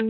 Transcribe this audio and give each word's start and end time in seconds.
Hallo 0.00 0.06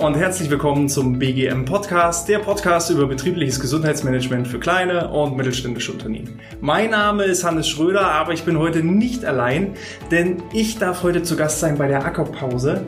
und 0.00 0.14
herzlich 0.14 0.50
willkommen 0.50 0.90
zum 0.90 1.18
BGM 1.18 1.64
Podcast, 1.64 2.28
der 2.28 2.40
Podcast 2.40 2.90
über 2.90 3.06
betriebliches 3.06 3.58
Gesundheitsmanagement 3.60 4.46
für 4.46 4.60
kleine 4.60 5.08
und 5.08 5.38
mittelständische 5.38 5.92
Unternehmen. 5.92 6.38
Mein 6.60 6.90
Name 6.90 7.24
ist 7.24 7.44
Hannes 7.44 7.66
Schröder, 7.66 8.10
aber 8.10 8.34
ich 8.34 8.44
bin 8.44 8.58
heute 8.58 8.82
nicht 8.82 9.24
allein, 9.24 9.74
denn 10.10 10.42
ich 10.52 10.76
darf 10.76 11.02
heute 11.02 11.22
zu 11.22 11.34
Gast 11.34 11.60
sein 11.60 11.78
bei 11.78 11.88
der 11.88 12.04
Ackerpause. 12.04 12.86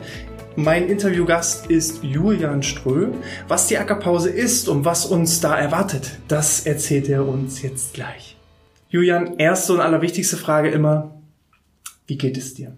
Mein 0.55 0.87
Interviewgast 0.87 1.65
ist 1.65 2.03
Julian 2.03 2.61
Strö. 2.61 3.07
Was 3.47 3.65
die 3.65 3.79
Ackerpause 3.79 4.29
ist 4.29 4.69
und 4.69 4.85
was 4.85 5.07
uns 5.07 5.41
da 5.41 5.57
erwartet, 5.57 6.11
das 6.27 6.67
erzählt 6.67 7.09
er 7.09 7.27
uns 7.27 7.63
jetzt 7.63 7.95
gleich. 7.95 8.38
Julian, 8.91 9.37
erste 9.37 9.73
und 9.73 9.81
allerwichtigste 9.81 10.35
Frage 10.35 10.69
immer, 10.69 11.13
wie 12.07 12.17
geht 12.17 12.37
es 12.37 12.55
dir? 12.55 12.73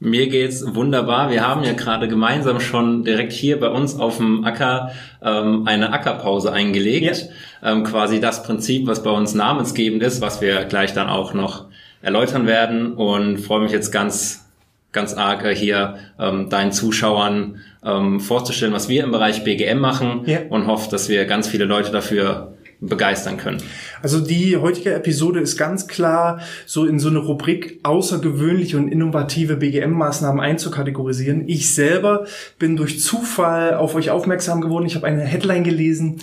Mir 0.00 0.28
geht's 0.28 0.64
wunderbar. 0.74 1.30
Wir 1.30 1.46
haben 1.46 1.62
ja 1.62 1.72
gerade 1.74 2.08
gemeinsam 2.08 2.58
schon 2.58 3.04
direkt 3.04 3.32
hier 3.32 3.60
bei 3.60 3.68
uns 3.68 3.94
auf 3.94 4.16
dem 4.16 4.44
Acker 4.44 4.90
ähm, 5.22 5.62
eine 5.66 5.92
Ackerpause 5.92 6.52
eingelegt. 6.52 7.30
Ja. 7.62 7.72
Ähm, 7.72 7.84
quasi 7.84 8.18
das 8.18 8.42
Prinzip, 8.42 8.88
was 8.88 9.04
bei 9.04 9.10
uns 9.10 9.34
namensgebend 9.34 10.02
ist, 10.02 10.20
was 10.20 10.40
wir 10.40 10.64
gleich 10.64 10.92
dann 10.92 11.08
auch 11.08 11.34
noch 11.34 11.66
erläutern 12.02 12.48
werden. 12.48 12.94
Und 12.94 13.38
freue 13.38 13.60
mich 13.60 13.70
jetzt 13.70 13.92
ganz, 13.92 14.46
ganz 14.90 15.14
arg 15.14 15.44
äh, 15.44 15.54
hier 15.54 15.98
ähm, 16.18 16.50
deinen 16.50 16.72
Zuschauern 16.72 17.60
ähm, 17.84 18.18
vorzustellen, 18.18 18.74
was 18.74 18.88
wir 18.88 19.04
im 19.04 19.12
Bereich 19.12 19.44
BGM 19.44 19.78
machen 19.78 20.24
ja. 20.26 20.40
und 20.50 20.66
hoffe, 20.66 20.90
dass 20.90 21.08
wir 21.08 21.24
ganz 21.26 21.46
viele 21.46 21.64
Leute 21.64 21.92
dafür 21.92 22.53
begeistern 22.86 23.36
können. 23.36 23.62
Also 24.02 24.20
die 24.20 24.56
heutige 24.56 24.94
Episode 24.94 25.40
ist 25.40 25.56
ganz 25.56 25.86
klar 25.86 26.40
so 26.66 26.84
in 26.86 26.98
so 26.98 27.08
eine 27.08 27.18
Rubrik 27.18 27.80
außergewöhnliche 27.82 28.76
und 28.76 28.88
innovative 28.88 29.56
BGM-Maßnahmen 29.56 30.40
einzukategorisieren. 30.40 31.48
Ich 31.48 31.74
selber 31.74 32.26
bin 32.58 32.76
durch 32.76 33.00
Zufall 33.00 33.74
auf 33.74 33.94
euch 33.94 34.10
aufmerksam 34.10 34.60
geworden. 34.60 34.86
Ich 34.86 34.94
habe 34.94 35.06
eine 35.06 35.22
Headline 35.22 35.64
gelesen, 35.64 36.20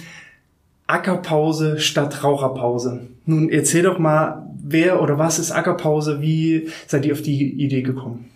Ackerpause 0.88 1.80
statt 1.80 2.24
Raucherpause. 2.24 3.08
Nun 3.26 3.50
erzähl 3.50 3.84
doch 3.84 4.00
mal, 4.00 4.48
wer 4.62 5.02
oder 5.02 5.18
was 5.18 5.40
ist 5.40 5.52
Ackerpause? 5.52 6.22
Wie 6.22 6.70
seid 6.88 7.06
ihr 7.06 7.14
auf 7.14 7.22
die 7.22 7.54
Idee 7.64 7.82
gekommen? 7.82 8.31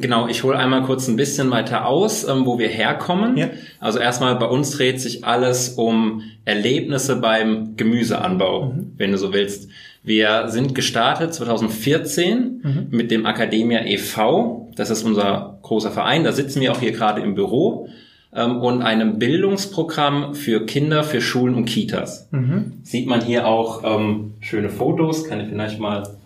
Genau, 0.00 0.26
ich 0.26 0.42
hole 0.42 0.56
einmal 0.56 0.82
kurz 0.84 1.06
ein 1.06 1.16
bisschen 1.16 1.50
weiter 1.50 1.86
aus, 1.86 2.26
ähm, 2.26 2.46
wo 2.46 2.58
wir 2.58 2.68
herkommen. 2.68 3.36
Ja. 3.36 3.50
Also 3.78 3.98
erstmal 3.98 4.36
bei 4.36 4.46
uns 4.46 4.70
dreht 4.70 5.00
sich 5.00 5.24
alles 5.24 5.70
um 5.70 6.22
Erlebnisse 6.46 7.16
beim 7.16 7.76
Gemüseanbau, 7.76 8.66
mhm. 8.66 8.92
wenn 8.96 9.12
du 9.12 9.18
so 9.18 9.34
willst. 9.34 9.68
Wir 10.02 10.48
sind 10.48 10.74
gestartet 10.74 11.34
2014 11.34 12.60
mhm. 12.62 12.86
mit 12.90 13.10
dem 13.10 13.26
Academia 13.26 13.84
e.V. 13.84 14.72
Das 14.76 14.88
ist 14.88 15.02
unser 15.02 15.58
großer 15.60 15.90
Verein. 15.90 16.24
Da 16.24 16.32
sitzen 16.32 16.62
wir 16.62 16.72
auch 16.72 16.80
hier 16.80 16.92
gerade 16.92 17.20
im 17.20 17.34
Büro 17.34 17.88
ähm, 18.34 18.62
und 18.62 18.80
einem 18.80 19.18
Bildungsprogramm 19.18 20.34
für 20.34 20.64
Kinder, 20.64 21.04
für 21.04 21.20
Schulen 21.20 21.54
und 21.54 21.66
Kitas. 21.66 22.28
Mhm. 22.30 22.78
Sieht 22.82 23.06
man 23.06 23.20
hier 23.20 23.46
auch 23.46 23.82
ähm, 23.84 24.34
schöne 24.40 24.70
Fotos. 24.70 25.28
Kann 25.28 25.40
ich 25.40 25.48
vielleicht 25.48 25.78
mal 25.78 26.16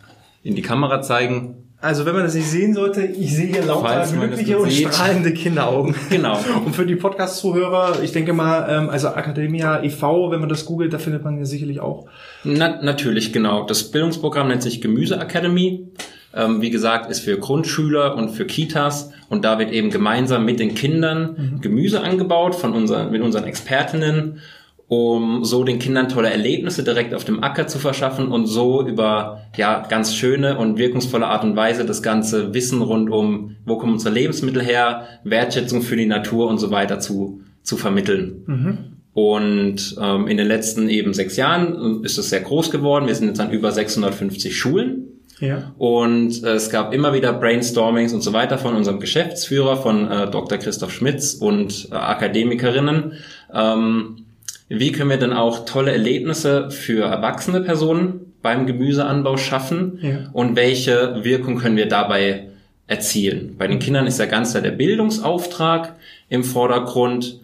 in 0.45 0.55
die 0.55 0.63
Kamera 0.63 1.03
zeigen. 1.03 1.66
Also 1.87 2.05
wenn 2.05 2.15
man 2.15 2.25
das 2.25 2.35
nicht 2.35 2.49
sehen 2.49 2.75
sollte, 2.75 3.05
ich 3.05 3.33
sehe 3.33 3.47
hier 3.47 3.65
lauter 3.65 4.05
glückliche 4.13 4.59
und 4.59 4.73
sieht. 4.73 4.93
strahlende 4.93 5.33
Kinderaugen. 5.33 5.95
Genau. 6.11 6.37
Und 6.65 6.75
für 6.75 6.85
die 6.85 6.97
Podcast-Zuhörer, 6.97 8.03
ich 8.03 8.11
denke 8.11 8.33
mal, 8.33 8.67
ähm, 8.69 8.91
also 8.91 9.07
Academia 9.07 9.85
e.V., 9.85 10.33
wenn 10.33 10.41
man 10.41 10.49
das 10.49 10.65
googelt, 10.65 10.93
da 10.93 10.99
findet 10.99 11.23
man 11.23 11.39
ja 11.39 11.45
sicherlich 11.45 11.79
auch. 11.79 12.07
Na, 12.43 12.83
natürlich, 12.83 13.33
genau. 13.33 13.67
Das 13.67 13.85
Bildungsprogramm 13.85 14.49
nennt 14.49 14.65
sich 14.65 14.81
Gemüse 14.81 15.21
Academy. 15.21 15.87
Ähm, 16.35 16.61
wie 16.61 16.71
gesagt, 16.71 17.09
ist 17.09 17.21
für 17.21 17.39
Grundschüler 17.39 18.17
und 18.17 18.31
für 18.31 18.47
Kitas. 18.47 19.13
Und 19.29 19.45
da 19.45 19.61
wird 19.61 19.71
eben 19.71 19.91
gemeinsam 19.91 20.45
mit 20.45 20.59
den 20.59 20.75
Kindern 20.75 21.37
mhm. 21.37 21.61
Gemüse 21.61 22.01
angebaut 22.01 22.57
von 22.57 22.73
unseren, 22.73 23.13
mit 23.13 23.23
unseren 23.23 23.45
Expertinnen 23.45 24.41
um 24.89 25.45
so 25.45 25.65
den 25.65 25.81
Kindern 25.81 26.09
tolle 26.09 26.31
Erlebnisse 26.31 26.85
direkt 26.85 27.13
auf 27.13 27.25
dem 27.25 27.43
Acker 27.43 27.67
zu 27.67 27.79
verschaffen 27.79 28.29
und 28.29 28.47
so 28.47 28.87
über 28.87 29.43
ja 29.57 29.85
ganz 29.89 30.15
schöne 30.15 30.59
und 30.59 30.79
wirkungsvolle 30.79 31.27
Art 31.27 31.43
und 31.43 31.57
Weise 31.57 31.85
das 31.85 32.03
ganze 32.03 32.55
Wissen 32.55 32.83
rund 32.83 33.11
um, 33.11 33.57
wo 33.65 33.79
kommen 33.79 33.95
unsere 33.95 34.15
Lebensmittel 34.15 34.63
her, 34.63 35.09
Wertschätzung 35.25 35.83
für 35.83 35.97
die 35.97 36.07
Natur 36.07 36.49
und 36.49 36.59
so 36.59 36.71
weiter 36.71 37.01
zu, 37.01 37.41
zu 37.63 37.77
vermitteln. 37.77 38.45
Mhm. 38.47 38.79
Und 39.13 39.97
ähm, 40.01 40.29
in 40.29 40.37
den 40.37 40.47
letzten 40.47 40.89
eben 40.89 41.15
sechs 41.15 41.37
Jahren 41.37 42.05
ist 42.05 42.19
es 42.19 42.29
sehr 42.29 42.41
groß 42.41 42.71
geworden. 42.71 43.07
Wir 43.07 43.15
sind 43.15 43.29
jetzt 43.29 43.41
an 43.41 43.51
über 43.51 43.73
650 43.73 44.57
Schulen. 44.57 45.07
Ja. 45.41 45.73
Und 45.79 46.45
äh, 46.45 46.53
es 46.53 46.71
gab 46.71 46.95
immer 46.95 47.13
wieder 47.13 47.33
Brainstormings 47.33 48.13
und 48.13 48.21
so 48.21 48.33
weiter 48.33 48.59
von 48.59 48.77
unserem 48.77 49.01
Geschäftsführer, 49.01 49.79
von 49.79 50.11
äh, 50.11 50.31
Dr. 50.31 50.59
Christoph 50.59 50.93
Schmitz 50.93 51.35
und 51.35 51.89
äh, 51.91 51.95
Akademikerinnen. 51.95 53.15
Ähm, 53.53 54.26
wie 54.69 54.93
können 54.93 55.11
wir 55.11 55.17
denn 55.17 55.33
auch 55.33 55.65
tolle 55.65 55.93
Erlebnisse 55.93 56.71
für 56.71 57.05
erwachsene 57.05 57.61
Personen 57.61 58.33
beim 58.43 58.67
Gemüseanbau 58.67 59.37
schaffen? 59.37 59.99
Ja. 60.03 60.31
Und 60.33 60.57
welche 60.57 61.25
Wirkung 61.25 61.59
können 61.59 61.77
wir 61.77 61.89
dabei 61.89 62.49
erzielen? 62.87 63.55
Bei 63.59 63.67
den 63.67 63.79
Kindern 63.79 64.07
ist 64.07 64.19
ja 64.19 64.27
ganz 64.27 64.51
klar 64.51 64.63
der 64.63 64.73
Bildungsauftrag 64.73 65.95
im 66.29 66.45
Vordergrund 66.45 67.41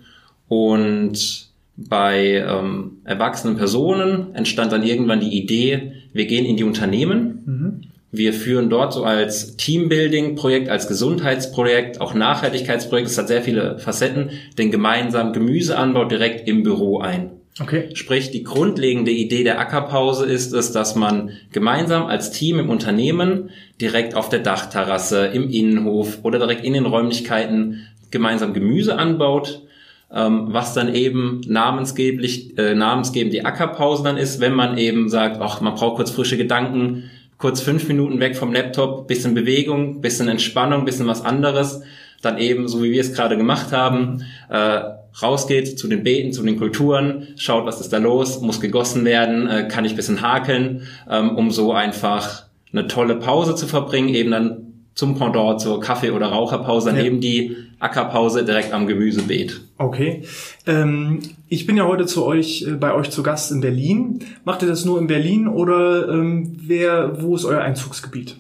und 0.48 1.48
bei 1.76 2.44
ähm, 2.46 2.98
erwachsenen 3.04 3.56
Personen 3.56 4.34
entstand 4.34 4.72
dann 4.72 4.82
irgendwann 4.82 5.20
die 5.20 5.36
Idee, 5.36 5.92
wir 6.12 6.26
gehen 6.26 6.44
in 6.44 6.56
die 6.56 6.64
Unternehmen 6.64 7.42
mhm. 7.46 7.91
Wir 8.14 8.34
führen 8.34 8.68
dort 8.68 8.92
so 8.92 9.04
als 9.04 9.56
Teambuilding-Projekt, 9.56 10.68
als 10.68 10.86
Gesundheitsprojekt, 10.86 11.98
auch 12.02 12.12
Nachhaltigkeitsprojekt, 12.12 13.08
es 13.08 13.16
hat 13.16 13.28
sehr 13.28 13.40
viele 13.40 13.78
Facetten, 13.78 14.30
den 14.58 14.70
gemeinsamen 14.70 15.32
Gemüseanbau 15.32 16.04
direkt 16.04 16.46
im 16.46 16.62
Büro 16.62 16.98
ein. 16.98 17.30
Okay. 17.58 17.88
Sprich, 17.94 18.30
die 18.30 18.44
grundlegende 18.44 19.10
Idee 19.10 19.44
der 19.44 19.58
Ackerpause 19.58 20.26
ist 20.26 20.52
es, 20.52 20.72
dass 20.72 20.94
man 20.94 21.30
gemeinsam 21.52 22.04
als 22.04 22.30
Team 22.30 22.58
im 22.58 22.68
Unternehmen 22.68 23.48
direkt 23.80 24.14
auf 24.14 24.28
der 24.28 24.40
Dachterrasse, 24.40 25.26
im 25.26 25.48
Innenhof 25.48 26.18
oder 26.22 26.38
direkt 26.38 26.64
in 26.64 26.74
den 26.74 26.86
Räumlichkeiten 26.86 27.88
gemeinsam 28.10 28.52
Gemüse 28.52 28.98
anbaut, 28.98 29.62
ähm, 30.12 30.48
was 30.50 30.74
dann 30.74 30.94
eben 30.94 31.40
namensgeblich, 31.46 32.58
äh, 32.58 32.74
namensgebend 32.74 33.32
die 33.32 33.44
Ackerpause 33.44 34.02
dann 34.02 34.18
ist, 34.18 34.40
wenn 34.40 34.52
man 34.52 34.76
eben 34.76 35.08
sagt, 35.08 35.38
ach, 35.40 35.62
man 35.62 35.74
braucht 35.74 35.96
kurz 35.96 36.10
frische 36.10 36.36
Gedanken, 36.36 37.10
kurz 37.42 37.60
fünf 37.60 37.88
Minuten 37.88 38.20
weg 38.20 38.36
vom 38.36 38.52
Laptop, 38.52 39.08
bisschen 39.08 39.34
Bewegung, 39.34 40.00
bisschen 40.00 40.28
Entspannung, 40.28 40.84
bisschen 40.84 41.08
was 41.08 41.24
anderes, 41.24 41.82
dann 42.22 42.38
eben, 42.38 42.68
so 42.68 42.84
wie 42.84 42.92
wir 42.92 43.00
es 43.00 43.14
gerade 43.14 43.36
gemacht 43.36 43.72
haben, 43.72 44.24
äh, 44.48 44.80
rausgeht 45.20 45.76
zu 45.76 45.88
den 45.88 46.04
Beeten, 46.04 46.32
zu 46.32 46.44
den 46.44 46.56
Kulturen, 46.56 47.26
schaut, 47.34 47.66
was 47.66 47.80
ist 47.80 47.92
da 47.92 47.98
los, 47.98 48.40
muss 48.40 48.60
gegossen 48.60 49.04
werden, 49.04 49.48
äh, 49.48 49.66
kann 49.66 49.84
ich 49.84 49.96
bisschen 49.96 50.22
hakeln, 50.22 50.86
ähm, 51.10 51.36
um 51.36 51.50
so 51.50 51.72
einfach 51.72 52.44
eine 52.72 52.86
tolle 52.86 53.16
Pause 53.16 53.56
zu 53.56 53.66
verbringen, 53.66 54.10
eben 54.10 54.30
dann 54.30 54.71
zum 54.94 55.16
Pendant 55.16 55.60
zur 55.60 55.80
Kaffee- 55.80 56.10
oder 56.10 56.26
Raucherpause, 56.26 56.90
ja. 56.90 57.02
eben 57.02 57.20
die 57.20 57.56
Ackerpause 57.78 58.44
direkt 58.44 58.72
am 58.72 58.86
Gemüsebeet. 58.86 59.60
Okay. 59.78 60.22
Ähm, 60.66 61.20
ich 61.48 61.66
bin 61.66 61.76
ja 61.76 61.86
heute 61.86 62.06
zu 62.06 62.24
euch, 62.24 62.62
äh, 62.62 62.72
bei 62.72 62.94
euch 62.94 63.10
zu 63.10 63.22
Gast 63.22 63.50
in 63.50 63.60
Berlin. 63.60 64.20
Macht 64.44 64.62
ihr 64.62 64.68
das 64.68 64.84
nur 64.84 64.98
in 64.98 65.06
Berlin 65.06 65.48
oder 65.48 66.08
ähm, 66.08 66.56
wer, 66.62 67.22
wo 67.22 67.34
ist 67.34 67.44
euer 67.44 67.60
Einzugsgebiet? 67.60 68.36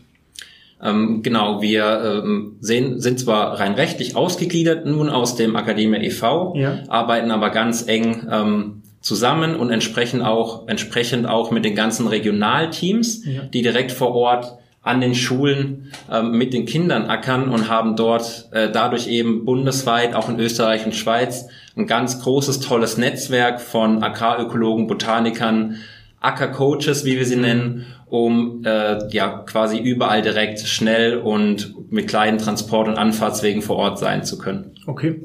Ähm, 0.82 1.22
genau, 1.22 1.62
wir 1.62 2.22
ähm, 2.24 2.56
sehen, 2.60 3.00
sind 3.00 3.20
zwar 3.20 3.60
rein 3.60 3.74
rechtlich 3.74 4.16
ausgegliedert 4.16 4.84
nun 4.84 5.08
aus 5.08 5.36
dem 5.36 5.54
Akademie 5.54 6.04
e.V., 6.06 6.54
ja. 6.56 6.80
arbeiten 6.88 7.30
aber 7.30 7.50
ganz 7.50 7.86
eng 7.86 8.26
ähm, 8.30 8.82
zusammen 9.00 9.54
und 9.54 9.70
entsprechend 9.70 10.22
auch, 10.22 10.66
entsprechend 10.68 11.26
auch 11.26 11.50
mit 11.50 11.64
den 11.64 11.76
ganzen 11.76 12.08
Regionalteams, 12.08 13.24
ja. 13.24 13.42
die 13.42 13.62
direkt 13.62 13.92
vor 13.92 14.14
Ort 14.14 14.58
an 14.82 15.00
den 15.00 15.14
Schulen 15.14 15.92
ähm, 16.10 16.32
mit 16.32 16.52
den 16.52 16.66
Kindern 16.66 17.06
ackern 17.06 17.48
und 17.48 17.68
haben 17.68 17.94
dort 17.94 18.48
äh, 18.52 18.70
dadurch 18.70 19.06
eben 19.06 19.44
bundesweit, 19.44 20.14
auch 20.14 20.28
in 20.28 20.40
Österreich 20.40 20.84
und 20.84 20.94
Schweiz, 20.94 21.48
ein 21.76 21.86
ganz 21.86 22.20
großes, 22.20 22.60
tolles 22.60 22.98
Netzwerk 22.98 23.60
von 23.60 24.02
Agrarökologen, 24.02 24.88
Botanikern, 24.88 25.76
Ackercoaches, 26.20 27.04
wie 27.04 27.16
wir 27.16 27.26
sie 27.26 27.36
nennen, 27.36 27.86
um 28.06 28.64
äh, 28.64 29.08
ja 29.08 29.38
quasi 29.46 29.78
überall 29.78 30.22
direkt 30.22 30.60
schnell 30.60 31.18
und 31.18 31.74
mit 31.90 32.08
kleinen 32.08 32.38
Transport- 32.38 32.88
und 32.88 32.98
Anfahrtswegen 32.98 33.62
vor 33.62 33.76
Ort 33.76 33.98
sein 33.98 34.24
zu 34.24 34.38
können. 34.38 34.72
Okay. 34.86 35.20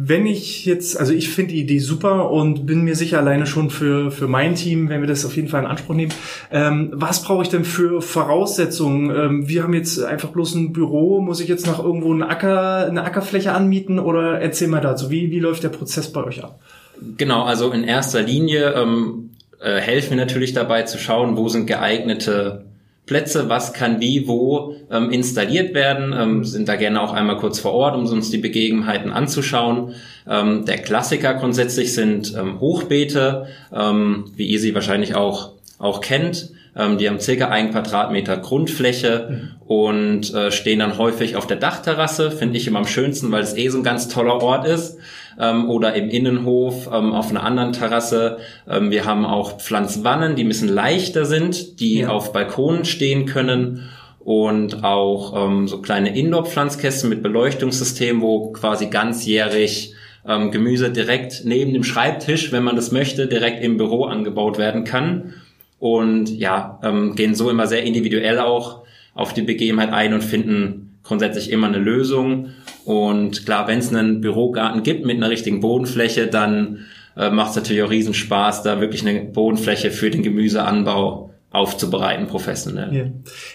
Wenn 0.00 0.26
ich 0.26 0.64
jetzt, 0.64 0.96
also 0.96 1.12
ich 1.12 1.28
finde 1.28 1.54
die 1.54 1.60
Idee 1.60 1.80
super 1.80 2.30
und 2.30 2.66
bin 2.66 2.82
mir 2.82 2.94
sicher 2.94 3.18
alleine 3.18 3.46
schon 3.46 3.68
für, 3.68 4.12
für 4.12 4.28
mein 4.28 4.54
Team, 4.54 4.88
wenn 4.88 5.00
wir 5.00 5.08
das 5.08 5.26
auf 5.26 5.34
jeden 5.34 5.48
Fall 5.48 5.64
in 5.64 5.66
Anspruch 5.66 5.96
nehmen. 5.96 6.12
Ähm, 6.52 6.90
was 6.92 7.24
brauche 7.24 7.42
ich 7.42 7.48
denn 7.48 7.64
für 7.64 8.00
Voraussetzungen? 8.00 9.10
Ähm, 9.10 9.48
wir 9.48 9.64
haben 9.64 9.74
jetzt 9.74 10.00
einfach 10.00 10.28
bloß 10.28 10.54
ein 10.54 10.72
Büro, 10.72 11.20
muss 11.20 11.40
ich 11.40 11.48
jetzt 11.48 11.66
noch 11.66 11.82
irgendwo 11.82 12.12
einen 12.12 12.22
Acker, 12.22 12.86
eine 12.86 13.02
Ackerfläche 13.02 13.50
anmieten 13.50 13.98
oder 13.98 14.40
erzähl 14.40 14.68
mal 14.68 14.80
dazu, 14.80 15.10
wie, 15.10 15.32
wie 15.32 15.40
läuft 15.40 15.64
der 15.64 15.70
Prozess 15.70 16.12
bei 16.12 16.22
euch 16.22 16.44
ab? 16.44 16.60
Genau, 17.16 17.42
also 17.42 17.72
in 17.72 17.82
erster 17.82 18.22
Linie 18.22 18.74
ähm, 18.74 19.30
äh, 19.60 19.80
helfen 19.80 20.10
wir 20.10 20.16
natürlich 20.18 20.52
dabei 20.52 20.84
zu 20.84 20.98
schauen, 20.98 21.36
wo 21.36 21.48
sind 21.48 21.66
geeignete 21.66 22.67
Plätze, 23.08 23.48
was 23.48 23.72
kann 23.72 24.00
wie 24.00 24.28
wo 24.28 24.76
ähm, 24.90 25.10
installiert 25.10 25.74
werden, 25.74 26.14
ähm, 26.16 26.44
sind 26.44 26.68
da 26.68 26.76
gerne 26.76 27.02
auch 27.02 27.12
einmal 27.12 27.38
kurz 27.38 27.58
vor 27.58 27.72
Ort, 27.72 27.96
um 27.96 28.06
uns 28.06 28.30
die 28.30 28.38
Begebenheiten 28.38 29.10
anzuschauen. 29.10 29.94
Ähm, 30.28 30.64
der 30.64 30.78
Klassiker 30.78 31.34
grundsätzlich 31.34 31.94
sind 31.94 32.34
ähm, 32.38 32.60
Hochbeete, 32.60 33.46
ähm, 33.74 34.26
wie 34.36 34.46
ihr 34.46 34.60
sie 34.60 34.74
wahrscheinlich 34.74 35.16
auch, 35.16 35.52
auch 35.78 36.00
kennt. 36.00 36.50
Ähm, 36.76 36.98
die 36.98 37.08
haben 37.08 37.18
circa 37.18 37.48
ein 37.48 37.72
Quadratmeter 37.72 38.36
Grundfläche 38.36 39.28
mhm. 39.30 39.66
und 39.66 40.34
äh, 40.34 40.52
stehen 40.52 40.78
dann 40.78 40.98
häufig 40.98 41.34
auf 41.34 41.46
der 41.46 41.56
Dachterrasse, 41.56 42.30
finde 42.30 42.58
ich 42.58 42.68
immer 42.68 42.78
am 42.78 42.86
schönsten, 42.86 43.32
weil 43.32 43.42
es 43.42 43.56
eh 43.56 43.68
so 43.68 43.78
ein 43.78 43.84
ganz 43.84 44.08
toller 44.08 44.42
Ort 44.42 44.66
ist 44.66 44.98
ähm, 45.38 45.68
oder 45.68 45.94
im 45.94 46.10
Innenhof 46.10 46.88
ähm, 46.92 47.12
auf 47.12 47.30
einer 47.30 47.42
anderen 47.42 47.72
Terrasse. 47.72 48.38
Ähm, 48.68 48.90
wir 48.90 49.04
haben 49.04 49.24
auch 49.24 49.58
Pflanzwannen, 49.58 50.36
die 50.36 50.44
ein 50.44 50.48
bisschen 50.48 50.68
leichter 50.68 51.24
sind, 51.24 51.80
die 51.80 52.00
ja. 52.00 52.08
auf 52.08 52.32
Balkonen 52.32 52.84
stehen 52.84 53.26
können 53.26 53.88
und 54.18 54.84
auch 54.84 55.46
ähm, 55.46 55.68
so 55.68 55.80
kleine 55.80 56.16
Indoor-Pflanzkästen 56.16 57.08
mit 57.08 57.22
Beleuchtungssystem, 57.22 58.20
wo 58.20 58.52
quasi 58.52 58.86
ganzjährig 58.86 59.94
ähm, 60.26 60.50
Gemüse 60.50 60.90
direkt 60.90 61.42
neben 61.44 61.72
dem 61.72 61.84
Schreibtisch, 61.84 62.52
wenn 62.52 62.62
man 62.62 62.76
das 62.76 62.92
möchte, 62.92 63.26
direkt 63.26 63.62
im 63.64 63.78
Büro 63.78 64.04
angebaut 64.04 64.58
werden 64.58 64.84
kann. 64.84 65.34
Und 65.78 66.28
ja, 66.28 66.80
ähm, 66.82 67.14
gehen 67.14 67.34
so 67.34 67.48
immer 67.48 67.66
sehr 67.66 67.84
individuell 67.84 68.40
auch 68.40 68.82
auf 69.14 69.32
die 69.32 69.42
Begebenheit 69.42 69.92
ein 69.92 70.12
und 70.12 70.22
finden 70.22 70.98
grundsätzlich 71.04 71.50
immer 71.50 71.68
eine 71.68 71.78
Lösung. 71.78 72.50
Und 72.88 73.44
klar, 73.44 73.68
wenn 73.68 73.80
es 73.80 73.94
einen 73.94 74.22
Bürogarten 74.22 74.82
gibt 74.82 75.04
mit 75.04 75.18
einer 75.18 75.28
richtigen 75.28 75.60
Bodenfläche, 75.60 76.26
dann 76.26 76.86
äh, 77.18 77.28
macht 77.28 77.50
es 77.50 77.56
natürlich 77.56 77.82
auch 77.82 77.90
riesen 77.90 78.14
Spaß, 78.14 78.62
da 78.62 78.80
wirklich 78.80 79.06
eine 79.06 79.20
Bodenfläche 79.20 79.90
für 79.90 80.08
den 80.08 80.22
Gemüseanbau 80.22 81.28
aufzubereiten, 81.50 82.28
professionell. 82.28 82.96
Ja. 82.96 83.04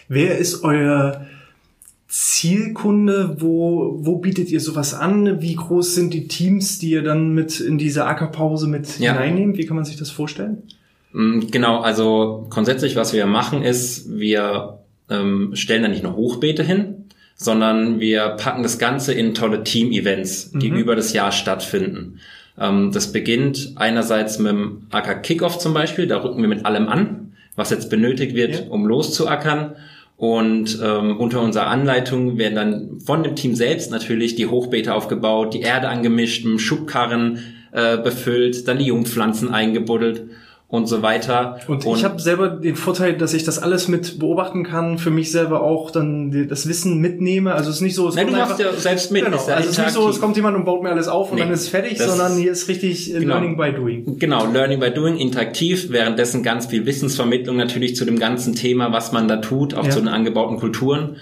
Wer 0.08 0.38
ist 0.38 0.64
euer 0.64 1.26
Zielkunde? 2.08 3.38
Wo, 3.40 3.98
wo 4.02 4.20
bietet 4.20 4.52
ihr 4.52 4.60
sowas 4.60 4.94
an? 4.94 5.42
Wie 5.42 5.56
groß 5.56 5.96
sind 5.96 6.14
die 6.14 6.28
Teams, 6.28 6.78
die 6.78 6.92
ihr 6.92 7.02
dann 7.02 7.34
mit 7.34 7.60
in 7.60 7.80
diese 7.80 8.06
Ackerpause 8.06 8.68
mit 8.68 9.00
ja. 9.00 9.14
hineinnehmt? 9.14 9.58
Wie 9.58 9.66
kann 9.66 9.76
man 9.76 9.86
sich 9.86 9.98
das 9.98 10.12
vorstellen? 10.12 10.62
Mm, 11.12 11.48
genau, 11.50 11.80
also 11.80 12.46
grundsätzlich, 12.52 12.96
was 12.96 13.14
wir 13.14 13.26
machen, 13.26 13.64
ist, 13.64 14.16
wir 14.16 14.78
ähm, 15.10 15.56
stellen 15.56 15.82
da 15.82 15.88
nicht 15.88 16.04
nur 16.04 16.16
Hochbeete 16.16 16.62
hin, 16.62 16.93
sondern 17.44 18.00
wir 18.00 18.30
packen 18.30 18.64
das 18.64 18.80
Ganze 18.80 19.14
in 19.14 19.34
tolle 19.34 19.64
Team-Events, 19.64 20.52
die 20.52 20.72
mhm. 20.72 20.78
über 20.78 20.96
das 20.96 21.14
Jahr 21.14 21.32
stattfinden. 21.32 22.20
Ähm, 22.60 22.92
das 22.92 23.12
beginnt 23.12 23.74
einerseits 23.76 24.40
mit 24.40 24.52
dem 24.52 24.84
Acker 24.92 25.16
Kickoff 25.16 25.60
zum 25.60 25.74
Beispiel, 25.74 26.08
da 26.08 26.24
rücken 26.24 26.42
wir 26.42 26.48
mit 26.48 26.66
allem 26.66 26.88
an, 26.88 27.34
was 27.56 27.70
jetzt 27.70 27.90
benötigt 27.90 28.36
wird, 28.36 28.56
ja. 28.56 28.66
um 28.70 28.86
loszuackern. 28.86 29.76
Und 30.16 30.80
ähm, 30.82 31.18
unter 31.18 31.42
unserer 31.42 31.68
Anleitung 31.68 32.38
werden 32.38 32.56
dann 32.56 33.00
von 33.02 33.24
dem 33.24 33.36
Team 33.36 33.56
selbst 33.56 33.92
natürlich 33.92 34.36
die 34.36 34.46
Hochbeete 34.46 34.94
aufgebaut, 34.94 35.54
die 35.54 35.62
Erde 35.62 35.90
angemischt, 35.90 36.46
mit 36.46 36.62
Schubkarren 36.62 37.40
äh, 37.72 37.98
befüllt, 37.98 38.68
dann 38.68 38.78
die 38.78 38.86
Jungpflanzen 38.86 39.52
eingebuddelt 39.54 40.24
und 40.74 40.88
so 40.88 41.04
weiter. 41.04 41.60
Und, 41.68 41.86
und 41.86 41.98
ich 41.98 42.04
habe 42.04 42.20
selber 42.20 42.50
den 42.50 42.76
Vorteil, 42.76 43.16
dass 43.16 43.36
ich 43.36 43.44
das 43.44 43.60
alles 43.60 43.88
mit 43.88 44.18
beobachten 44.18 44.64
kann, 44.64 44.98
für 44.98 45.12
mich 45.12 45.32
selber 45.32 45.62
auch 45.62 45.92
dann 45.92 46.48
das 46.48 46.68
Wissen 46.68 46.98
mitnehme. 46.98 47.54
Also 47.54 47.70
es 47.70 47.76
ist 47.76 47.82
nicht 47.84 47.94
so, 47.94 48.08
es 48.08 48.16
Nein, 48.16 48.26
du 48.26 48.34
machst 48.34 48.60
ja 48.60 48.74
selbst 48.74 49.12
mit. 49.12 49.24
Genau. 49.24 49.38
Ja 49.38 49.54
also 49.54 49.70
es 49.70 49.78
ist 49.78 49.86
nicht 49.86 49.92
so, 49.92 50.10
es 50.10 50.20
kommt 50.20 50.36
jemand 50.36 50.58
und 50.58 50.66
baut 50.66 50.82
mir 50.82 50.90
alles 50.90 51.08
auf 51.08 51.30
und 51.30 51.36
nee, 51.36 51.44
dann 51.44 51.52
ist 51.52 51.62
es 51.62 51.68
fertig, 51.68 52.00
sondern 52.00 52.40
hier 52.40 52.52
ist 52.52 52.68
richtig 52.70 53.14
genau, 53.14 53.36
Learning 53.36 53.56
by 53.56 53.72
Doing. 53.72 54.18
Genau, 54.18 54.48
Learning 54.48 54.80
by 54.80 54.90
Doing, 54.90 55.18
interaktiv, 55.18 55.92
währenddessen 55.92 56.42
ganz 56.42 56.66
viel 56.66 56.88
Wissensvermittlung 56.88 57.56
natürlich 57.56 57.96
zu 57.96 58.04
dem 58.04 58.18
ganzen 58.18 58.56
Thema, 58.56 58.92
was 58.92 59.12
man 59.12 59.28
da 59.28 59.38
tut, 59.38 59.76
auch 59.76 59.86
ja. 59.86 59.92
zu 59.92 60.00
den 60.00 60.08
angebauten 60.08 60.58
Kulturen. 60.58 61.18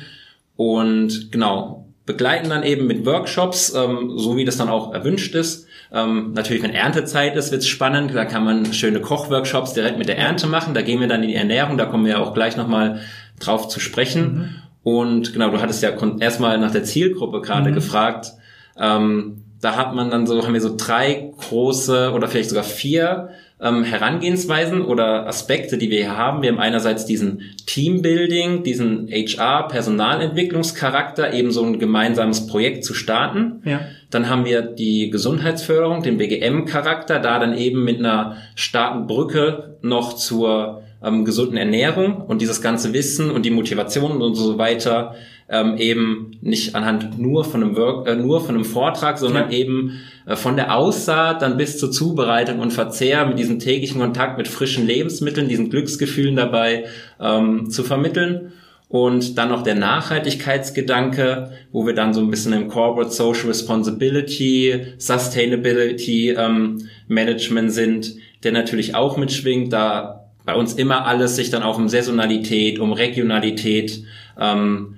Und 0.56 1.30
genau, 1.34 1.91
begleiten 2.06 2.50
dann 2.50 2.64
eben 2.64 2.88
mit 2.88 3.06
Workshops, 3.06 3.74
ähm, 3.76 4.14
so 4.18 4.38
wie 4.38 4.46
das 4.46 4.58
dann 4.58 4.70
auch 4.70 4.94
erwünscht 4.94 5.36
ist 5.36 5.68
ähm, 5.94 6.32
natürlich, 6.34 6.64
wenn 6.64 6.74
Erntezeit 6.74 7.36
ist, 7.36 7.52
wird's 7.52 7.68
spannend. 7.68 8.16
Da 8.16 8.26
kann 8.26 8.46
man 8.46 8.74
schöne 8.74 9.02
Kochworkshops 9.02 9.74
direkt 9.74 9.98
mit 9.98 10.08
der 10.08 10.18
Ernte 10.18 10.48
machen. 10.48 10.74
Da 10.74 10.82
gehen 10.82 11.02
wir 11.02 11.08
dann 11.08 11.22
in 11.24 11.30
die 11.30 11.36
Ernährung. 11.36 11.78
Da 11.78 11.86
kommen 11.86 12.06
wir 12.06 12.20
auch 12.20 12.34
gleich 12.34 12.56
nochmal 12.56 13.02
drauf 13.40 13.68
zu 13.68 13.80
sprechen. 13.80 14.34
Mhm. 14.34 14.50
Und 14.84 15.34
genau, 15.34 15.50
du 15.52 15.62
hattest 15.62 15.84
ja 15.84 15.92
erstmal 16.20 16.58
nach 16.58 16.72
der 16.72 16.86
Zielgruppe 16.86 17.42
gerade 17.42 17.72
mhm. 17.72 17.76
gefragt. 17.76 18.32
Ähm, 18.78 19.44
da 19.60 19.76
hat 19.76 19.94
man 19.94 20.10
dann 20.10 20.26
so, 20.26 20.42
haben 20.44 20.54
wir 20.54 20.62
so 20.62 20.76
drei 20.76 21.32
große 21.38 22.14
oder 22.14 22.28
vielleicht 22.28 22.50
sogar 22.50 22.64
vier 22.64 23.30
ähm, 23.62 23.84
Herangehensweisen 23.84 24.82
oder 24.82 25.28
Aspekte, 25.28 25.78
die 25.78 25.92
wir 25.92 26.00
hier 26.00 26.18
haben. 26.18 26.42
Wir 26.42 26.52
haben 26.52 26.60
einerseits 26.60 27.06
diesen 27.06 27.54
Teambuilding, 27.68 28.64
diesen 28.64 29.08
HR-Personalentwicklungscharakter, 29.08 31.32
eben 31.34 31.52
so 31.52 31.64
ein 31.64 31.78
gemeinsames 31.78 32.48
Projekt 32.48 32.84
zu 32.84 32.96
starten. 32.96 33.62
Ja. 33.64 33.82
Dann 34.10 34.30
haben 34.30 34.46
wir 34.46 34.64
die 34.64 35.12
Gesundheitsförderung, 35.12 36.02
den 36.02 36.18
BGM-Charakter, 36.18 37.20
da 37.20 37.38
dann 37.40 37.56
eben 37.56 37.84
mit 37.84 38.00
einer 38.00 38.38
starken 38.56 39.06
Brücke 39.06 39.76
noch 39.82 40.14
zur 40.14 40.82
ähm, 41.04 41.26
gesunden 41.26 41.58
Ernährung 41.58 42.18
und 42.18 42.42
dieses 42.42 42.62
ganze 42.62 42.94
Wissen 42.94 43.30
und 43.30 43.46
die 43.46 43.52
Motivation 43.52 44.22
und 44.22 44.36
so 44.36 44.58
weiter 44.58 45.16
ähm, 45.52 45.76
eben 45.78 46.38
nicht 46.42 46.76
anhand 46.76 47.20
nur 47.20 47.44
von 47.44 47.62
einem 47.62 47.76
Work, 47.76 48.08
äh, 48.08 48.16
nur 48.16 48.40
von 48.40 48.56
einem 48.56 48.64
Vortrag, 48.64 49.20
sondern 49.20 49.52
ja. 49.52 49.58
eben 49.58 50.00
äh, 50.26 50.38
von 50.38 50.56
der 50.56 50.76
Aussaat 50.76 51.42
dann 51.42 51.58
bis 51.58 51.78
zur 51.78 51.92
Zubereitung 51.92 52.60
und 52.60 52.72
Verzehr 52.72 53.26
mit 53.26 53.38
diesem 53.38 53.60
täglichen 53.60 54.00
Kontakt 54.00 54.38
mit 54.38 54.48
frischen 54.48 54.88
Lebensmitteln, 54.88 55.50
diesen 55.50 55.70
Glücksgefühlen 55.70 56.38
dabei 56.38 56.86
ähm, 57.20 57.70
zu 57.70 57.84
vermitteln. 57.84 58.54
Und 58.88 59.38
dann 59.38 59.50
noch 59.50 59.64
der 59.64 59.76
Nachhaltigkeitsgedanke, 59.76 61.52
wo 61.72 61.86
wir 61.86 61.94
dann 61.94 62.14
so 62.14 62.20
ein 62.20 62.30
bisschen 62.30 62.52
im 62.52 62.68
Corporate 62.68 63.12
Social 63.12 63.48
Responsibility, 63.48 64.82
Sustainability 64.98 66.32
ähm, 66.32 66.90
Management 67.08 67.72
sind, 67.72 68.16
der 68.44 68.52
natürlich 68.52 68.96
auch 68.96 69.16
mitschwingt, 69.16 69.72
da 69.72 70.30
bei 70.46 70.56
uns 70.56 70.74
immer 70.74 71.06
alles 71.06 71.36
sich 71.36 71.50
dann 71.50 71.64
auch 71.64 71.78
um 71.78 71.88
Saisonalität, 71.88 72.80
um 72.80 72.92
Regionalität 72.92 74.04
ähm, 74.40 74.96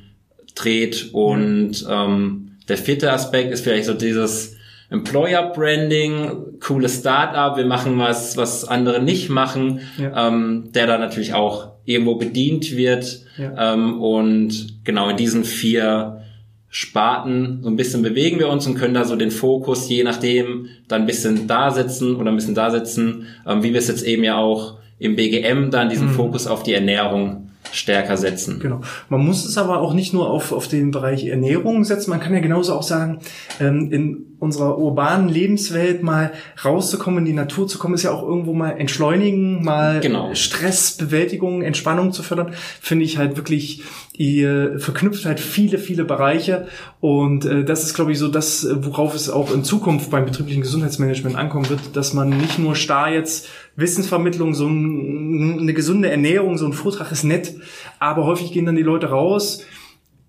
dreht. 0.56 1.10
Und 1.14 1.86
ähm, 1.90 2.58
der 2.68 2.78
vierte 2.78 3.12
Aspekt 3.12 3.52
ist 3.52 3.64
vielleicht 3.64 3.86
so 3.86 3.94
dieses 3.94 4.56
Employer 4.90 5.52
Branding, 5.54 6.60
cooles 6.60 7.00
Startup, 7.00 7.58
wir 7.58 7.66
machen 7.66 7.98
was, 7.98 8.38
was 8.38 8.64
andere 8.64 9.02
nicht 9.02 9.30
machen, 9.30 9.82
ja. 9.98 10.28
ähm, 10.28 10.70
der 10.74 10.86
da 10.86 10.98
natürlich 10.98 11.34
auch 11.34 11.70
irgendwo 11.86 12.16
bedient 12.16 12.76
wird. 12.76 13.22
Ja. 13.38 13.74
Ähm, 13.74 14.02
und 14.02 14.84
genau 14.84 15.10
in 15.10 15.18
diesen 15.18 15.46
vier 15.46 16.22
Sparten 16.70 17.60
so 17.62 17.70
ein 17.70 17.76
bisschen 17.76 18.02
bewegen 18.02 18.40
wir 18.40 18.50
uns 18.50 18.66
und 18.66 18.76
können 18.76 18.96
da 18.96 19.04
so 19.04 19.16
den 19.16 19.30
Fokus 19.30 19.88
je 19.90 20.04
nachdem 20.04 20.70
dann 20.88 21.02
ein 21.02 21.08
bisschen 21.08 21.48
da 21.48 21.70
setzen 21.70 22.16
oder 22.16 22.32
ein 22.32 22.36
bisschen 22.36 22.56
da 22.56 22.72
setzen, 22.72 23.28
ähm, 23.48 23.62
wie 23.62 23.74
wir 23.74 23.80
es 23.80 23.88
jetzt 23.88 24.04
eben 24.04 24.24
ja 24.24 24.38
auch 24.38 24.80
im 24.98 25.16
BGM 25.16 25.70
dann 25.70 25.90
diesen 25.90 26.08
mhm. 26.08 26.14
Fokus 26.14 26.48
auf 26.48 26.64
die 26.64 26.74
Ernährung 26.74 27.52
stärker 27.74 28.18
setzen. 28.18 28.60
Genau. 28.60 28.82
Man 29.10 29.26
muss 29.26 29.46
es 29.46 29.58
aber 29.58 29.80
auch 29.80 29.94
nicht 29.94 30.14
nur 30.14 30.30
auf, 30.30 30.52
auf 30.52 30.68
den 30.68 30.92
Bereich 30.92 31.26
Ernährung 31.26 31.84
setzen. 31.84 32.12
Man 32.12 32.20
kann 32.20 32.34
ja 32.34 32.40
genauso 32.40 32.74
auch 32.74 32.84
sagen, 32.84 33.20
ähm, 33.60 33.92
in 33.92 34.26
unserer 34.44 34.78
urbanen 34.78 35.30
Lebenswelt 35.30 36.04
mal 36.04 36.34
rauszukommen, 36.64 37.20
in 37.20 37.26
die 37.26 37.34
Natur 37.34 37.68
zu 37.68 37.80
kommen, 37.80 37.94
ist 37.94 38.04
ja 38.04 38.12
auch 38.12 38.24
irgendwo 38.24 38.54
mal 38.54 38.72
entschleunigen, 38.72 39.64
mal 39.64 40.02
genau. 40.02 40.36
Stressbewältigung, 40.36 41.62
Entspannung 41.62 42.12
zu 42.12 42.24
fördern, 42.24 42.54
finde 42.82 43.06
ich 43.06 43.18
halt 43.18 43.38
wirklich, 43.38 43.84
ihr 44.12 44.80
verknüpft 44.80 45.26
halt 45.26 45.40
viele, 45.40 45.78
viele 45.78 46.04
Bereiche 46.04 46.68
und 47.00 47.46
äh, 47.46 47.64
das 47.64 47.84
ist, 47.84 47.94
glaube 47.94 48.12
ich, 48.12 48.20
so 48.20 48.28
das, 48.28 48.68
worauf 48.82 49.16
es 49.16 49.30
auch 49.30 49.54
in 49.54 49.64
Zukunft 49.64 50.12
beim 50.12 50.26
betrieblichen 50.26 50.62
Gesundheitsmanagement 50.62 51.38
ankommen 51.38 51.70
wird, 51.70 51.96
dass 51.96 52.14
man 52.14 52.30
nicht 52.30 52.60
nur 52.60 52.76
starr 52.76 53.14
jetzt 53.14 53.48
Wissensvermittlung, 53.76 54.54
so 54.54 54.68
ein, 54.68 55.60
eine 55.60 55.74
gesunde 55.74 56.10
Ernährung, 56.10 56.58
so 56.58 56.66
ein 56.66 56.74
Vortrag 56.74 57.12
ist 57.12 57.24
nett, 57.24 57.56
aber 58.00 58.26
häufig 58.26 58.52
gehen 58.52 58.66
dann 58.66 58.76
die 58.76 58.84
Leute 58.84 59.08
raus, 59.08 59.66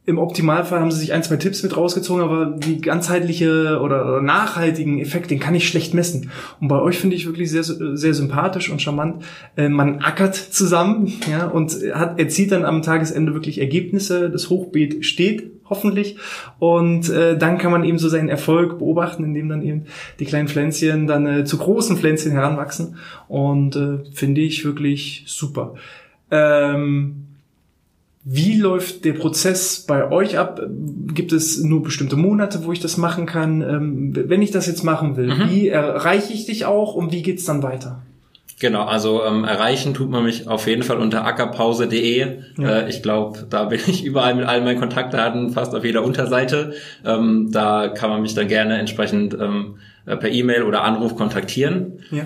im 0.06 0.18
Optimalfall 0.18 0.80
haben 0.80 0.90
sie 0.90 0.98
sich 0.98 1.14
ein, 1.14 1.22
zwei 1.22 1.36
Tipps 1.36 1.62
mit 1.62 1.76
rausgezogen, 1.76 2.22
aber 2.22 2.46
die 2.46 2.80
ganzheitliche 2.80 3.80
oder, 3.80 4.20
nachhaltigen 4.20 4.98
Effekt, 4.98 5.30
den 5.30 5.40
kann 5.40 5.54
ich 5.54 5.66
schlecht 5.66 5.94
messen. 5.94 6.30
Und 6.60 6.68
bei 6.68 6.78
euch 6.78 6.98
finde 6.98 7.16
ich 7.16 7.24
wirklich 7.24 7.50
sehr, 7.50 7.62
sehr 7.62 8.12
sympathisch 8.12 8.68
und 8.68 8.82
charmant. 8.82 9.24
Äh, 9.56 9.70
man 9.70 10.00
ackert 10.00 10.34
zusammen, 10.34 11.10
ja, 11.30 11.46
und 11.46 11.74
hat, 11.94 12.18
erzielt 12.18 12.52
dann 12.52 12.66
am 12.66 12.82
Tagesende 12.82 13.32
wirklich 13.32 13.60
Ergebnisse. 13.60 14.28
Das 14.28 14.50
Hochbeet 14.50 15.06
steht, 15.06 15.53
hoffentlich. 15.68 16.16
Und 16.58 17.08
äh, 17.08 17.36
dann 17.36 17.58
kann 17.58 17.72
man 17.72 17.84
eben 17.84 17.98
so 17.98 18.08
seinen 18.08 18.28
Erfolg 18.28 18.78
beobachten, 18.78 19.24
indem 19.24 19.48
dann 19.48 19.62
eben 19.62 19.84
die 20.18 20.24
kleinen 20.24 20.48
Pflänzchen 20.48 21.06
dann 21.06 21.26
äh, 21.26 21.44
zu 21.44 21.58
großen 21.58 21.96
Pflänzchen 21.96 22.32
heranwachsen. 22.32 22.96
Und 23.28 23.76
äh, 23.76 23.98
finde 24.12 24.40
ich 24.40 24.64
wirklich 24.64 25.24
super. 25.26 25.74
Ähm, 26.30 27.24
wie 28.26 28.58
läuft 28.58 29.04
der 29.04 29.12
Prozess 29.12 29.84
bei 29.86 30.10
euch 30.10 30.38
ab? 30.38 30.60
Gibt 31.12 31.32
es 31.32 31.62
nur 31.62 31.82
bestimmte 31.82 32.16
Monate, 32.16 32.64
wo 32.64 32.72
ich 32.72 32.80
das 32.80 32.96
machen 32.96 33.26
kann? 33.26 33.60
Ähm, 33.60 34.12
wenn 34.14 34.40
ich 34.40 34.50
das 34.50 34.66
jetzt 34.66 34.82
machen 34.82 35.16
will, 35.16 35.34
mhm. 35.34 35.50
wie 35.50 35.68
erreiche 35.68 36.32
ich 36.32 36.46
dich 36.46 36.64
auch 36.64 36.94
und 36.94 37.12
wie 37.12 37.22
geht's 37.22 37.44
dann 37.44 37.62
weiter? 37.62 38.00
Genau, 38.64 38.84
also 38.86 39.22
ähm, 39.22 39.44
erreichen 39.44 39.92
tut 39.92 40.08
man 40.08 40.24
mich 40.24 40.48
auf 40.48 40.66
jeden 40.66 40.82
Fall 40.82 40.96
unter 40.96 41.26
ackerpause.de. 41.26 42.38
Ja. 42.56 42.78
Äh, 42.78 42.88
ich 42.88 43.02
glaube, 43.02 43.46
da 43.50 43.64
bin 43.64 43.78
ich 43.86 44.02
überall 44.06 44.34
mit 44.34 44.46
all 44.46 44.62
meinen 44.62 44.80
Kontaktdaten, 44.80 45.50
fast 45.50 45.74
auf 45.74 45.84
jeder 45.84 46.02
Unterseite. 46.02 46.72
Ähm, 47.04 47.50
da 47.52 47.88
kann 47.88 48.08
man 48.08 48.22
mich 48.22 48.32
dann 48.32 48.48
gerne 48.48 48.78
entsprechend 48.78 49.34
ähm, 49.34 49.76
äh, 50.06 50.16
per 50.16 50.30
E-Mail 50.30 50.62
oder 50.62 50.82
Anruf 50.82 51.14
kontaktieren. 51.14 51.98
Ja. 52.10 52.24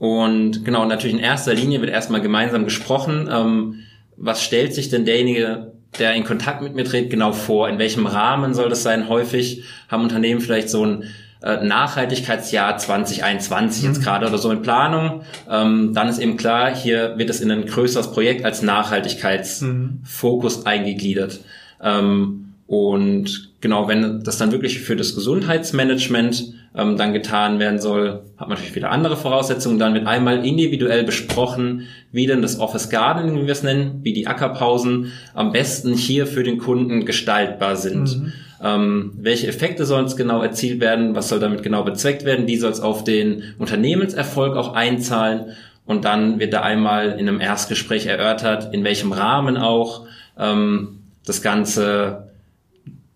Und 0.00 0.64
genau, 0.64 0.84
natürlich 0.86 1.18
in 1.18 1.22
erster 1.22 1.54
Linie 1.54 1.80
wird 1.80 1.92
erstmal 1.92 2.20
gemeinsam 2.20 2.64
gesprochen. 2.64 3.28
Ähm, 3.32 3.76
was 4.16 4.42
stellt 4.42 4.74
sich 4.74 4.88
denn 4.88 5.04
derjenige, 5.04 5.70
der 6.00 6.14
in 6.14 6.24
Kontakt 6.24 6.62
mit 6.62 6.74
mir 6.74 6.84
tritt, 6.84 7.10
genau 7.10 7.30
vor? 7.30 7.68
In 7.68 7.78
welchem 7.78 8.06
Rahmen 8.06 8.54
soll 8.54 8.70
das 8.70 8.82
sein? 8.82 9.08
Häufig 9.08 9.62
haben 9.88 10.02
Unternehmen 10.02 10.40
vielleicht 10.40 10.68
so 10.68 10.84
ein 10.84 11.04
äh, 11.46 11.64
Nachhaltigkeitsjahr 11.64 12.76
2021 12.76 13.84
jetzt 13.84 13.98
mhm. 13.98 14.02
gerade 14.02 14.26
oder 14.26 14.38
so 14.38 14.50
in 14.50 14.62
Planung, 14.62 15.22
ähm, 15.48 15.94
dann 15.94 16.08
ist 16.08 16.18
eben 16.18 16.36
klar, 16.36 16.74
hier 16.74 17.16
wird 17.18 17.30
es 17.30 17.40
in 17.40 17.52
ein 17.52 17.66
größeres 17.66 18.10
Projekt 18.10 18.44
als 18.44 18.62
Nachhaltigkeitsfokus 18.62 20.58
mhm. 20.58 20.66
eingegliedert. 20.66 21.38
Ähm, 21.80 22.54
und 22.66 23.52
genau, 23.60 23.86
wenn 23.86 24.24
das 24.24 24.38
dann 24.38 24.50
wirklich 24.50 24.80
für 24.80 24.96
das 24.96 25.14
Gesundheitsmanagement 25.14 26.55
ähm, 26.76 26.96
dann 26.96 27.12
getan 27.12 27.58
werden 27.58 27.78
soll, 27.78 28.22
hat 28.36 28.48
man 28.48 28.50
natürlich 28.50 28.74
wieder 28.74 28.90
andere 28.90 29.16
Voraussetzungen. 29.16 29.78
Dann 29.78 29.94
wird 29.94 30.06
einmal 30.06 30.44
individuell 30.44 31.04
besprochen, 31.04 31.86
wie 32.12 32.26
denn 32.26 32.42
das 32.42 32.60
Office 32.60 32.90
Gardening, 32.90 33.36
wie 33.40 33.46
wir 33.46 33.52
es 33.52 33.62
nennen, 33.62 34.00
wie 34.02 34.12
die 34.12 34.26
Ackerpausen 34.26 35.12
am 35.34 35.52
besten 35.52 35.94
hier 35.94 36.26
für 36.26 36.42
den 36.42 36.58
Kunden 36.58 37.06
gestaltbar 37.06 37.76
sind. 37.76 38.18
Mhm. 38.18 38.32
Ähm, 38.62 39.12
welche 39.16 39.46
Effekte 39.46 39.86
sollen 39.86 40.06
es 40.06 40.16
genau 40.16 40.42
erzielt 40.42 40.80
werden? 40.80 41.14
Was 41.14 41.28
soll 41.28 41.40
damit 41.40 41.62
genau 41.62 41.82
bezweckt 41.82 42.24
werden? 42.24 42.46
Wie 42.46 42.56
soll 42.56 42.72
es 42.72 42.80
auf 42.80 43.04
den 43.04 43.42
Unternehmenserfolg 43.58 44.56
auch 44.56 44.74
einzahlen? 44.74 45.52
Und 45.86 46.04
dann 46.04 46.40
wird 46.40 46.52
da 46.52 46.62
einmal 46.62 47.12
in 47.12 47.28
einem 47.28 47.40
Erstgespräch 47.40 48.06
erörtert, 48.06 48.74
in 48.74 48.84
welchem 48.84 49.12
Rahmen 49.12 49.56
auch 49.56 50.06
ähm, 50.38 51.00
das 51.24 51.42
Ganze 51.42 52.25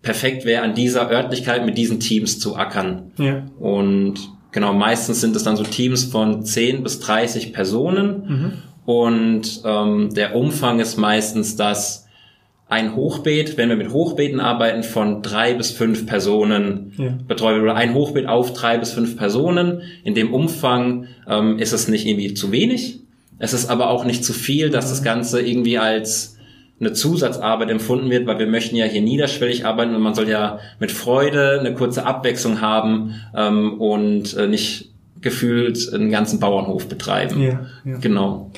perfekt 0.01 0.45
wäre, 0.45 0.63
an 0.63 0.73
dieser 0.73 1.09
Örtlichkeit 1.09 1.65
mit 1.65 1.77
diesen 1.77 1.99
Teams 1.99 2.39
zu 2.39 2.55
ackern. 2.55 3.11
Ja. 3.17 3.43
Und 3.59 4.15
genau, 4.51 4.73
meistens 4.73 5.21
sind 5.21 5.35
es 5.35 5.43
dann 5.43 5.57
so 5.57 5.63
Teams 5.63 6.05
von 6.05 6.43
10 6.43 6.83
bis 6.83 6.99
30 6.99 7.53
Personen. 7.53 8.07
Mhm. 8.27 8.53
Und 8.85 9.61
ähm, 9.63 10.13
der 10.13 10.35
Umfang 10.35 10.79
ist 10.79 10.97
meistens 10.97 11.55
das, 11.55 12.07
ein 12.71 12.95
Hochbeet, 12.95 13.57
wenn 13.57 13.67
wir 13.67 13.75
mit 13.75 13.91
Hochbeeten 13.91 14.39
arbeiten, 14.39 14.83
von 14.83 15.21
drei 15.21 15.53
bis 15.53 15.71
fünf 15.71 16.05
Personen 16.05 16.93
ja. 16.97 17.17
betreuen 17.27 17.61
oder 17.61 17.75
ein 17.75 17.93
Hochbeet 17.93 18.27
auf 18.27 18.53
drei 18.53 18.77
bis 18.77 18.93
fünf 18.93 19.17
Personen. 19.17 19.81
In 20.05 20.15
dem 20.15 20.33
Umfang 20.33 21.07
ähm, 21.27 21.59
ist 21.59 21.73
es 21.73 21.89
nicht 21.89 22.07
irgendwie 22.07 22.33
zu 22.33 22.53
wenig. 22.53 23.01
Es 23.39 23.51
ist 23.51 23.69
aber 23.69 23.89
auch 23.89 24.05
nicht 24.05 24.23
zu 24.23 24.31
viel, 24.31 24.69
dass 24.69 24.87
das 24.87 25.03
Ganze 25.03 25.41
irgendwie 25.41 25.79
als 25.79 26.30
eine 26.81 26.93
Zusatzarbeit 26.93 27.69
empfunden 27.69 28.09
wird, 28.09 28.25
weil 28.25 28.39
wir 28.39 28.47
möchten 28.47 28.75
ja 28.75 28.85
hier 28.85 29.01
niederschwellig 29.01 29.65
arbeiten 29.65 29.95
und 29.95 30.01
man 30.01 30.15
soll 30.15 30.27
ja 30.27 30.59
mit 30.79 30.91
Freude 30.91 31.59
eine 31.59 31.75
kurze 31.75 32.05
Abwechslung 32.05 32.59
haben 32.59 33.15
ähm, 33.35 33.79
und 33.79 34.35
äh, 34.35 34.47
nicht 34.47 34.91
gefühlt 35.21 35.93
einen 35.93 36.09
ganzen 36.09 36.39
Bauernhof 36.39 36.89
betreiben. 36.89 37.41
Ja, 37.41 37.67
ja. 37.85 37.97
Genau. 37.99 38.51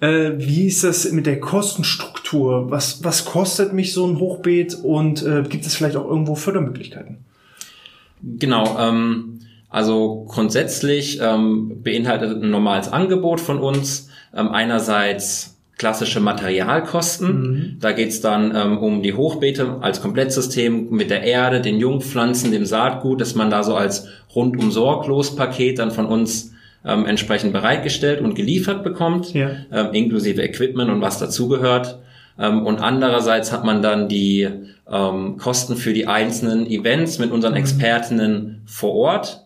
Äh, 0.00 0.32
wie 0.36 0.66
ist 0.66 0.82
das 0.82 1.10
mit 1.12 1.26
der 1.26 1.38
Kostenstruktur? 1.38 2.70
Was, 2.70 3.04
was 3.04 3.24
kostet 3.24 3.72
mich 3.72 3.92
so 3.92 4.06
ein 4.06 4.18
Hochbeet 4.18 4.74
und 4.82 5.24
äh, 5.24 5.44
gibt 5.48 5.64
es 5.64 5.76
vielleicht 5.76 5.96
auch 5.96 6.08
irgendwo 6.08 6.34
Fördermöglichkeiten? 6.34 7.18
Genau, 8.22 8.76
ähm, 8.80 9.40
also 9.68 10.24
grundsätzlich 10.28 11.20
ähm, 11.22 11.82
beinhaltet 11.82 12.42
ein 12.42 12.50
normales 12.50 12.92
Angebot 12.92 13.40
von 13.40 13.58
uns 13.58 14.08
ähm, 14.34 14.48
einerseits 14.48 15.57
klassische 15.78 16.20
Materialkosten. 16.20 17.40
Mhm. 17.40 17.76
Da 17.80 17.92
geht's 17.92 18.20
dann 18.20 18.54
ähm, 18.54 18.78
um 18.78 19.02
die 19.02 19.14
Hochbeete 19.14 19.78
als 19.80 20.02
Komplettsystem 20.02 20.90
mit 20.90 21.08
der 21.08 21.22
Erde, 21.22 21.60
den 21.60 21.78
Jungpflanzen, 21.78 22.52
dem 22.52 22.66
Saatgut, 22.66 23.20
dass 23.20 23.34
man 23.34 23.48
da 23.48 23.62
so 23.62 23.74
als 23.74 24.08
rundum 24.34 24.70
sorglos 24.70 25.36
Paket 25.36 25.78
dann 25.78 25.92
von 25.92 26.06
uns 26.06 26.52
ähm, 26.84 27.06
entsprechend 27.06 27.52
bereitgestellt 27.52 28.20
und 28.20 28.34
geliefert 28.34 28.82
bekommt, 28.82 29.32
ja. 29.34 29.50
ähm, 29.72 29.92
inklusive 29.92 30.42
Equipment 30.42 30.90
und 30.90 31.00
was 31.00 31.18
dazugehört. 31.18 32.00
Ähm, 32.38 32.66
und 32.66 32.78
andererseits 32.78 33.52
hat 33.52 33.64
man 33.64 33.80
dann 33.80 34.08
die 34.08 34.48
ähm, 34.90 35.36
Kosten 35.36 35.76
für 35.76 35.92
die 35.92 36.06
einzelnen 36.06 36.66
Events 36.66 37.18
mit 37.18 37.30
unseren 37.30 37.52
mhm. 37.52 37.58
Expertinnen 37.58 38.62
vor 38.66 38.94
Ort, 38.94 39.44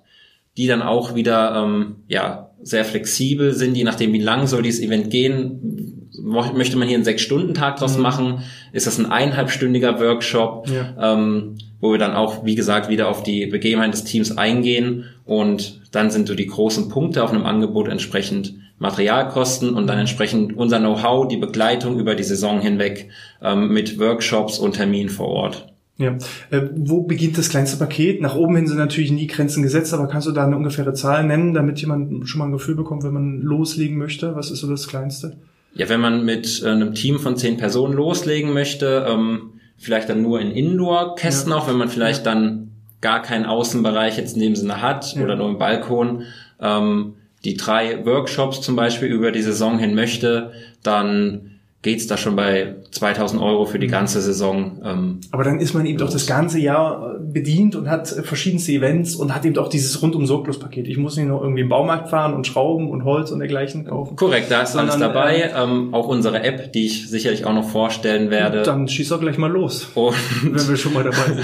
die 0.56 0.66
dann 0.66 0.82
auch 0.82 1.14
wieder 1.14 1.62
ähm, 1.62 1.96
ja 2.08 2.50
sehr 2.62 2.84
flexibel 2.84 3.52
sind, 3.52 3.76
je 3.76 3.84
nachdem 3.84 4.12
wie 4.12 4.20
lang 4.20 4.46
soll 4.46 4.62
dieses 4.62 4.80
Event 4.80 5.10
gehen. 5.10 6.01
Möchte 6.20 6.76
man 6.76 6.88
hier 6.88 6.96
einen 6.96 7.04
Sechs-Stunden-Tag 7.04 7.76
draus 7.76 7.96
mhm. 7.96 8.02
machen? 8.02 8.42
Ist 8.72 8.86
das 8.86 8.98
ein 8.98 9.06
eineinhalbstündiger 9.06 9.98
Workshop? 10.00 10.68
Ja. 10.68 11.14
Ähm, 11.14 11.56
wo 11.80 11.90
wir 11.90 11.98
dann 11.98 12.14
auch, 12.14 12.44
wie 12.44 12.54
gesagt, 12.54 12.88
wieder 12.88 13.08
auf 13.08 13.24
die 13.24 13.46
Begebenheit 13.46 13.92
des 13.92 14.04
Teams 14.04 14.38
eingehen 14.38 15.04
und 15.24 15.80
dann 15.90 16.10
sind 16.10 16.28
so 16.28 16.34
die 16.36 16.46
großen 16.46 16.88
Punkte 16.88 17.24
auf 17.24 17.30
einem 17.32 17.44
Angebot 17.44 17.88
entsprechend 17.88 18.54
Materialkosten 18.78 19.74
und 19.74 19.88
dann 19.88 19.98
entsprechend 19.98 20.56
unser 20.56 20.78
Know-how, 20.78 21.26
die 21.28 21.36
Begleitung 21.36 21.98
über 21.98 22.14
die 22.14 22.22
Saison 22.22 22.60
hinweg 22.60 23.08
ähm, 23.42 23.72
mit 23.72 23.98
Workshops 23.98 24.58
und 24.58 24.74
Terminen 24.76 25.08
vor 25.08 25.28
Ort. 25.28 25.72
Ja. 25.98 26.16
Äh, 26.50 26.68
wo 26.74 27.02
beginnt 27.02 27.36
das 27.36 27.48
kleinste 27.48 27.76
Paket? 27.76 28.20
Nach 28.20 28.34
oben 28.34 28.56
hin 28.56 28.66
sind 28.66 28.78
natürlich 28.78 29.10
nie 29.10 29.26
Grenzen 29.26 29.62
gesetzt, 29.62 29.92
aber 29.92 30.08
kannst 30.08 30.26
du 30.26 30.32
da 30.32 30.46
eine 30.46 30.56
ungefähre 30.56 30.94
Zahl 30.94 31.24
nennen, 31.24 31.52
damit 31.52 31.80
jemand 31.80 32.28
schon 32.28 32.38
mal 32.38 32.46
ein 32.46 32.52
Gefühl 32.52 32.74
bekommt, 32.76 33.04
wenn 33.04 33.12
man 33.12 33.40
loslegen 33.40 33.98
möchte? 33.98 34.34
Was 34.34 34.50
ist 34.50 34.60
so 34.60 34.70
das 34.70 34.88
Kleinste? 34.88 35.36
Ja, 35.74 35.88
wenn 35.88 36.00
man 36.00 36.24
mit 36.24 36.62
äh, 36.62 36.68
einem 36.68 36.94
Team 36.94 37.18
von 37.18 37.36
zehn 37.36 37.56
Personen 37.56 37.94
loslegen 37.94 38.52
möchte, 38.52 39.06
ähm, 39.08 39.60
vielleicht 39.78 40.08
dann 40.08 40.22
nur 40.22 40.40
in 40.40 40.50
Indoor-Kästen 40.50 41.50
ja. 41.50 41.58
auch, 41.58 41.68
wenn 41.68 41.76
man 41.76 41.88
vielleicht 41.88 42.26
ja. 42.26 42.32
dann 42.32 42.72
gar 43.00 43.22
keinen 43.22 43.46
Außenbereich 43.46 44.16
jetzt 44.16 44.34
in 44.34 44.42
dem 44.42 44.56
Sinne 44.56 44.80
hat 44.82 45.14
ja. 45.14 45.24
oder 45.24 45.36
nur 45.36 45.48
im 45.48 45.58
Balkon, 45.58 46.24
ähm, 46.60 47.14
die 47.44 47.56
drei 47.56 48.04
Workshops 48.06 48.60
zum 48.60 48.76
Beispiel 48.76 49.08
über 49.08 49.32
die 49.32 49.42
Saison 49.42 49.78
hin 49.78 49.94
möchte, 49.94 50.52
dann 50.82 51.51
geht's 51.82 52.06
da 52.06 52.16
schon 52.16 52.36
bei 52.36 52.76
2000 52.92 53.42
Euro 53.42 53.64
für 53.64 53.80
die 53.80 53.88
mhm. 53.88 53.92
ganze 53.92 54.20
Saison. 54.20 54.80
Ähm, 54.84 55.20
Aber 55.32 55.42
dann 55.42 55.58
ist 55.58 55.74
man 55.74 55.84
eben 55.84 55.98
los. 55.98 56.10
doch 56.10 56.12
das 56.14 56.28
ganze 56.28 56.60
Jahr 56.60 57.18
bedient 57.20 57.74
und 57.74 57.90
hat 57.90 58.08
verschiedenste 58.08 58.70
Events 58.70 59.16
und 59.16 59.34
hat 59.34 59.44
eben 59.44 59.58
auch 59.58 59.68
dieses 59.68 60.00
rundum 60.00 60.24
sorglos 60.26 60.60
Paket. 60.60 60.86
Ich 60.86 60.96
muss 60.96 61.16
nicht 61.16 61.26
nur 61.26 61.42
irgendwie 61.42 61.62
im 61.62 61.68
Baumarkt 61.68 62.08
fahren 62.08 62.34
und 62.34 62.46
Schrauben 62.46 62.88
und 62.88 63.04
Holz 63.04 63.32
und 63.32 63.40
dergleichen 63.40 63.84
kaufen. 63.84 64.14
Korrekt, 64.14 64.50
da 64.50 64.62
ist 64.62 64.76
alles 64.76 64.96
dabei. 64.96 65.40
Äh, 65.40 65.50
ähm, 65.60 65.92
auch 65.92 66.06
unsere 66.06 66.44
App, 66.44 66.72
die 66.72 66.86
ich 66.86 67.10
sicherlich 67.10 67.46
auch 67.46 67.54
noch 67.54 67.68
vorstellen 67.68 68.30
werde. 68.30 68.62
Dann 68.62 68.86
schieß 68.86 69.08
doch 69.08 69.20
gleich 69.20 69.38
mal 69.38 69.50
los, 69.50 69.88
und 69.94 70.14
wenn 70.44 70.68
wir 70.68 70.76
schon 70.76 70.94
mal 70.94 71.02
dabei 71.02 71.42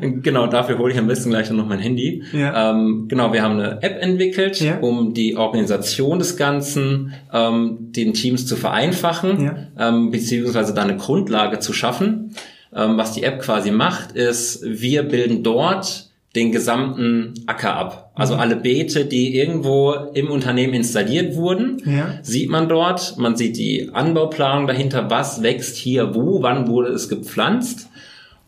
sind. 0.00 0.22
genau, 0.22 0.48
dafür 0.48 0.76
hole 0.78 0.92
ich 0.92 0.98
am 0.98 1.06
besten 1.06 1.30
gleich 1.30 1.50
noch 1.50 1.66
mein 1.66 1.78
Handy. 1.78 2.22
Ja. 2.32 2.72
Ähm, 2.72 3.06
genau, 3.08 3.32
wir 3.32 3.42
haben 3.42 3.58
eine 3.58 3.82
App 3.82 4.02
entwickelt, 4.02 4.60
ja. 4.60 4.78
um 4.80 5.14
die 5.14 5.36
Organisation 5.36 6.18
des 6.18 6.36
Ganzen 6.36 7.14
ähm, 7.32 7.92
den 7.92 8.12
Teams 8.12 8.46
zu 8.46 8.54
vereinfachen. 8.56 9.42
Ja 9.42 9.56
ähm, 9.78 10.10
beziehungsweise 10.10 10.74
da 10.74 10.82
eine 10.82 10.96
Grundlage 10.96 11.58
zu 11.58 11.72
schaffen. 11.72 12.34
Ähm, 12.74 12.98
was 12.98 13.12
die 13.12 13.22
App 13.22 13.40
quasi 13.40 13.70
macht, 13.70 14.12
ist, 14.12 14.62
wir 14.62 15.02
bilden 15.02 15.42
dort 15.42 16.08
den 16.36 16.52
gesamten 16.52 17.34
Acker 17.46 17.74
ab. 17.74 18.12
Also 18.14 18.34
mhm. 18.34 18.40
alle 18.40 18.56
Beete, 18.56 19.06
die 19.06 19.36
irgendwo 19.36 19.94
im 20.12 20.30
Unternehmen 20.30 20.74
installiert 20.74 21.36
wurden, 21.36 21.82
ja. 21.84 22.18
sieht 22.22 22.50
man 22.50 22.68
dort. 22.68 23.16
Man 23.16 23.36
sieht 23.36 23.56
die 23.56 23.90
Anbauplanung 23.92 24.66
dahinter, 24.66 25.10
was 25.10 25.42
wächst 25.42 25.76
hier 25.76 26.14
wo, 26.14 26.42
wann 26.42 26.68
wurde 26.68 26.90
es 26.90 27.08
gepflanzt. 27.08 27.88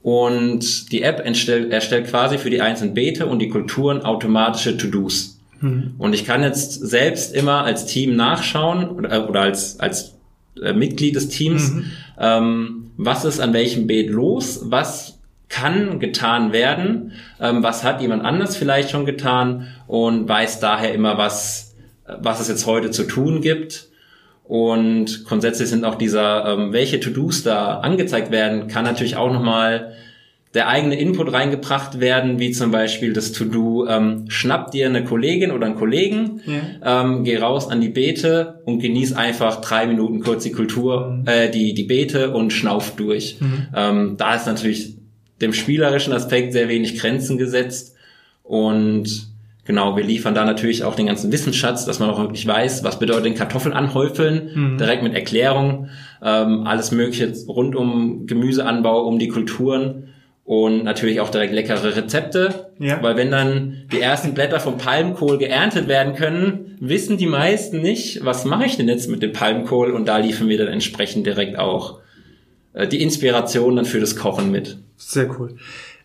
Und 0.03 0.93
die 0.93 1.03
App 1.03 1.25
erstellt, 1.25 1.73
erstellt 1.73 2.09
quasi 2.09 2.39
für 2.39 2.51
die 2.51 2.61
einzelnen 2.61 2.95
Beete 2.95 3.27
und 3.27 3.39
die 3.39 3.49
Kulturen 3.49 4.03
automatische 4.03 4.77
To-Dos. 4.77 5.39
Mhm. 5.61 5.95
Und 5.99 6.15
ich 6.15 6.25
kann 6.25 6.43
jetzt 6.43 6.73
selbst 6.73 7.35
immer 7.35 7.65
als 7.65 7.87
Team 7.87 8.17
nachschauen 8.17 8.89
oder, 8.89 9.29
oder 9.29 9.41
als, 9.43 9.81
als 9.81 10.15
äh, 10.63 10.73
Mitglied 10.73 11.17
des 11.17 11.29
Teams, 11.29 11.73
mhm. 11.73 11.85
ähm, 12.19 12.91
was 12.97 13.25
ist 13.25 13.41
an 13.41 13.53
welchem 13.53 13.87
Beet 13.87 14.11
los, 14.11 14.61
was 14.65 15.19
kann 15.49 15.99
getan 15.99 16.53
werden, 16.53 17.13
ähm, 17.41 17.63
was 17.63 17.85
hat 17.85 18.01
jemand 18.01 18.25
anders 18.25 18.57
vielleicht 18.57 18.91
schon 18.91 19.05
getan 19.05 19.67
und 19.87 20.29
weiß 20.29 20.61
daher 20.61 20.95
immer, 20.95 21.19
was, 21.19 21.75
was 22.07 22.41
es 22.41 22.49
jetzt 22.49 22.67
heute 22.67 22.91
zu 22.91 23.05
tun 23.05 23.41
gibt. 23.43 23.89
Und 24.45 25.25
grundsätzlich 25.27 25.69
sind 25.69 25.85
auch 25.85 25.97
dieser, 25.97 26.47
ähm, 26.47 26.73
welche 26.73 27.01
To-Dos 27.01 27.43
da 27.43 27.81
angezeigt 27.81 28.31
werden, 28.31 28.69
kann 28.69 28.85
natürlich 28.85 29.17
auch 29.17 29.33
nochmal 29.33 29.93
der 30.55 30.67
eigene 30.67 30.99
Input 30.99 31.33
reingebracht 31.33 32.01
werden, 32.01 32.41
wie 32.41 32.51
zum 32.51 32.73
Beispiel 32.73 33.13
das 33.13 33.31
To-Do, 33.33 33.87
ähm, 33.87 34.25
schnapp 34.29 34.73
dir 34.73 34.87
eine 34.87 35.05
Kollegin 35.05 35.53
oder 35.53 35.67
einen 35.67 35.77
Kollegen, 35.77 36.41
ja. 36.45 37.03
ähm, 37.03 37.23
geh 37.23 37.37
raus 37.39 37.69
an 37.69 37.81
die 37.81 37.89
Beete 37.89 38.61
und 38.65 38.81
genieß 38.81 39.13
einfach 39.13 39.61
drei 39.61 39.87
Minuten 39.87 40.21
kurz 40.21 40.43
die 40.43 40.53
Kultur, 40.53 41.11
mhm. 41.11 41.29
äh, 41.29 41.51
die, 41.51 41.73
die 41.75 41.85
Beete 41.85 42.33
und 42.33 42.53
schnauf 42.53 42.97
durch. 42.97 43.37
Mhm. 43.41 43.69
Ähm, 43.77 44.15
da 44.17 44.35
ist 44.35 44.47
natürlich 44.47 44.97
dem 45.41 45.53
spielerischen 45.53 46.13
Aspekt 46.13 46.53
sehr 46.53 46.69
wenig 46.69 46.99
Grenzen 46.99 47.39
gesetzt 47.39 47.95
und 48.43 49.31
Genau, 49.67 49.97
wir 49.97 50.03
liefern 50.03 50.35
da 50.35 50.45
natürlich 50.45 50.83
auch 50.83 50.97
den 50.97 51.07
ganzen 51.07 51.31
Wissensschatz, 51.31 51.85
dass 51.85 52.01
man 52.01 52.11
auch 52.11 52.19
wirklich 52.19 52.45
weiß, 52.45 52.83
was 52.83 52.99
bedeutet 52.99 53.27
den 53.27 53.35
Kartoffeln 53.37 53.73
anhäufeln, 53.73 54.51
mhm. 54.53 54.79
direkt 54.79 55.05
mit 55.05 55.15
Erklärung, 55.15 55.87
ähm, 56.25 56.67
alles 56.67 56.91
Mögliche 56.91 57.33
rund 57.47 57.77
um 57.77 58.27
Gemüseanbau, 58.27 59.07
um 59.07 59.21
die 59.21 59.29
Kulturen 59.29 60.09
und 60.51 60.83
natürlich 60.83 61.21
auch 61.21 61.29
direkt 61.29 61.55
leckere 61.55 61.95
Rezepte, 61.95 62.73
ja. 62.81 63.01
weil 63.05 63.17
wenn 63.17 63.31
dann 63.31 63.85
die 63.93 64.01
ersten 64.01 64.35
Blätter 64.35 64.59
vom 64.59 64.79
Palmkohl 64.79 65.39
geerntet 65.39 65.87
werden 65.87 66.17
können, 66.17 66.77
wissen 66.81 67.17
die 67.17 67.29
meisten 67.29 67.81
nicht, 67.81 68.25
was 68.25 68.45
mache 68.45 68.65
ich 68.65 68.77
denn 68.77 68.89
jetzt 68.89 69.09
mit 69.09 69.23
dem 69.23 69.33
Palmkohl 69.33 69.93
und 69.93 70.09
da 70.09 70.19
liefern 70.19 70.49
wir 70.49 70.59
dann 70.59 70.67
entsprechend 70.67 71.25
direkt 71.25 71.57
auch 71.57 72.01
äh, 72.73 72.89
die 72.89 73.01
Inspiration 73.01 73.77
dann 73.77 73.85
für 73.85 74.01
das 74.01 74.17
Kochen 74.17 74.51
mit. 74.51 74.79
Sehr 74.97 75.31
cool. 75.39 75.55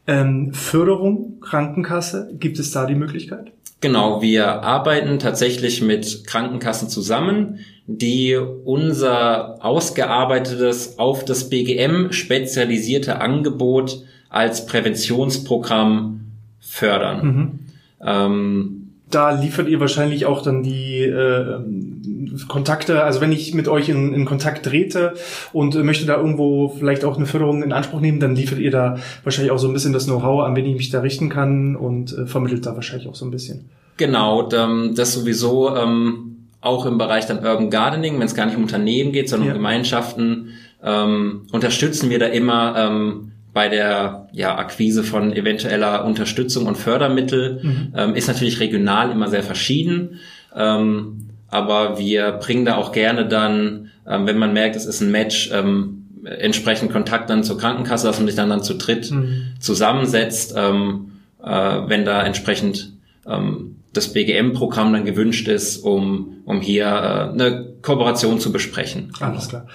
Ähm, 0.05 0.53
Förderung, 0.53 1.39
Krankenkasse, 1.39 2.29
gibt 2.39 2.59
es 2.59 2.69
da 2.69 2.85
die 2.85 2.93
Möglichkeit? 2.93 3.51
Genau, 3.81 4.21
wir 4.21 4.61
arbeiten 4.61 5.17
tatsächlich 5.17 5.81
mit 5.81 6.23
Krankenkassen 6.27 6.87
zusammen, 6.87 7.61
die 7.87 8.35
unser 8.35 9.65
ausgearbeitetes 9.65 10.99
auf 10.99 11.25
das 11.25 11.49
BGM 11.49 12.11
spezialisierte 12.11 13.21
Angebot 13.21 14.05
als 14.35 14.65
Präventionsprogramm 14.65 16.19
fördern. 16.59 17.25
Mhm. 17.25 17.59
Ähm, 18.05 18.81
da 19.09 19.31
liefert 19.31 19.69
ihr 19.69 19.79
wahrscheinlich 19.79 20.25
auch 20.25 20.41
dann 20.41 20.61
die 20.61 21.03
äh, 21.03 21.59
Kontakte, 22.49 23.03
also 23.03 23.21
wenn 23.21 23.31
ich 23.31 23.53
mit 23.53 23.69
euch 23.69 23.87
in, 23.87 24.13
in 24.13 24.25
Kontakt 24.25 24.65
trete 24.65 25.13
und 25.53 25.75
möchte 25.75 26.05
da 26.05 26.17
irgendwo 26.17 26.67
vielleicht 26.67 27.05
auch 27.05 27.15
eine 27.15 27.27
Förderung 27.27 27.63
in 27.63 27.71
Anspruch 27.71 28.01
nehmen, 28.01 28.19
dann 28.19 28.35
liefert 28.35 28.59
ihr 28.59 28.71
da 28.71 28.97
wahrscheinlich 29.23 29.51
auch 29.51 29.57
so 29.57 29.67
ein 29.67 29.73
bisschen 29.73 29.93
das 29.93 30.05
Know-how, 30.05 30.43
an 30.43 30.55
wen 30.57 30.65
ich 30.65 30.75
mich 30.75 30.89
da 30.89 30.99
richten 30.99 31.29
kann 31.29 31.77
und 31.77 32.17
äh, 32.17 32.25
vermittelt 32.25 32.65
da 32.65 32.75
wahrscheinlich 32.75 33.07
auch 33.07 33.15
so 33.15 33.23
ein 33.23 33.31
bisschen. 33.31 33.69
Genau, 33.95 34.49
das 34.49 35.13
sowieso 35.13 35.73
ähm, 35.73 36.47
auch 36.59 36.85
im 36.85 36.97
Bereich 36.97 37.25
dann 37.25 37.37
Urban 37.37 37.69
Gardening, 37.69 38.19
wenn 38.19 38.25
es 38.25 38.35
gar 38.35 38.47
nicht 38.47 38.57
um 38.57 38.63
Unternehmen 38.63 39.13
geht, 39.13 39.29
sondern 39.29 39.47
ja. 39.47 39.53
um 39.53 39.59
Gemeinschaften, 39.59 40.49
ähm, 40.83 41.43
unterstützen 41.53 42.09
wir 42.09 42.19
da 42.19 42.25
immer 42.25 42.75
ähm, 42.77 43.31
bei 43.55 43.69
der 43.69 44.27
ja, 44.33 44.57
Akquise 44.57 45.01
von 45.01 45.31
eventueller 45.31 46.03
Unterstützung 46.03 46.65
und 46.65 46.75
Fördermittel 46.75 47.61
mhm. 47.63 47.93
ähm, 47.95 48.13
ist 48.13 48.27
natürlich 48.27 48.59
regional 48.59 49.11
immer 49.11 49.29
sehr 49.29 49.43
verschieden. 49.43 50.19
Ähm, 50.53 51.29
aber 51.47 51.97
wir 51.97 52.33
bringen 52.33 52.65
da 52.65 52.75
auch 52.75 52.91
gerne 52.91 53.25
dann, 53.25 53.91
ähm, 54.05 54.27
wenn 54.27 54.37
man 54.37 54.51
merkt, 54.51 54.75
es 54.75 54.85
ist 54.85 54.99
ein 54.99 55.09
Match, 55.09 55.51
ähm, 55.53 56.05
entsprechend 56.25 56.91
Kontakt 56.91 57.29
dann 57.29 57.45
zur 57.45 57.57
Krankenkasse, 57.57 58.05
dass 58.05 58.17
man 58.17 58.27
sich 58.27 58.35
dann, 58.35 58.49
dann 58.49 58.61
zu 58.61 58.73
dritt 58.73 59.09
mhm. 59.09 59.53
zusammensetzt, 59.61 60.53
ähm, 60.57 61.13
äh, 61.41 61.47
wenn 61.87 62.03
da 62.03 62.23
entsprechend 62.23 62.91
ähm, 63.27 63.77
das 63.93 64.11
BGM-Programm 64.13 64.93
dann 64.93 65.05
gewünscht 65.05 65.47
ist, 65.47 65.77
um, 65.77 66.41
um 66.45 66.61
hier 66.61 66.85
äh, 66.85 67.33
eine 67.33 67.75
Kooperation 67.81 68.39
zu 68.39 68.51
besprechen. 68.51 69.11
Alles 69.19 69.49
klar. 69.49 69.67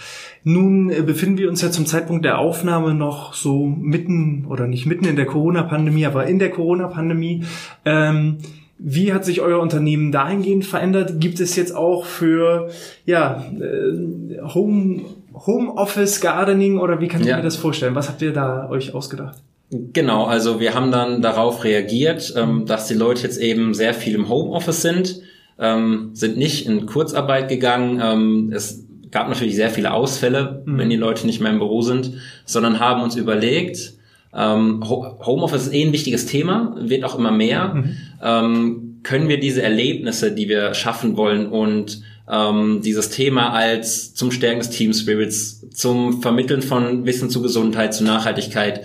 Nun 0.45 0.91
äh, 0.91 1.03
befinden 1.03 1.39
wir 1.39 1.49
uns 1.49 1.63
ja 1.63 1.71
zum 1.71 1.87
Zeitpunkt 1.87 2.25
der 2.25 2.39
Aufnahme 2.39 2.95
noch 2.95 3.35
so 3.35 3.67
mitten 3.67 4.47
oder 4.47 4.67
nicht 4.67 4.87
mitten 4.87 5.07
in 5.07 5.17
der 5.17 5.27
Corona-Pandemie, 5.27 6.07
aber 6.07 6.27
in 6.27 6.39
der 6.39 6.51
Corona-Pandemie. 6.51 7.45
Ähm, 7.85 8.39
wie 8.83 9.13
hat 9.13 9.27
sich 9.27 9.43
euer 9.43 9.61
Unternehmen 9.61 10.11
dahingehend 10.11 10.65
verändert? 10.65 11.21
Gibt 11.21 11.39
es 11.41 11.55
jetzt 11.55 11.75
auch 11.77 12.07
für 12.07 12.71
ja, 13.05 13.45
äh, 13.61 14.41
Home, 14.55 15.03
Home 15.35 15.73
Office 15.73 16.23
Gardening 16.23 16.79
oder 16.79 17.01
wie 17.01 17.09
kann 17.09 17.21
ich 17.21 17.27
ja. 17.27 17.37
mir 17.37 17.43
das 17.43 17.57
vorstellen? 17.57 17.95
Was 17.95 18.09
habt 18.09 18.23
ihr 18.23 18.33
da 18.33 18.71
euch 18.71 18.95
ausgedacht? 18.95 19.43
Genau, 19.71 20.25
also 20.25 20.59
wir 20.59 20.75
haben 20.75 20.91
dann 20.91 21.23
darauf 21.23 21.63
reagiert, 21.63 22.35
ähm, 22.37 22.67
dass 22.67 22.89
die 22.89 22.95
Leute 22.95 23.23
jetzt 23.23 23.39
eben 23.39 23.73
sehr 23.73 23.95
viel 23.95 24.17
im 24.17 24.29
Homeoffice 24.29 24.83
sind, 24.83 25.21
ähm, 25.61 26.11
sind 26.13 26.37
nicht 26.37 26.67
in 26.67 26.87
Kurzarbeit 26.87 27.49
gegangen. 27.49 28.01
Ähm, 28.03 28.53
es 28.53 28.85
gab 29.13 29.29
natürlich 29.29 29.55
sehr 29.55 29.71
viele 29.71 29.93
Ausfälle, 29.93 30.63
mhm. 30.65 30.79
wenn 30.79 30.91
die 30.91 30.97
Leute 30.97 31.25
nicht 31.25 31.41
mehr 31.41 31.53
im 31.53 31.59
Büro 31.59 31.83
sind, 31.83 32.15
sondern 32.45 32.81
haben 32.81 33.03
uns 33.03 33.15
überlegt, 33.15 33.95
ähm, 34.35 34.83
Homeoffice 34.89 35.67
ist 35.67 35.75
eh 35.75 35.85
ein 35.85 35.93
wichtiges 35.93 36.27
Thema, 36.27 36.77
wird 36.79 37.05
auch 37.05 37.19
immer 37.19 37.33
mehr. 37.33 37.75
Mhm. 37.75 37.97
Ähm, 38.23 39.01
können 39.03 39.29
wir 39.29 39.41
diese 39.41 39.63
Erlebnisse, 39.63 40.33
die 40.33 40.49
wir 40.49 40.75
schaffen 40.75 41.17
wollen 41.17 41.47
und 41.47 42.03
ähm, 42.31 42.81
dieses 42.85 43.11
Thema 43.11 43.53
als 43.53 44.15
zum 44.15 44.31
Stärken 44.31 44.61
des 44.61 44.71
Team 44.71 44.93
Spirits, 44.93 45.69
zum 45.71 46.23
Vermitteln 46.23 46.63
von 46.63 47.07
Wissen 47.07 47.31
zu 47.31 47.43
Gesundheit, 47.43 47.95
zu 47.95 48.05
Nachhaltigkeit, 48.05 48.83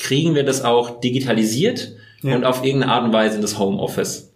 kriegen 0.00 0.34
wir 0.34 0.44
das 0.44 0.64
auch 0.64 1.00
digitalisiert 1.00 1.92
ja. 2.22 2.34
und 2.34 2.44
auf 2.44 2.64
irgendeine 2.64 2.92
Art 2.92 3.04
und 3.04 3.12
Weise 3.12 3.36
in 3.36 3.42
das 3.42 3.58
Homeoffice. 3.58 4.32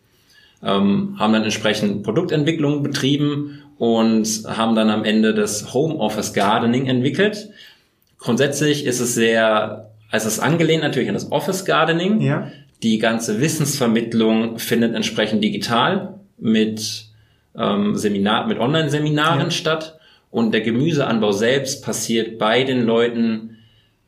Ähm, 0.62 1.16
haben 1.18 1.32
dann 1.32 1.44
entsprechend 1.44 2.02
Produktentwicklung 2.02 2.82
betrieben 2.82 3.62
und 3.78 4.26
haben 4.46 4.74
dann 4.74 4.88
am 4.88 5.04
Ende 5.04 5.34
das 5.34 5.74
Homeoffice 5.74 6.32
Gardening 6.32 6.86
entwickelt. 6.86 7.50
Grundsätzlich 8.18 8.86
ist 8.86 9.00
es 9.00 9.14
sehr, 9.14 9.90
also 10.10 10.28
es 10.28 10.34
ist 10.34 10.40
angelehnt 10.40 10.82
natürlich 10.82 11.08
an 11.08 11.14
das 11.14 11.30
Office 11.30 11.64
Gardening. 11.64 12.20
Ja. 12.20 12.50
Die 12.82 12.98
ganze 12.98 13.40
Wissensvermittlung 13.40 14.58
findet 14.58 14.94
entsprechend 14.94 15.44
digital 15.44 16.20
mit 16.38 17.06
ähm, 17.56 17.96
Seminar, 17.96 18.46
mit 18.46 18.58
Online-Seminaren 18.58 19.40
ja. 19.40 19.50
statt. 19.50 19.98
Und 20.30 20.52
der 20.52 20.62
Gemüseanbau 20.62 21.32
selbst 21.32 21.84
passiert 21.84 22.38
bei 22.38 22.64
den 22.64 22.84
Leuten 22.84 23.53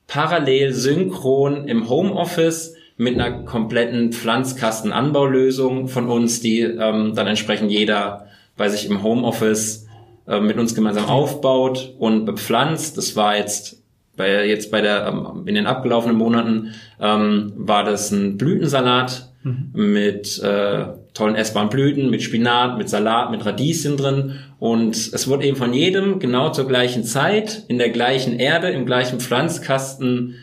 parallel 0.06 0.72
synchron 0.72 1.68
im 1.68 1.88
Homeoffice 1.88 2.74
mit 2.96 3.14
einer 3.14 3.44
kompletten 3.44 4.12
Pflanzkastenanbaulösung 4.12 5.88
von 5.88 6.08
uns, 6.08 6.40
die 6.40 6.60
ähm, 6.60 7.14
dann 7.14 7.26
entsprechend 7.26 7.70
jeder 7.70 8.26
bei 8.56 8.68
sich 8.68 8.88
im 8.88 9.02
Homeoffice 9.02 9.86
äh, 10.26 10.40
mit 10.40 10.56
uns 10.56 10.74
gemeinsam 10.74 11.06
aufbaut 11.06 11.94
und 11.98 12.24
bepflanzt. 12.24 12.96
Das 12.96 13.16
war 13.16 13.36
jetzt 13.36 13.82
bei 14.16 14.46
jetzt 14.46 14.70
bei 14.70 14.80
der 14.80 15.06
ähm, 15.06 15.46
in 15.46 15.54
den 15.54 15.66
abgelaufenen 15.66 16.16
Monaten 16.16 16.72
ähm, 17.00 17.52
war 17.56 17.84
das 17.84 18.10
ein 18.10 18.38
Blütensalat 18.38 19.30
mhm. 19.42 19.70
mit 19.74 20.42
äh, 20.42 20.86
tollen 21.16 21.34
essbaren 21.34 21.70
Blüten, 21.70 22.10
mit 22.10 22.22
Spinat, 22.22 22.76
mit 22.76 22.88
Salat, 22.90 23.30
mit 23.30 23.44
Radieschen 23.44 23.96
drin. 23.96 24.38
Und 24.58 24.94
es 24.96 25.28
wurde 25.28 25.46
eben 25.46 25.56
von 25.56 25.72
jedem 25.72 26.18
genau 26.18 26.50
zur 26.50 26.68
gleichen 26.68 27.04
Zeit, 27.04 27.64
in 27.68 27.78
der 27.78 27.88
gleichen 27.88 28.38
Erde, 28.38 28.68
im 28.70 28.84
gleichen 28.84 29.18
Pflanzkasten 29.18 30.34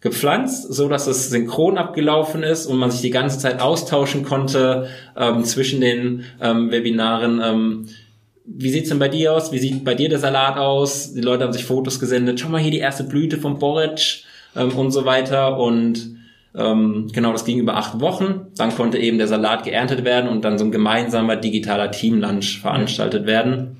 gepflanzt, 0.00 0.72
so 0.72 0.88
dass 0.88 1.06
es 1.06 1.30
synchron 1.30 1.76
abgelaufen 1.76 2.42
ist 2.42 2.66
und 2.66 2.78
man 2.78 2.90
sich 2.90 3.00
die 3.00 3.10
ganze 3.10 3.38
Zeit 3.38 3.60
austauschen 3.60 4.24
konnte 4.24 4.88
ähm, 5.16 5.44
zwischen 5.44 5.80
den 5.80 6.24
ähm, 6.40 6.70
Webinaren. 6.70 7.40
Ähm, 7.44 7.88
wie 8.44 8.70
sieht's 8.70 8.88
denn 8.88 8.98
bei 8.98 9.08
dir 9.08 9.32
aus? 9.32 9.52
Wie 9.52 9.58
sieht 9.58 9.84
bei 9.84 9.94
dir 9.94 10.08
der 10.08 10.18
Salat 10.18 10.56
aus? 10.56 11.14
Die 11.14 11.20
Leute 11.20 11.44
haben 11.44 11.52
sich 11.52 11.64
Fotos 11.64 12.00
gesendet. 12.00 12.40
Schau 12.40 12.48
mal 12.48 12.60
hier 12.60 12.72
die 12.72 12.78
erste 12.78 13.04
Blüte 13.04 13.38
vom 13.38 13.58
Boric 13.58 14.24
ähm, 14.56 14.70
und 14.76 14.92
so 14.92 15.04
weiter. 15.04 15.58
Und 15.58 16.21
ähm, 16.54 17.08
genau, 17.12 17.32
das 17.32 17.44
ging 17.44 17.58
über 17.58 17.76
acht 17.76 18.00
Wochen. 18.00 18.46
Dann 18.56 18.74
konnte 18.74 18.98
eben 18.98 19.18
der 19.18 19.28
Salat 19.28 19.64
geerntet 19.64 20.04
werden 20.04 20.28
und 20.28 20.44
dann 20.44 20.58
so 20.58 20.64
ein 20.64 20.70
gemeinsamer 20.70 21.36
digitaler 21.36 21.90
Teamlunch 21.90 22.60
veranstaltet 22.60 23.26
werden. 23.26 23.76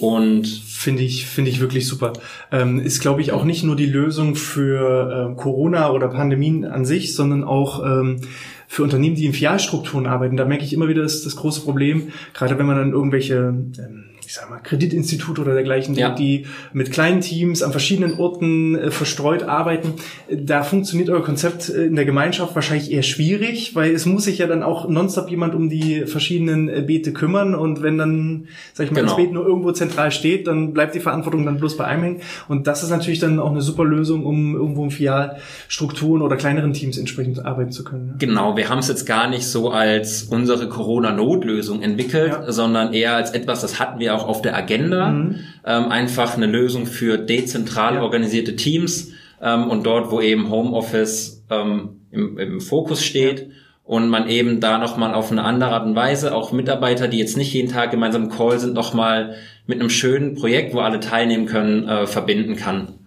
Und 0.00 0.46
finde 0.46 1.02
ich 1.02 1.26
finde 1.26 1.50
ich 1.50 1.60
wirklich 1.60 1.86
super. 1.88 2.12
Ähm, 2.52 2.78
ist 2.78 3.00
glaube 3.00 3.20
ich 3.20 3.32
auch 3.32 3.44
nicht 3.44 3.64
nur 3.64 3.74
die 3.74 3.86
Lösung 3.86 4.36
für 4.36 5.32
äh, 5.32 5.40
Corona 5.40 5.90
oder 5.90 6.08
Pandemien 6.08 6.64
an 6.64 6.84
sich, 6.84 7.16
sondern 7.16 7.42
auch 7.42 7.84
ähm, 7.84 8.20
für 8.68 8.82
Unternehmen, 8.84 9.16
die 9.16 9.24
in 9.24 9.32
Filialstrukturen 9.32 10.06
arbeiten. 10.06 10.36
Da 10.36 10.44
merke 10.44 10.62
ich 10.62 10.72
immer 10.72 10.88
wieder 10.88 11.02
das, 11.02 11.24
das 11.24 11.36
große 11.36 11.62
Problem, 11.62 12.12
gerade 12.34 12.58
wenn 12.58 12.66
man 12.66 12.76
dann 12.76 12.92
irgendwelche 12.92 13.36
ähm, 13.36 14.04
ich 14.28 14.34
sag 14.34 14.50
mal, 14.50 14.58
Kreditinstitut 14.58 15.38
oder 15.38 15.54
dergleichen, 15.54 15.94
ja. 15.94 16.10
die 16.10 16.44
mit 16.74 16.92
kleinen 16.92 17.22
Teams 17.22 17.62
an 17.62 17.70
verschiedenen 17.70 18.18
Orten 18.18 18.74
äh, 18.74 18.90
verstreut 18.90 19.42
arbeiten. 19.42 19.94
Da 20.30 20.64
funktioniert 20.64 21.08
euer 21.08 21.24
Konzept 21.24 21.70
äh, 21.70 21.86
in 21.86 21.96
der 21.96 22.04
Gemeinschaft 22.04 22.54
wahrscheinlich 22.54 22.92
eher 22.92 23.02
schwierig, 23.02 23.74
weil 23.74 23.90
es 23.90 24.04
muss 24.04 24.24
sich 24.24 24.36
ja 24.36 24.46
dann 24.46 24.62
auch 24.62 24.86
nonstop 24.86 25.30
jemand 25.30 25.54
um 25.54 25.70
die 25.70 26.02
verschiedenen 26.04 26.68
äh, 26.68 26.82
Beete 26.86 27.14
kümmern 27.14 27.54
und 27.54 27.82
wenn 27.82 27.96
dann, 27.96 28.48
sag 28.74 28.84
ich 28.84 28.90
mal, 28.90 29.00
genau. 29.00 29.14
das 29.14 29.16
Beet 29.16 29.32
nur 29.32 29.46
irgendwo 29.46 29.72
zentral 29.72 30.10
steht, 30.10 30.46
dann 30.46 30.74
bleibt 30.74 30.94
die 30.94 31.00
Verantwortung 31.00 31.46
dann 31.46 31.56
bloß 31.56 31.78
bei 31.78 31.86
einem 31.86 32.02
hängen. 32.02 32.20
Und 32.48 32.66
das 32.66 32.82
ist 32.82 32.90
natürlich 32.90 33.20
dann 33.20 33.40
auch 33.40 33.50
eine 33.50 33.62
super 33.62 33.86
Lösung, 33.86 34.26
um 34.26 34.54
irgendwo 34.54 34.84
in 34.84 34.90
Filialstrukturen 34.90 36.20
oder 36.20 36.36
kleineren 36.36 36.74
Teams 36.74 36.98
entsprechend 36.98 37.46
arbeiten 37.46 37.72
zu 37.72 37.82
können. 37.82 38.16
Genau, 38.18 38.58
wir 38.58 38.68
haben 38.68 38.80
es 38.80 38.88
jetzt 38.88 39.06
gar 39.06 39.26
nicht 39.26 39.46
so 39.46 39.70
als 39.70 40.24
unsere 40.24 40.68
Corona-Notlösung 40.68 41.80
entwickelt, 41.80 42.32
ja. 42.32 42.52
sondern 42.52 42.92
eher 42.92 43.16
als 43.16 43.30
etwas, 43.30 43.62
das 43.62 43.80
hatten 43.80 43.98
wir 43.98 44.17
auch 44.17 44.17
auch 44.18 44.28
auf 44.28 44.42
der 44.42 44.56
Agenda. 44.56 45.10
Mhm. 45.10 45.36
Ähm, 45.64 45.88
einfach 45.90 46.36
eine 46.36 46.46
Lösung 46.46 46.86
für 46.86 47.18
dezentral 47.18 47.94
ja. 47.94 48.02
organisierte 48.02 48.56
Teams 48.56 49.12
ähm, 49.40 49.68
und 49.70 49.84
dort, 49.86 50.10
wo 50.10 50.20
eben 50.20 50.50
Homeoffice 50.50 51.44
ähm, 51.50 52.00
im, 52.10 52.38
im 52.38 52.60
Fokus 52.60 53.04
steht. 53.04 53.40
Ja. 53.40 53.46
Und 53.84 54.10
man 54.10 54.28
eben 54.28 54.60
da 54.60 54.76
nochmal 54.76 55.14
auf 55.14 55.32
eine 55.32 55.44
andere 55.44 55.70
Art 55.70 55.86
und 55.86 55.94
Weise 55.94 56.34
auch 56.34 56.52
Mitarbeiter, 56.52 57.08
die 57.08 57.18
jetzt 57.18 57.38
nicht 57.38 57.54
jeden 57.54 57.72
Tag 57.72 57.90
gemeinsam 57.90 58.24
im 58.24 58.30
Call 58.30 58.58
sind, 58.58 58.74
nochmal 58.74 59.36
mit 59.66 59.80
einem 59.80 59.88
schönen 59.88 60.34
Projekt, 60.34 60.74
wo 60.74 60.80
alle 60.80 61.00
teilnehmen 61.00 61.46
können, 61.46 61.88
äh, 61.88 62.06
verbinden 62.06 62.56
kann. 62.56 62.98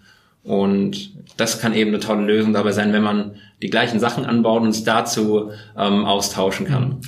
Und 0.44 1.12
das 1.38 1.62
kann 1.62 1.76
eben 1.76 1.92
eine 1.92 2.00
tolle 2.00 2.26
Lösung 2.26 2.54
dabei 2.54 2.72
sein, 2.72 2.94
wenn 2.94 3.04
man 3.04 3.36
die 3.62 3.70
gleichen 3.70 4.00
Sachen 4.00 4.26
anbaut 4.26 4.64
und 4.64 4.72
sich 4.72 4.84
dazu 4.84 5.52
ähm, 5.78 6.06
austauschen 6.06 6.66
kann. 6.66 7.02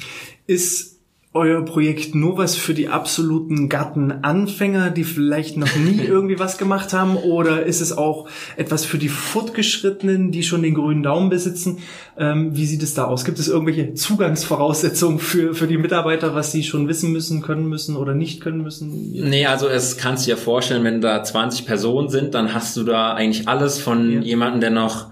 Ist 0.46 0.93
euer 1.34 1.66
Projekt 1.66 2.14
nur 2.14 2.38
was 2.38 2.56
für 2.56 2.76
die 2.76 2.90
absoluten 2.90 3.68
Gartenanfänger, 3.68 4.92
die 4.92 5.04
vielleicht 5.04 5.58
noch 5.58 5.76
nie 5.76 6.00
irgendwie 6.08 6.38
was 6.38 6.58
gemacht 6.58 6.94
haben? 6.94 7.18
Oder 7.18 7.66
ist 7.66 7.82
es 7.82 7.98
auch 7.98 8.30
etwas 8.56 8.86
für 8.86 9.00
die 9.00 9.10
Fortgeschrittenen, 9.10 10.32
die 10.32 10.44
schon 10.44 10.62
den 10.62 10.76
grünen 10.76 11.02
Daumen 11.02 11.30
besitzen? 11.30 11.80
Ähm, 12.18 12.56
wie 12.56 12.68
sieht 12.68 12.84
es 12.84 12.94
da 12.94 13.06
aus? 13.06 13.26
Gibt 13.26 13.40
es 13.40 13.48
irgendwelche 13.48 13.96
Zugangsvoraussetzungen 13.96 15.18
für, 15.18 15.56
für 15.56 15.66
die 15.66 15.80
Mitarbeiter, 15.80 16.36
was 16.36 16.52
sie 16.52 16.64
schon 16.64 16.88
wissen 16.88 17.12
müssen, 17.12 17.42
können 17.42 17.68
müssen 17.68 17.96
oder 17.96 18.14
nicht 18.14 18.40
können 18.40 18.62
müssen? 18.62 19.12
Nee, 19.14 19.48
also 19.48 19.68
es 19.68 19.98
kannst 19.98 20.28
du 20.28 20.32
dir 20.32 20.38
vorstellen, 20.38 20.84
wenn 20.84 21.02
da 21.02 21.24
20 21.24 21.66
Personen 21.66 22.10
sind, 22.10 22.36
dann 22.36 22.54
hast 22.54 22.78
du 22.78 22.84
da 22.84 23.14
eigentlich 23.14 23.48
alles 23.48 23.80
von 23.80 24.12
ja. 24.12 24.20
jemandem, 24.22 24.62
der 24.62 24.70
noch 24.70 25.08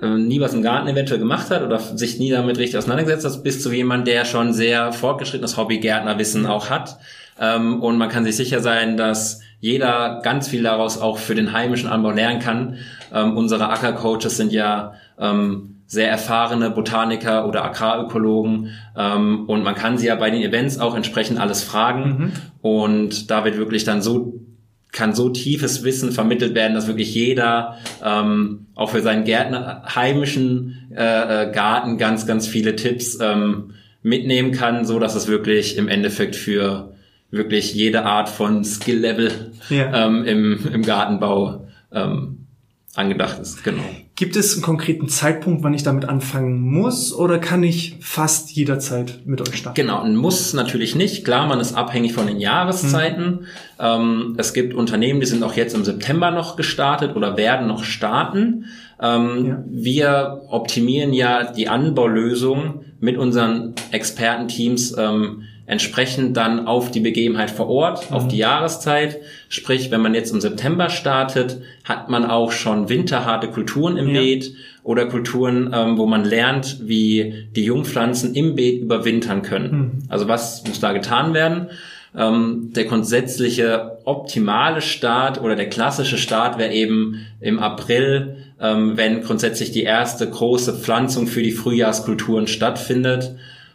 nie 0.00 0.40
was 0.40 0.54
im 0.54 0.62
Garten 0.62 0.88
eventuell 0.88 1.20
gemacht 1.20 1.50
hat 1.50 1.62
oder 1.62 1.78
sich 1.78 2.18
nie 2.18 2.30
damit 2.30 2.58
richtig 2.58 2.78
auseinandergesetzt 2.78 3.24
hat, 3.24 3.44
bis 3.44 3.62
zu 3.62 3.72
jemand, 3.72 4.06
der 4.06 4.24
schon 4.24 4.52
sehr 4.52 4.92
fortgeschrittenes 4.92 5.56
Hobbygärtnerwissen 5.56 6.46
auch 6.46 6.70
hat. 6.70 6.98
Ähm, 7.40 7.80
und 7.82 7.96
man 7.98 8.08
kann 8.08 8.24
sich 8.24 8.36
sicher 8.36 8.60
sein, 8.60 8.96
dass 8.96 9.40
jeder 9.60 10.20
ganz 10.22 10.48
viel 10.48 10.62
daraus 10.62 11.00
auch 11.00 11.18
für 11.18 11.34
den 11.34 11.52
heimischen 11.52 11.88
Anbau 11.88 12.10
lernen 12.10 12.40
kann. 12.40 12.76
Ähm, 13.12 13.36
unsere 13.36 13.70
Ackercoaches 13.70 14.36
sind 14.36 14.52
ja 14.52 14.94
ähm, 15.18 15.76
sehr 15.86 16.10
erfahrene 16.10 16.70
Botaniker 16.70 17.46
oder 17.46 17.64
Agrarökologen 17.64 18.70
und 18.96 19.62
man 19.62 19.74
kann 19.74 19.98
sie 19.98 20.06
ja 20.06 20.16
bei 20.16 20.30
den 20.30 20.40
Events 20.40 20.78
auch 20.80 20.96
entsprechend 20.96 21.38
alles 21.38 21.62
fragen 21.62 22.02
mhm. 22.08 22.32
und 22.62 23.30
da 23.30 23.44
wird 23.44 23.58
wirklich 23.58 23.84
dann 23.84 24.00
so 24.00 24.43
kann 24.94 25.12
so 25.12 25.28
tiefes 25.28 25.82
Wissen 25.82 26.12
vermittelt 26.12 26.54
werden, 26.54 26.74
dass 26.74 26.86
wirklich 26.86 27.14
jeder 27.14 27.78
ähm, 28.02 28.66
auch 28.76 28.90
für 28.90 29.02
seinen 29.02 29.24
Gärtner 29.24 29.82
heimischen 29.94 30.88
äh, 30.96 31.48
äh, 31.48 31.52
Garten 31.52 31.98
ganz, 31.98 32.26
ganz 32.26 32.46
viele 32.46 32.76
Tipps 32.76 33.18
ähm, 33.20 33.74
mitnehmen 34.02 34.52
kann, 34.52 34.86
so 34.86 35.00
dass 35.00 35.16
es 35.16 35.26
wirklich 35.26 35.76
im 35.76 35.88
Endeffekt 35.88 36.36
für 36.36 36.94
wirklich 37.30 37.74
jede 37.74 38.04
Art 38.04 38.28
von 38.28 38.64
Skill-Level 38.64 39.50
ja. 39.68 40.06
ähm, 40.06 40.24
im, 40.24 40.72
im 40.72 40.82
Gartenbau 40.82 41.66
ähm, 41.92 42.46
angedacht 42.94 43.40
ist. 43.40 43.64
Genau. 43.64 43.82
Gibt 44.16 44.36
es 44.36 44.54
einen 44.54 44.62
konkreten 44.62 45.08
Zeitpunkt, 45.08 45.64
wann 45.64 45.74
ich 45.74 45.82
damit 45.82 46.04
anfangen 46.04 46.60
muss 46.60 47.12
oder 47.12 47.38
kann 47.38 47.64
ich 47.64 47.96
fast 48.00 48.52
jederzeit 48.52 49.20
mit 49.24 49.40
euch 49.40 49.56
starten? 49.56 49.74
Genau, 49.74 50.02
ein 50.02 50.14
muss 50.14 50.52
natürlich 50.52 50.94
nicht. 50.94 51.24
Klar, 51.24 51.48
man 51.48 51.58
ist 51.58 51.74
abhängig 51.74 52.12
von 52.12 52.28
den 52.28 52.38
Jahreszeiten. 52.38 53.26
Mhm. 53.26 53.46
Ähm, 53.80 54.34
es 54.38 54.54
gibt 54.54 54.72
Unternehmen, 54.72 55.18
die 55.18 55.26
sind 55.26 55.42
auch 55.42 55.54
jetzt 55.54 55.74
im 55.74 55.84
September 55.84 56.30
noch 56.30 56.54
gestartet 56.54 57.16
oder 57.16 57.36
werden 57.36 57.66
noch 57.66 57.82
starten. 57.82 58.66
Ähm, 59.00 59.46
ja. 59.46 59.64
Wir 59.66 60.42
optimieren 60.48 61.12
ja 61.12 61.50
die 61.50 61.68
Anbaulösung 61.68 62.84
mit 63.00 63.18
unseren 63.18 63.74
Expertenteams 63.90 64.96
ähm, 64.96 65.42
entsprechend 65.66 66.36
dann 66.36 66.66
auf 66.66 66.90
die 66.90 67.00
Begebenheit 67.00 67.50
vor 67.50 67.68
Ort, 67.68 68.10
mhm. 68.10 68.16
auf 68.16 68.28
die 68.28 68.36
Jahreszeit. 68.36 69.18
Sprich, 69.48 69.90
wenn 69.90 70.02
man 70.02 70.14
jetzt 70.14 70.32
im 70.32 70.40
September 70.40 70.90
startet, 70.90 71.60
hat 71.84 72.08
man 72.08 72.24
auch 72.24 72.52
schon 72.52 72.88
winterharte 72.88 73.48
Kulturen 73.48 73.96
im 73.96 74.08
ja. 74.08 74.20
Beet 74.20 74.54
oder 74.82 75.06
Kulturen, 75.06 75.70
ähm, 75.74 75.96
wo 75.96 76.06
man 76.06 76.24
lernt, 76.24 76.80
wie 76.82 77.48
die 77.56 77.64
Jungpflanzen 77.64 78.34
im 78.34 78.54
Beet 78.54 78.82
überwintern 78.82 79.42
können. 79.42 79.70
Mhm. 79.70 80.02
Also 80.08 80.28
was 80.28 80.64
muss 80.66 80.80
da 80.80 80.92
getan 80.92 81.32
werden? 81.32 81.68
Ähm, 82.16 82.70
der 82.76 82.84
grundsätzliche 82.84 83.98
optimale 84.04 84.82
Start 84.82 85.40
oder 85.40 85.56
der 85.56 85.68
klassische 85.68 86.18
Start 86.18 86.58
wäre 86.58 86.72
eben 86.72 87.26
im 87.40 87.58
April, 87.58 88.36
ähm, 88.60 88.96
wenn 88.96 89.22
grundsätzlich 89.22 89.72
die 89.72 89.82
erste 89.82 90.28
große 90.28 90.74
Pflanzung 90.74 91.26
für 91.26 91.42
die 91.42 91.52
Frühjahrskulturen 91.52 92.46
stattfindet 92.46 93.34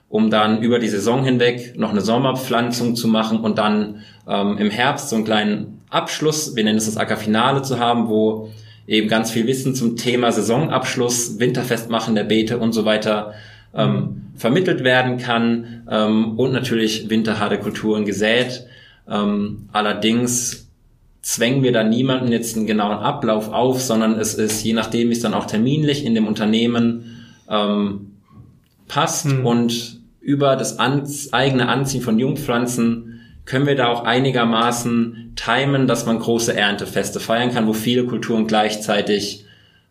um 0.10 0.32
dann 0.32 0.62
über 0.62 0.80
die 0.80 0.90
Saison 0.90 1.24
hinweg 1.24 1.78
noch 1.78 1.92
eine 1.92 2.02
Sommerpflanzung 2.02 2.96
zu 2.96 3.08
machen 3.08 3.40
und 3.40 3.58
dann 3.58 4.02
ähm, 4.28 4.58
im 4.58 4.72
Herbst 4.72 5.10
so 5.10 5.16
einen 5.16 5.26
kleinen 5.26 5.82
Abschluss, 5.90 6.56
wir 6.56 6.64
nennen 6.64 6.80
es 6.80 6.86
das 6.86 6.98
Ackerfinale 6.98 7.62
zu 7.62 7.80
haben, 7.80 8.10
wo 8.10 8.50
eben 8.88 9.08
ganz 9.08 9.30
viel 9.30 9.46
Wissen 9.46 9.76
zum 9.76 9.96
Thema 9.96 10.32
Saisonabschluss, 10.32 11.40
Winterfestmachen 11.40 12.16
der 12.16 12.24
Beete 12.24 12.58
und 12.58 12.74
so 12.74 12.86
weiter 12.86 13.34
ähm, 13.74 14.24
vermittelt 14.36 14.84
werden 14.84 15.18
kann 15.18 15.84
ähm, 15.90 16.40
und 16.40 16.54
natürlich 16.54 17.10
winterharte 17.10 17.60
Kulturen 17.60 18.06
gesät. 18.06 18.66
Ähm, 19.08 19.70
allerdings 19.72 20.70
zwängen 21.22 21.62
wir 21.62 21.72
da 21.72 21.84
niemanden 21.84 22.32
jetzt 22.32 22.58
einen 22.58 22.66
genauen 22.66 22.98
Ablauf 22.98 23.52
auf, 23.52 23.80
sondern 23.82 24.18
es 24.18 24.34
ist, 24.34 24.64
je 24.64 24.74
nachdem, 24.74 25.10
wie 25.10 25.14
es 25.14 25.22
dann 25.22 25.36
auch 25.36 25.46
terminlich 25.46 26.04
in 26.04 26.16
dem 26.16 26.26
Unternehmen 26.26 27.28
ähm, 27.48 28.14
passt 28.88 29.26
hm. 29.26 29.46
und 29.46 29.99
über 30.22 30.56
das 30.56 30.80
an, 30.80 31.08
eigene 31.32 31.68
Anziehen 31.68 32.02
von 32.02 32.20
Jungpflanzen 32.20 33.22
können 33.46 33.66
wir 33.66 33.76
da 33.76 33.88
auch 33.88 34.04
einigermaßen 34.04 35.34
timen, 35.36 35.88
dass 35.88 36.06
man 36.06 36.20
große 36.20 36.56
Erntefeste 36.56 37.20
feiern 37.20 37.52
kann, 37.52 37.68
wo 37.68 37.74
viele 37.74 38.06
Kulturen 38.06 38.46
gleichzeitig 38.46 39.46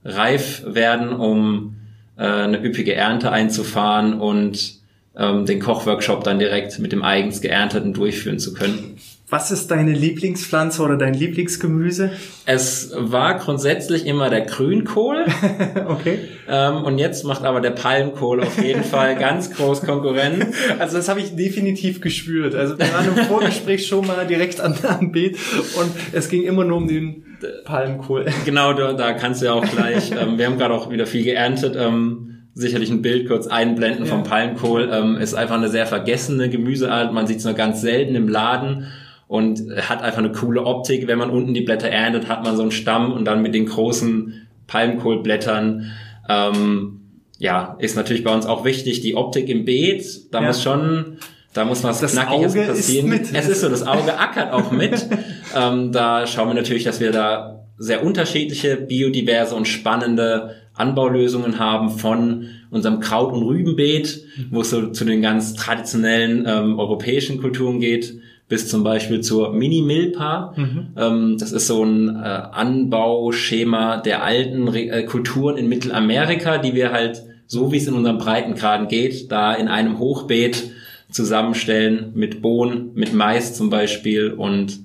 reif 0.04 0.62
werden, 0.66 1.12
um 1.12 1.76
äh, 2.16 2.22
eine 2.22 2.62
üppige 2.62 2.94
Ernte 2.94 3.32
einzufahren 3.32 4.20
und 4.20 4.78
ähm, 5.16 5.44
den 5.44 5.60
Kochworkshop 5.60 6.22
dann 6.22 6.38
direkt 6.38 6.78
mit 6.78 6.92
dem 6.92 7.02
eigens 7.02 7.40
geernteten 7.40 7.94
durchführen 7.94 8.38
zu 8.38 8.54
können. 8.54 8.98
Was 9.30 9.50
ist 9.50 9.70
deine 9.70 9.92
Lieblingspflanze 9.92 10.80
oder 10.82 10.96
dein 10.96 11.12
Lieblingsgemüse? 11.12 12.12
Es 12.46 12.92
war 12.96 13.36
grundsätzlich 13.38 14.06
immer 14.06 14.30
der 14.30 14.40
Grünkohl. 14.42 15.26
okay. 15.86 16.20
Ähm, 16.48 16.82
und 16.84 16.96
jetzt 16.96 17.26
macht 17.26 17.44
aber 17.44 17.60
der 17.60 17.72
Palmkohl 17.72 18.42
auf 18.42 18.62
jeden 18.62 18.84
Fall 18.84 19.16
ganz 19.16 19.50
groß 19.50 19.82
Konkurrenz. 19.82 20.46
Also 20.78 20.96
das 20.96 21.10
habe 21.10 21.20
ich 21.20 21.36
definitiv 21.36 22.00
gespürt. 22.00 22.54
Also 22.54 22.78
wir 22.78 22.90
waren 22.90 23.06
im 23.06 23.24
Vorgespräch 23.26 23.86
schon 23.86 24.06
mal 24.06 24.26
direkt 24.26 24.62
an, 24.62 24.74
am 24.82 25.12
Beet 25.12 25.36
und 25.78 25.90
es 26.12 26.30
ging 26.30 26.44
immer 26.44 26.64
nur 26.64 26.78
um 26.78 26.88
den 26.88 27.26
Palmkohl. 27.66 28.26
Genau, 28.46 28.72
da, 28.72 28.94
da 28.94 29.12
kannst 29.12 29.42
du 29.42 29.46
ja 29.46 29.52
auch 29.52 29.66
gleich, 29.66 30.10
ähm, 30.10 30.38
wir 30.38 30.46
haben 30.46 30.56
gerade 30.56 30.72
auch 30.72 30.90
wieder 30.90 31.04
viel 31.04 31.24
geerntet, 31.24 31.76
ähm, 31.78 32.46
sicherlich 32.54 32.90
ein 32.90 33.02
Bild 33.02 33.28
kurz 33.28 33.46
einblenden 33.46 34.06
ja. 34.06 34.10
vom 34.10 34.24
Palmkohl. 34.24 34.88
Ähm, 34.90 35.16
ist 35.16 35.34
einfach 35.34 35.56
eine 35.56 35.68
sehr 35.68 35.84
vergessene 35.84 36.48
Gemüseart. 36.48 37.12
Man 37.12 37.26
sieht 37.26 37.38
es 37.38 37.44
nur 37.44 37.52
ganz 37.52 37.82
selten 37.82 38.14
im 38.14 38.26
Laden 38.26 38.86
und 39.28 39.60
hat 39.76 40.02
einfach 40.02 40.18
eine 40.18 40.32
coole 40.32 40.64
Optik. 40.64 41.06
Wenn 41.06 41.18
man 41.18 41.30
unten 41.30 41.54
die 41.54 41.60
Blätter 41.60 41.88
erntet, 41.88 42.28
hat 42.28 42.42
man 42.42 42.56
so 42.56 42.62
einen 42.62 42.72
Stamm 42.72 43.12
und 43.12 43.26
dann 43.26 43.42
mit 43.42 43.54
den 43.54 43.66
großen 43.66 44.48
Palmkohlblättern. 44.66 45.92
Ähm, 46.28 47.00
ja, 47.38 47.76
ist 47.78 47.94
natürlich 47.94 48.24
bei 48.24 48.34
uns 48.34 48.46
auch 48.46 48.64
wichtig, 48.64 49.00
die 49.00 49.14
Optik 49.14 49.48
im 49.48 49.64
Beet. 49.64 50.32
Da 50.32 50.40
ja. 50.40 50.48
muss 50.48 50.62
schon, 50.62 51.18
da 51.52 51.64
muss 51.64 51.84
was 51.84 52.00
das 52.00 52.12
Knackiges 52.12 52.54
Auge 52.54 52.66
passieren. 52.66 53.12
Ist. 53.12 53.34
Es 53.34 53.48
ist 53.48 53.60
so, 53.60 53.68
das 53.68 53.86
Auge 53.86 54.18
ackert 54.18 54.52
auch 54.52 54.70
mit. 54.70 55.06
ähm, 55.56 55.92
da 55.92 56.26
schauen 56.26 56.48
wir 56.48 56.54
natürlich, 56.54 56.84
dass 56.84 56.98
wir 56.98 57.12
da 57.12 57.66
sehr 57.76 58.02
unterschiedliche, 58.02 58.76
biodiverse 58.76 59.54
und 59.54 59.68
spannende 59.68 60.56
Anbaulösungen 60.74 61.58
haben 61.58 61.90
von 61.90 62.48
unserem 62.70 63.00
Kraut- 63.00 63.32
und 63.32 63.42
Rübenbeet, 63.42 64.24
wo 64.50 64.62
es 64.62 64.70
so 64.70 64.88
zu 64.88 65.04
den 65.04 65.22
ganz 65.22 65.54
traditionellen 65.54 66.44
ähm, 66.46 66.78
europäischen 66.78 67.40
Kulturen 67.40 67.78
geht, 67.78 68.14
bis 68.48 68.68
zum 68.68 68.82
Beispiel 68.82 69.20
zur 69.20 69.52
Mini-Milpa. 69.52 70.54
Mhm. 70.56 70.88
Ähm, 70.96 71.36
das 71.38 71.52
ist 71.52 71.66
so 71.66 71.84
ein 71.84 72.16
äh, 72.16 72.18
Anbauschema 72.18 73.98
der 73.98 74.24
alten 74.24 74.68
Re 74.68 74.88
äh, 74.88 75.04
Kulturen 75.04 75.56
in 75.58 75.68
Mittelamerika, 75.68 76.58
die 76.58 76.74
wir 76.74 76.92
halt, 76.92 77.22
so 77.46 77.72
wie 77.72 77.76
es 77.76 77.86
in 77.86 77.94
unserem 77.94 78.18
Breitengraden 78.18 78.88
geht, 78.88 79.30
da 79.30 79.54
in 79.54 79.68
einem 79.68 79.98
Hochbeet 79.98 80.70
zusammenstellen 81.10 82.12
mit 82.14 82.42
Bohnen, 82.42 82.90
mit 82.94 83.12
Mais 83.12 83.54
zum 83.54 83.70
Beispiel 83.70 84.32
und 84.32 84.80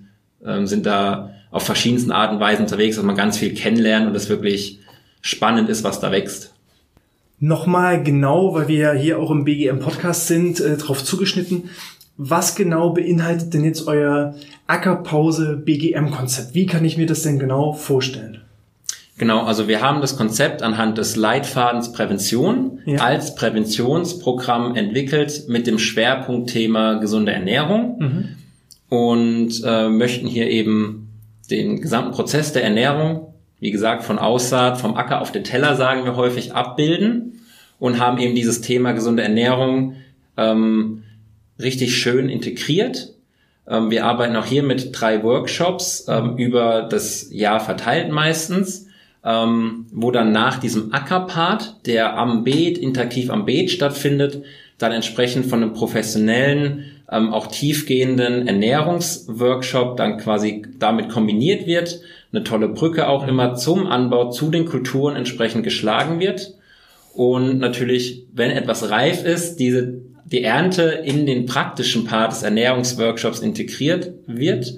ähm, 0.45 0.67
sind 0.67 0.86
da 0.86 1.32
auf 1.52 1.63
verschiedensten 1.63 2.12
Arten 2.12 2.36
und 2.36 2.41
Weisen 2.41 2.63
unterwegs, 2.63 2.95
dass 2.95 3.06
man 3.06 3.15
ganz 3.15 3.38
viel 3.38 3.54
kennenlernt 3.54 4.08
und 4.08 4.15
es 4.15 4.30
wirklich 4.30 4.80
spannend 5.21 5.69
ist, 5.69 5.84
was 5.84 5.99
da 5.99 6.12
wächst. 6.12 6.54
Nochmal 7.39 8.04
genau, 8.04 8.54
weil 8.54 8.67
wir 8.67 8.78
ja 8.78 8.93
hier 8.93 9.19
auch 9.19 9.30
im 9.30 9.43
BGM 9.43 9.80
Podcast 9.80 10.28
sind, 10.28 10.60
äh, 10.60 10.78
drauf 10.78 11.04
zugeschnitten. 11.04 11.69
Was 12.17 12.56
genau 12.56 12.91
beinhaltet 12.91 13.54
denn 13.54 13.63
jetzt 13.63 13.88
euer 13.88 14.36
Ackerpause 14.67 15.58
BGM-Konzept? 15.58 16.54
Wie 16.54 16.67
kann 16.67 16.86
ich 16.86 16.97
mir 16.97 17.08
das 17.08 17.23
denn 17.23 17.39
genau 17.39 17.73
vorstellen? 17.73 18.41
Genau, 19.17 19.43
also 19.43 19.67
wir 19.67 19.82
haben 19.82 20.02
das 20.02 20.17
Konzept 20.17 20.63
anhand 20.63 20.97
des 20.97 21.15
Leitfadens 21.15 21.91
Prävention 21.91 22.80
ja. 22.86 22.99
als 22.99 23.36
Präventionsprogramm 23.36 24.76
entwickelt 24.76 25.45
mit 25.47 25.67
dem 25.67 25.78
Schwerpunktthema 25.78 26.95
gesunde 26.95 27.32
Ernährung 27.32 27.97
mhm. 27.99 28.30
und 28.89 29.62
äh, 29.63 29.89
möchten 29.89 30.28
hier 30.28 30.49
eben 30.49 31.10
den 31.52 31.82
gesamten 31.82 32.12
Prozess 32.12 32.54
der 32.54 32.63
Ernährung, 32.63 33.34
wie 33.60 33.71
gesagt, 33.71 34.04
von 34.04 34.17
Aussaat, 34.17 34.82
vom 34.82 34.95
Acker 34.95 35.21
auf 35.21 35.32
den 35.32 35.43
Teller, 35.43 35.76
sagen 35.76 36.06
wir 36.06 36.15
häufig, 36.15 36.54
abbilden 36.54 37.41
und 37.80 37.99
haben 37.99 38.17
eben 38.17 38.34
dieses 38.34 38.62
Thema 38.62 38.93
gesunde 38.93 39.21
Ernährung 39.21 39.95
ähm, 40.38 41.04
richtig 41.59 41.97
schön 41.97 42.29
integriert. 42.29 43.13
Ähm, 43.67 43.91
wir 43.91 44.05
arbeiten 44.05 44.35
auch 44.35 44.45
hier 44.45 44.63
mit 44.63 44.89
drei 44.91 45.23
Workshops 45.23 46.05
ähm, 46.07 46.37
über 46.37 46.83
das 46.89 47.27
Jahr 47.31 47.59
verteilt 47.59 48.11
meistens. 48.11 48.87
ähm, 49.25 49.85
wo 49.91 50.11
dann 50.11 50.31
nach 50.31 50.59
diesem 50.59 50.93
Ackerpart, 50.93 51.85
der 51.85 52.17
am 52.17 52.43
Beet, 52.43 52.77
interaktiv 52.77 53.29
am 53.29 53.45
Beet 53.45 53.71
stattfindet, 53.71 54.43
dann 54.77 54.91
entsprechend 54.91 55.45
von 55.45 55.63
einem 55.63 55.73
professionellen, 55.73 56.85
ähm, 57.09 57.33
auch 57.33 57.47
tiefgehenden 57.47 58.47
Ernährungsworkshop 58.47 59.97
dann 59.97 60.17
quasi 60.17 60.63
damit 60.77 61.09
kombiniert 61.09 61.67
wird, 61.67 62.01
eine 62.33 62.43
tolle 62.43 62.67
Brücke 62.67 63.07
auch 63.07 63.27
immer 63.27 63.55
zum 63.55 63.87
Anbau, 63.87 64.31
zu 64.31 64.49
den 64.49 64.65
Kulturen 64.65 65.15
entsprechend 65.15 65.63
geschlagen 65.63 66.19
wird. 66.19 66.55
Und 67.13 67.59
natürlich, 67.59 68.25
wenn 68.33 68.49
etwas 68.49 68.89
reif 68.89 69.23
ist, 69.23 69.57
diese, 69.57 70.01
die 70.34 70.43
Ernte 70.43 70.82
in 70.82 71.28
den 71.28 71.46
praktischen 71.46 72.06
Part 72.06 72.32
des 72.32 72.41
Ernährungsworkshops 72.41 73.39
integriert 73.39 74.12
wird. 74.26 74.74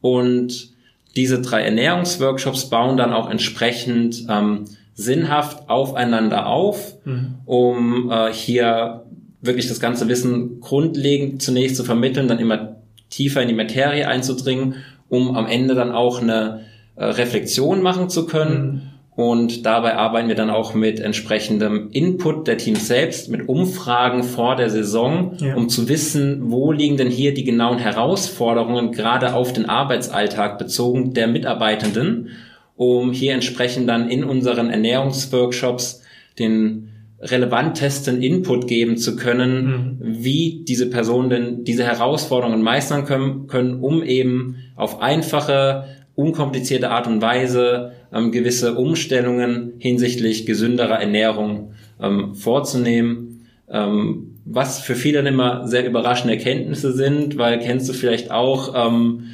Und 0.00 0.70
diese 1.14 1.42
drei 1.42 1.62
Ernährungsworkshops 1.62 2.70
bauen 2.70 2.96
dann 2.96 3.12
auch 3.12 3.30
entsprechend 3.30 4.24
ähm, 4.30 4.64
sinnhaft 4.94 5.68
aufeinander 5.68 6.46
auf, 6.46 6.94
mhm. 7.04 7.34
um 7.44 8.10
äh, 8.10 8.32
hier 8.32 9.04
wirklich 9.42 9.68
das 9.68 9.78
ganze 9.78 10.08
Wissen 10.08 10.60
grundlegend 10.60 11.42
zunächst 11.42 11.76
zu 11.76 11.84
vermitteln, 11.84 12.26
dann 12.26 12.38
immer 12.38 12.76
tiefer 13.10 13.42
in 13.42 13.48
die 13.48 13.54
Materie 13.54 14.08
einzudringen, 14.08 14.76
um 15.10 15.36
am 15.36 15.46
Ende 15.46 15.74
dann 15.74 15.92
auch 15.92 16.22
eine 16.22 16.62
äh, 16.96 17.04
Reflexion 17.04 17.82
machen 17.82 18.08
zu 18.08 18.26
können. 18.26 18.93
Und 19.16 19.64
dabei 19.64 19.94
arbeiten 19.96 20.26
wir 20.26 20.34
dann 20.34 20.50
auch 20.50 20.74
mit 20.74 20.98
entsprechendem 20.98 21.90
Input 21.92 22.48
der 22.48 22.58
Teams 22.58 22.88
selbst, 22.88 23.30
mit 23.30 23.48
Umfragen 23.48 24.24
vor 24.24 24.56
der 24.56 24.70
Saison, 24.70 25.36
ja. 25.38 25.54
um 25.54 25.68
zu 25.68 25.88
wissen, 25.88 26.50
wo 26.50 26.72
liegen 26.72 26.96
denn 26.96 27.10
hier 27.10 27.32
die 27.32 27.44
genauen 27.44 27.78
Herausforderungen 27.78 28.90
gerade 28.90 29.34
auf 29.34 29.52
den 29.52 29.68
Arbeitsalltag 29.68 30.58
bezogen 30.58 31.14
der 31.14 31.28
Mitarbeitenden, 31.28 32.30
um 32.74 33.12
hier 33.12 33.34
entsprechend 33.34 33.88
dann 33.88 34.10
in 34.10 34.24
unseren 34.24 34.70
Ernährungsworkshops 34.70 36.02
den 36.40 36.90
relevantesten 37.20 38.20
Input 38.20 38.66
geben 38.66 38.96
zu 38.96 39.14
können, 39.14 39.66
mhm. 39.66 39.98
wie 40.24 40.64
diese 40.66 40.90
Personen 40.90 41.30
denn 41.30 41.64
diese 41.64 41.84
Herausforderungen 41.84 42.62
meistern 42.62 43.04
können, 43.04 43.46
können, 43.46 43.80
um 43.80 44.02
eben 44.02 44.56
auf 44.74 45.00
einfache, 45.00 45.84
unkomplizierte 46.16 46.90
Art 46.90 47.06
und 47.06 47.22
Weise 47.22 47.92
ähm, 48.14 48.32
gewisse 48.32 48.74
Umstellungen 48.74 49.74
hinsichtlich 49.78 50.46
gesünderer 50.46 51.00
Ernährung 51.00 51.72
ähm, 52.00 52.34
vorzunehmen. 52.34 53.46
Ähm, 53.68 54.30
was 54.44 54.80
für 54.80 54.94
viele 54.94 55.18
dann 55.18 55.32
immer 55.32 55.66
sehr 55.66 55.86
überraschende 55.86 56.34
Erkenntnisse 56.34 56.92
sind, 56.92 57.38
weil 57.38 57.58
kennst 57.58 57.88
du 57.88 57.92
vielleicht 57.92 58.30
auch, 58.30 58.74
ähm, 58.74 59.24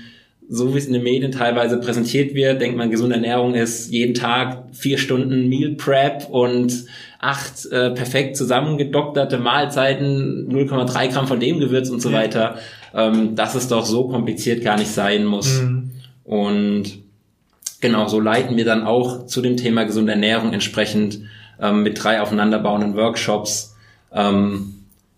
so 0.48 0.74
wie 0.74 0.78
es 0.78 0.86
in 0.86 0.92
den 0.92 1.02
Medien 1.02 1.32
teilweise 1.32 1.78
präsentiert 1.78 2.34
wird, 2.34 2.60
denkt 2.60 2.76
man, 2.76 2.90
gesunde 2.90 3.16
Ernährung 3.16 3.54
ist 3.54 3.92
jeden 3.92 4.14
Tag 4.14 4.64
vier 4.72 4.98
Stunden 4.98 5.48
Meal 5.48 5.74
Prep 5.74 6.28
und 6.30 6.86
acht 7.20 7.66
äh, 7.66 7.90
perfekt 7.90 8.36
zusammengedokterte 8.36 9.38
Mahlzeiten, 9.38 10.48
0,3 10.50 11.12
Gramm 11.12 11.26
von 11.26 11.38
dem 11.38 11.60
Gewürz 11.60 11.90
und 11.90 12.00
so 12.00 12.12
weiter, 12.12 12.56
ähm, 12.94 13.36
dass 13.36 13.54
es 13.54 13.68
doch 13.68 13.84
so 13.84 14.08
kompliziert 14.08 14.62
gar 14.62 14.78
nicht 14.78 14.90
sein 14.90 15.24
muss. 15.24 15.60
Mhm. 15.60 15.90
Und 16.24 16.99
genau, 17.80 18.08
so 18.08 18.20
leiten 18.20 18.56
wir 18.56 18.64
dann 18.64 18.84
auch 18.84 19.26
zu 19.26 19.42
dem 19.42 19.56
Thema 19.56 19.84
gesunde 19.84 20.12
Ernährung 20.12 20.52
entsprechend 20.52 21.20
ähm, 21.60 21.82
mit 21.82 22.02
drei 22.02 22.20
aufeinanderbauenden 22.20 22.96
Workshops 22.96 23.76
ähm, 24.12 24.74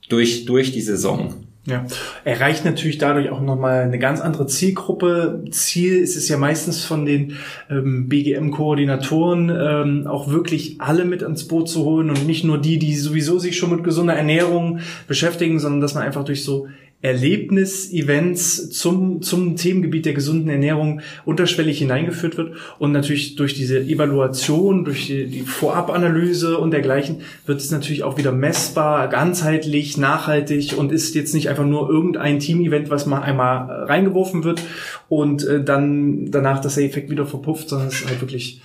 durch, 0.09 0.45
durch 0.45 0.73
die 0.73 0.81
Saison. 0.83 1.35
Ja, 1.65 1.87
erreicht 2.25 2.65
natürlich 2.65 2.99
dadurch 2.99 3.31
auch 3.31 3.41
nochmal 3.41 3.85
eine 3.85 4.01
ganz 4.01 4.21
andere 4.21 4.49
Zielgruppe. 4.49 5.45
Ziel 5.53 5.99
ist 5.99 6.17
es 6.17 6.29
ja 6.29 6.37
meistens 6.37 6.85
von 6.85 7.07
den 7.07 7.37
ähm, 7.71 8.09
BGM-Koordinatoren 8.09 9.49
ähm, 9.49 10.07
auch 10.09 10.29
wirklich 10.29 10.81
alle 10.81 11.05
mit 11.05 11.23
ans 11.23 11.47
Boot 11.47 11.69
zu 11.69 11.85
holen 11.85 12.11
und 12.11 12.27
nicht 12.27 12.43
nur 12.43 12.59
die, 12.59 12.81
die 12.81 12.97
sowieso 12.97 13.39
sich 13.39 13.57
schon 13.57 13.71
mit 13.71 13.85
gesunder 13.85 14.15
Ernährung 14.15 14.81
beschäftigen, 15.07 15.61
sondern 15.61 15.81
dass 15.81 15.95
man 15.95 16.03
einfach 16.03 16.25
durch 16.25 16.43
so 16.43 16.67
Erlebnis-Events 17.03 18.71
zum, 18.71 19.23
zum 19.23 19.57
Themengebiet 19.57 20.07
der 20.07 20.15
gesunden 20.15 20.49
Ernährung 20.49 21.01
unterschwellig 21.25 21.79
hineingeführt 21.79 22.37
wird. 22.37 22.55
Und 22.79 22.93
natürlich 22.93 23.35
durch 23.35 23.55
diese 23.55 23.81
Evaluation, 23.81 24.85
durch 24.85 25.07
die, 25.07 25.27
die 25.27 25.41
Vorabanalyse 25.41 26.59
und 26.59 26.71
dergleichen 26.71 27.23
wird 27.45 27.61
es 27.61 27.73
natürlich 27.73 28.05
auch 28.05 28.19
wieder 28.19 28.31
messbar, 28.31 29.09
ganzheitlich, 29.09 29.99
nachhaltig 29.99 30.79
und 30.79 30.93
ist 30.93 31.15
jetzt 31.17 31.35
nicht 31.35 31.49
einfach 31.49 31.67
nur 31.67 31.91
irgendein 31.91 32.39
Team-Event, 32.39 32.89
was 32.89 33.07
mal 33.07 33.21
einmal 33.21 33.85
reingeworfen 33.85 34.45
wird 34.45 34.63
und 35.09 35.45
äh, 35.45 35.63
dann 35.63 36.31
danach, 36.31 36.61
dass 36.61 36.77
der 36.77 36.85
Effekt 36.85 37.11
wieder 37.11 37.27
verpufft, 37.27 37.69
sondern 37.69 37.89
es 37.89 38.01
ist 38.01 38.09
halt 38.09 38.21
wirklich 38.21 38.61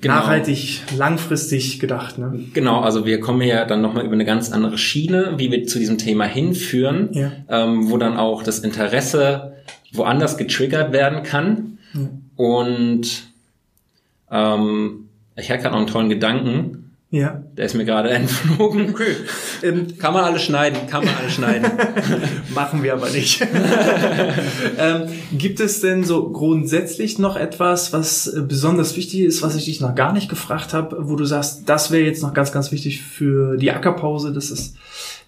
genau. 0.00 0.14
nachhaltig, 0.14 0.82
langfristig 0.96 1.80
gedacht. 1.80 2.18
Ne? 2.18 2.46
Genau, 2.52 2.80
also 2.80 3.06
wir 3.06 3.20
kommen 3.20 3.42
ja 3.42 3.64
dann 3.64 3.80
nochmal 3.80 4.04
über 4.04 4.14
eine 4.14 4.24
ganz 4.24 4.50
andere 4.52 4.78
Schiene, 4.78 5.34
wie 5.36 5.50
wir 5.50 5.66
zu 5.66 5.78
diesem 5.78 5.98
Thema 5.98 6.24
hinführen, 6.24 7.10
ja. 7.12 7.32
ähm, 7.48 7.90
wo 7.90 7.96
dann 7.96 8.16
auch 8.16 8.42
das 8.42 8.60
Interesse 8.60 9.54
woanders 9.92 10.36
getriggert 10.36 10.92
werden 10.92 11.22
kann. 11.22 11.78
Ja. 11.94 12.08
Und 12.36 13.28
ähm, 14.30 15.08
ich 15.36 15.50
hatte 15.50 15.62
gerade 15.62 15.72
noch 15.72 15.80
einen 15.80 15.86
tollen 15.86 16.08
Gedanken. 16.08 16.87
Ja. 17.10 17.42
Der 17.56 17.64
ist 17.64 17.74
mir 17.74 17.86
gerade 17.86 18.10
entflogen. 18.10 18.90
Okay. 18.90 19.16
Ähm, 19.62 19.96
kann 19.98 20.12
man 20.12 20.24
alles 20.24 20.42
schneiden, 20.42 20.86
kann 20.88 21.04
man 21.04 21.14
alles 21.14 21.32
schneiden. 21.34 21.70
Machen 22.54 22.82
wir 22.82 22.92
aber 22.92 23.08
nicht. 23.08 23.40
ähm, 24.78 25.08
gibt 25.32 25.60
es 25.60 25.80
denn 25.80 26.04
so 26.04 26.30
grundsätzlich 26.30 27.18
noch 27.18 27.36
etwas, 27.36 27.92
was 27.92 28.26
äh, 28.26 28.42
besonders 28.42 28.96
wichtig 28.96 29.20
ist, 29.20 29.42
was 29.42 29.56
ich 29.56 29.64
dich 29.64 29.80
noch 29.80 29.94
gar 29.94 30.12
nicht 30.12 30.28
gefragt 30.28 30.74
habe, 30.74 31.08
wo 31.08 31.16
du 31.16 31.24
sagst, 31.24 31.62
das 31.66 31.90
wäre 31.90 32.04
jetzt 32.04 32.22
noch 32.22 32.34
ganz, 32.34 32.52
ganz 32.52 32.72
wichtig 32.72 33.02
für 33.02 33.56
die 33.56 33.70
Ackerpause, 33.70 34.32
dass 34.32 34.50
es 34.50 34.74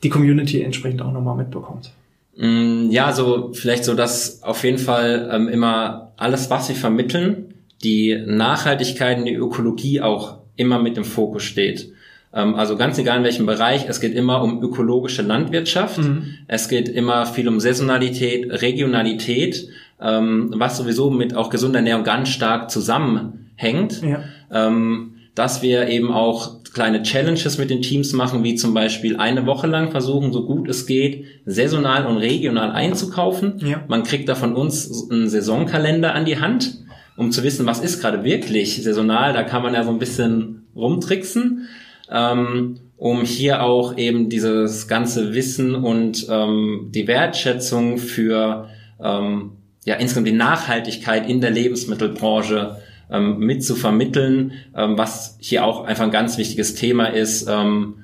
die 0.03 0.11
Community 0.11 0.63
entsprechend 0.63 1.01
auch 1.01 1.13
nochmal 1.13 1.37
mitbekommt? 1.37 1.93
Mm, 2.37 2.91
ja, 2.91 3.13
so 3.13 3.53
vielleicht 3.55 3.85
so, 3.85 3.95
dass 3.95 4.43
auf 4.43 4.65
jeden 4.65 4.79
Fall 4.79 5.31
ähm, 5.33 5.49
immer 5.49 6.13
alles, 6.17 6.51
was 6.51 6.69
wir 6.69 6.77
vermitteln, 6.77 7.55
die 7.83 8.23
Nachhaltigkeit 8.27 9.19
und 9.19 9.25
die 9.25 9.35
Ökologie 9.35 10.03
auch 10.03 10.40
immer 10.61 10.79
mit 10.79 10.97
im 10.97 11.05
Fokus 11.05 11.43
steht. 11.43 11.93
Ähm, 12.33 12.55
also 12.55 12.77
ganz 12.77 12.99
egal 12.99 13.19
in 13.19 13.25
welchem 13.25 13.47
Bereich, 13.47 13.87
es 13.89 14.01
geht 14.01 14.15
immer 14.15 14.43
um 14.43 14.63
ökologische 14.63 15.23
Landwirtschaft, 15.23 15.99
mhm. 15.99 16.35
es 16.47 16.69
geht 16.69 16.89
immer 16.89 17.27
viel 17.27 17.49
um 17.49 17.59
Saisonalität, 17.59 18.63
Regionalität, 18.63 19.69
ähm, 20.01 20.53
was 20.57 20.77
sowieso 20.77 21.11
mit 21.11 21.35
auch 21.35 21.51
gesunder 21.51 21.81
Ernährung 21.81 22.05
ganz 22.05 22.29
stark 22.29 22.71
zusammenhängt. 22.71 24.03
Ja. 24.03 24.23
Ähm, 24.53 25.15
dass 25.35 25.63
wir 25.63 25.89
eben 25.89 26.13
auch 26.13 26.61
kleine 26.75 27.03
Challenges 27.03 27.57
mit 27.57 27.71
den 27.71 27.83
Teams 27.83 28.13
machen, 28.13 28.45
wie 28.45 28.57
zum 28.57 28.75
Beispiel 28.75 29.17
eine 29.17 29.47
Woche 29.47 29.67
lang 29.67 29.91
versuchen, 29.91 30.33
so 30.33 30.45
gut 30.45 30.69
es 30.69 30.87
geht, 30.87 31.25
saisonal 31.47 32.07
und 32.07 32.19
regional 32.19 32.73
einzukaufen. 32.73 33.55
Ja. 33.59 33.83
Man 33.89 34.03
kriegt 34.03 34.29
da 34.29 34.35
von 34.35 34.55
uns 34.55 35.09
einen 35.11 35.29
Saisonkalender 35.29 36.15
an 36.15 36.25
die 36.25 36.41
Hand 36.41 36.85
um 37.21 37.33
zu 37.33 37.43
wissen, 37.43 37.67
was 37.67 37.81
ist 37.81 38.01
gerade 38.01 38.25
wirklich 38.25 38.83
saisonal. 38.83 39.35
Da 39.35 39.43
kann 39.43 39.63
man 39.63 39.75
ja 39.75 39.85
so 39.85 39.91
ein 39.91 39.99
bisschen 39.99 40.63
rumtricksen, 40.75 41.69
ähm, 42.11 42.81
um 42.97 43.25
hier 43.25 43.63
auch 43.63 43.99
eben 43.99 44.31
dieses 44.31 44.89
ganze 44.89 45.35
Wissen 45.35 45.75
und 45.75 46.27
ähm, 46.31 46.89
die 46.95 47.07
Wertschätzung 47.07 47.99
für 47.99 48.71
ähm, 49.05 49.53
ja 49.85 49.97
insgesamt 49.97 50.29
die 50.29 50.33
Nachhaltigkeit 50.33 51.29
in 51.29 51.43
der 51.43 51.51
Lebensmittelbranche 51.51 52.79
ähm, 53.11 53.39
mit 53.41 53.63
zu 53.65 53.75
vermitteln, 53.75 54.53
ähm, 54.75 54.97
was 54.97 55.37
hier 55.41 55.67
auch 55.67 55.85
einfach 55.85 56.05
ein 56.05 56.11
ganz 56.11 56.39
wichtiges 56.39 56.75
Thema 56.75 57.09
ist 57.09 57.47
ähm, 57.47 57.97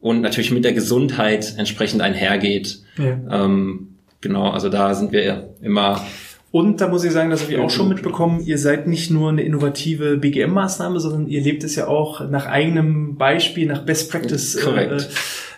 und 0.00 0.22
natürlich 0.22 0.52
mit 0.52 0.64
der 0.64 0.72
Gesundheit 0.72 1.52
entsprechend 1.58 2.00
einhergeht. 2.00 2.78
Ja. 2.96 3.44
Ähm, 3.44 3.96
genau, 4.22 4.48
also 4.48 4.70
da 4.70 4.94
sind 4.94 5.12
wir 5.12 5.54
immer 5.60 6.02
und 6.54 6.80
da 6.80 6.86
muss 6.86 7.02
ich 7.02 7.10
sagen, 7.10 7.30
das 7.30 7.42
habe 7.42 7.52
ich 7.52 7.58
auch 7.58 7.68
schon 7.68 7.88
mitbekommen, 7.88 8.40
ihr 8.44 8.58
seid 8.58 8.86
nicht 8.86 9.10
nur 9.10 9.28
eine 9.28 9.42
innovative 9.42 10.18
BGM-Maßnahme, 10.18 11.00
sondern 11.00 11.26
ihr 11.26 11.40
lebt 11.40 11.64
es 11.64 11.74
ja 11.74 11.88
auch 11.88 12.30
nach 12.30 12.46
eigenem 12.46 13.16
Beispiel, 13.16 13.66
nach 13.66 13.84
Best 13.84 14.08
Practice 14.08 14.54
äh, 14.64 14.98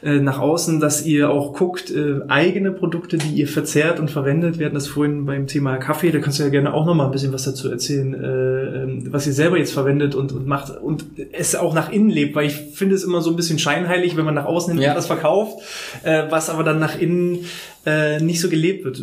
äh, 0.02 0.20
nach 0.20 0.38
außen, 0.38 0.80
dass 0.80 1.04
ihr 1.04 1.28
auch 1.28 1.52
guckt, 1.52 1.90
äh, 1.90 2.20
eigene 2.28 2.72
Produkte, 2.72 3.18
die 3.18 3.28
ihr 3.28 3.46
verzehrt 3.46 4.00
und 4.00 4.11
verwendet. 4.11 4.59
Wir 4.59 4.64
hatten 4.64 4.74
das 4.74 4.87
vorhin 4.87 5.26
beim 5.26 5.46
Thema 5.46 5.76
Kaffee, 5.76 6.12
da 6.12 6.18
kannst 6.18 6.38
du 6.38 6.44
ja 6.44 6.48
gerne 6.48 6.72
auch 6.72 6.87
noch 6.87 6.94
mal 6.94 7.04
ein 7.04 7.12
bisschen 7.12 7.35
was 7.35 7.44
dazu 7.44 7.70
erzählen, 7.70 8.14
äh, 8.14 8.82
ähm, 8.82 9.09
was 9.11 9.26
ihr 9.26 9.35
selber 9.35 9.59
jetzt 9.59 9.74
verwendet 9.74 10.14
und, 10.14 10.32
und 10.32 10.46
macht 10.46 10.80
und 10.80 11.04
es 11.32 11.56
auch 11.56 11.74
nach 11.74 11.92
innen 11.92 12.09
lebt, 12.09 12.35
weil 12.35 12.46
ich 12.46 12.54
finde 12.54 12.94
es 12.94 13.04
immer 13.04 13.20
so 13.20 13.28
ein 13.28 13.37
bisschen 13.37 13.59
scheinheilig, 13.59 14.16
wenn 14.16 14.24
man 14.24 14.35
nach 14.35 14.46
außen 14.46 14.72
hin 14.72 14.82
ja. 14.82 14.92
etwas 14.92 15.09
verkauft, 15.09 15.59
äh, 16.04 16.22
was 16.30 16.48
aber 16.48 16.64
dann 16.64 16.78
nach 16.78 16.98
innen 16.98 17.40
äh, 17.87 18.20
nicht 18.20 18.40
so 18.40 18.49
gelebt 18.49 18.85
wird. 18.85 19.01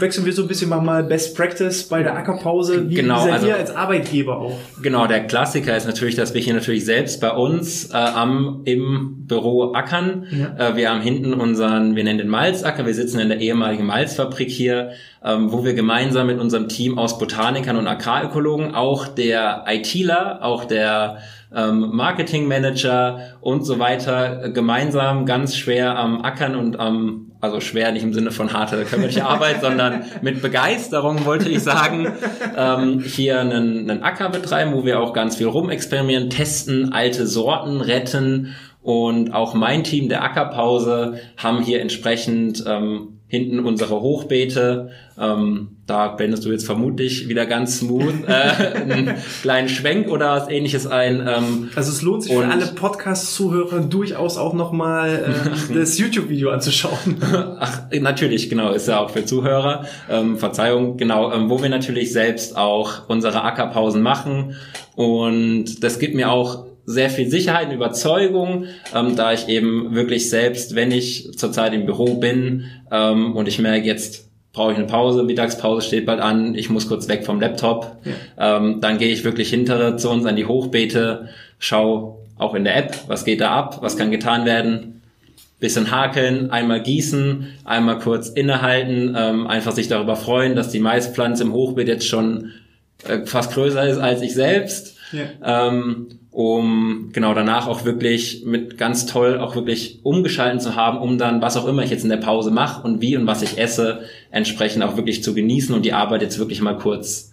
Wechseln 0.00 0.24
wir 0.26 0.32
so 0.32 0.42
ein 0.42 0.48
bisschen 0.48 0.68
mal 0.68 1.04
Best 1.04 1.36
Practice 1.36 1.84
bei 1.84 2.02
der 2.02 2.16
Ackerpause. 2.16 2.88
Wie 2.88 2.94
genau, 2.94 3.24
also, 3.24 3.46
ihr 3.46 3.56
als 3.56 3.74
Arbeitgeber 3.74 4.38
auch? 4.38 4.56
Genau, 4.82 5.06
der 5.06 5.26
Klassiker 5.26 5.76
ist 5.76 5.86
natürlich, 5.86 6.14
dass 6.14 6.34
wir 6.34 6.40
hier 6.40 6.54
natürlich 6.54 6.84
selbst 6.84 7.20
bei 7.20 7.32
uns 7.32 7.90
äh, 7.90 7.96
am 7.96 8.62
im 8.64 9.26
Büro 9.26 9.72
ackern. 9.72 10.26
Ja. 10.30 10.70
Äh, 10.70 10.76
wir 10.76 10.90
haben 10.90 11.00
hinten 11.00 11.34
unseren, 11.34 11.96
wir 11.96 12.04
nennen 12.04 12.18
den 12.18 12.28
Malzacker, 12.28 12.86
wir 12.86 12.94
sitzen 12.94 13.18
in 13.18 13.28
der 13.28 13.40
ehemaligen 13.40 13.86
Malzfabrik 13.86 14.50
hier. 14.50 14.90
Äh, 14.90 14.94
ähm, 15.24 15.52
wo 15.52 15.64
wir 15.64 15.74
gemeinsam 15.74 16.26
mit 16.26 16.38
unserem 16.38 16.68
Team 16.68 16.98
aus 16.98 17.18
Botanikern 17.18 17.76
und 17.76 17.86
Agrarökologen, 17.86 18.74
auch 18.74 19.08
der 19.08 19.64
ITler, 19.66 20.38
auch 20.42 20.64
der 20.64 21.18
ähm, 21.54 21.90
Marketingmanager 21.92 23.36
und 23.40 23.64
so 23.64 23.78
weiter 23.78 24.50
gemeinsam 24.50 25.26
ganz 25.26 25.56
schwer 25.56 25.98
am 25.98 26.22
Ackern 26.22 26.54
und 26.54 26.78
am, 26.78 27.27
also 27.40 27.60
schwer 27.60 27.92
nicht 27.92 28.02
im 28.02 28.12
Sinne 28.12 28.30
von 28.30 28.52
harte 28.52 28.84
körperliche 28.84 29.24
Arbeit, 29.24 29.60
sondern 29.62 30.04
mit 30.22 30.42
Begeisterung 30.42 31.24
wollte 31.24 31.48
ich 31.48 31.62
sagen, 31.62 32.12
ähm, 32.56 33.00
hier 33.00 33.40
einen, 33.40 33.90
einen 33.90 34.02
Acker 34.02 34.28
betreiben, 34.28 34.72
wo 34.74 34.84
wir 34.84 35.00
auch 35.00 35.12
ganz 35.12 35.36
viel 35.36 35.46
rumexperimentieren, 35.46 36.30
testen, 36.30 36.92
alte 36.92 37.26
Sorten 37.26 37.80
retten. 37.80 38.54
Und 38.82 39.32
auch 39.32 39.54
mein 39.54 39.84
Team 39.84 40.08
der 40.08 40.22
Ackerpause 40.22 41.20
haben 41.36 41.62
hier 41.62 41.80
entsprechend 41.80 42.64
ähm, 42.66 43.17
hinten 43.28 43.60
unsere 43.60 44.00
Hochbeete. 44.00 44.90
Ähm, 45.20 45.76
da 45.86 46.08
blendest 46.08 46.44
du 46.44 46.50
jetzt 46.50 46.64
vermutlich 46.64 47.28
wieder 47.28 47.44
ganz 47.44 47.78
smooth 47.78 48.26
äh, 48.26 48.32
einen 48.82 49.14
kleinen 49.42 49.68
Schwenk 49.68 50.08
oder 50.08 50.32
was 50.32 50.48
ähnliches 50.48 50.86
ein. 50.86 51.20
Ähm, 51.26 51.70
also 51.74 51.92
es 51.92 52.02
lohnt 52.02 52.22
sich 52.22 52.32
für 52.32 52.46
alle 52.46 52.66
Podcast-Zuhörer 52.66 53.80
durchaus 53.80 54.38
auch 54.38 54.54
nochmal 54.54 55.50
äh, 55.70 55.74
das 55.74 55.98
YouTube-Video 55.98 56.50
anzuschauen. 56.50 57.16
Ach, 57.58 57.82
natürlich, 58.00 58.48
genau, 58.48 58.72
ist 58.72 58.88
ja 58.88 58.98
auch 58.98 59.10
für 59.10 59.24
Zuhörer. 59.24 59.84
Ähm, 60.08 60.38
Verzeihung, 60.38 60.96
genau, 60.96 61.32
ähm, 61.32 61.50
wo 61.50 61.60
wir 61.62 61.68
natürlich 61.68 62.12
selbst 62.12 62.56
auch 62.56 63.08
unsere 63.08 63.42
Ackerpausen 63.42 64.00
machen. 64.00 64.56
Und 64.94 65.84
das 65.84 65.98
gibt 65.98 66.14
mir 66.14 66.30
auch 66.30 66.67
sehr 66.88 67.10
viel 67.10 67.28
Sicherheit 67.28 67.68
und 67.68 67.74
Überzeugung, 67.74 68.64
ähm, 68.94 69.14
da 69.14 69.34
ich 69.34 69.46
eben 69.48 69.94
wirklich 69.94 70.30
selbst, 70.30 70.74
wenn 70.74 70.90
ich 70.90 71.36
zurzeit 71.36 71.74
im 71.74 71.84
Büro 71.84 72.14
bin 72.14 72.64
ähm, 72.90 73.36
und 73.36 73.46
ich 73.46 73.58
merke, 73.58 73.86
jetzt 73.86 74.26
brauche 74.54 74.72
ich 74.72 74.78
eine 74.78 74.86
Pause, 74.86 75.22
Mittagspause 75.22 75.86
steht 75.86 76.06
bald 76.06 76.20
an, 76.20 76.54
ich 76.54 76.70
muss 76.70 76.88
kurz 76.88 77.06
weg 77.06 77.26
vom 77.26 77.42
Laptop, 77.42 77.98
ja. 78.38 78.56
ähm, 78.56 78.80
dann 78.80 78.96
gehe 78.96 79.12
ich 79.12 79.22
wirklich 79.22 79.50
hintere 79.50 79.98
zu 79.98 80.08
uns 80.08 80.24
an 80.24 80.36
die 80.36 80.46
Hochbeete, 80.46 81.28
schau 81.58 82.26
auch 82.38 82.54
in 82.54 82.64
der 82.64 82.78
App, 82.78 82.96
was 83.06 83.26
geht 83.26 83.42
da 83.42 83.50
ab, 83.50 83.82
was 83.82 83.98
kann 83.98 84.10
getan 84.10 84.46
werden, 84.46 85.02
bisschen 85.60 85.90
hakeln, 85.90 86.50
einmal 86.50 86.82
gießen, 86.82 87.48
einmal 87.64 87.98
kurz 87.98 88.30
innehalten, 88.30 89.14
ähm, 89.14 89.46
einfach 89.46 89.72
sich 89.72 89.88
darüber 89.88 90.16
freuen, 90.16 90.56
dass 90.56 90.70
die 90.70 90.80
Maispflanze 90.80 91.42
im 91.42 91.52
Hochbeet 91.52 91.88
jetzt 91.88 92.06
schon 92.06 92.52
äh, 93.06 93.26
fast 93.26 93.52
größer 93.52 93.86
ist 93.86 93.98
als 93.98 94.22
ich 94.22 94.32
selbst. 94.32 94.97
Ja. 95.12 95.68
Ähm, 95.68 96.08
um 96.30 97.10
genau 97.12 97.34
danach 97.34 97.66
auch 97.66 97.84
wirklich 97.84 98.44
mit 98.44 98.78
ganz 98.78 99.06
toll 99.06 99.38
auch 99.38 99.56
wirklich 99.56 100.00
umgeschalten 100.04 100.60
zu 100.60 100.76
haben, 100.76 100.98
um 100.98 101.18
dann 101.18 101.42
was 101.42 101.56
auch 101.56 101.66
immer 101.66 101.82
ich 101.82 101.90
jetzt 101.90 102.04
in 102.04 102.10
der 102.10 102.18
Pause 102.18 102.50
mache 102.50 102.82
und 102.82 103.00
wie 103.00 103.16
und 103.16 103.26
was 103.26 103.42
ich 103.42 103.58
esse, 103.58 104.02
entsprechend 104.30 104.82
auch 104.82 104.96
wirklich 104.96 105.22
zu 105.22 105.34
genießen 105.34 105.74
und 105.74 105.84
die 105.84 105.92
Arbeit 105.92 106.22
jetzt 106.22 106.38
wirklich 106.38 106.60
mal 106.60 106.76
kurz 106.76 107.32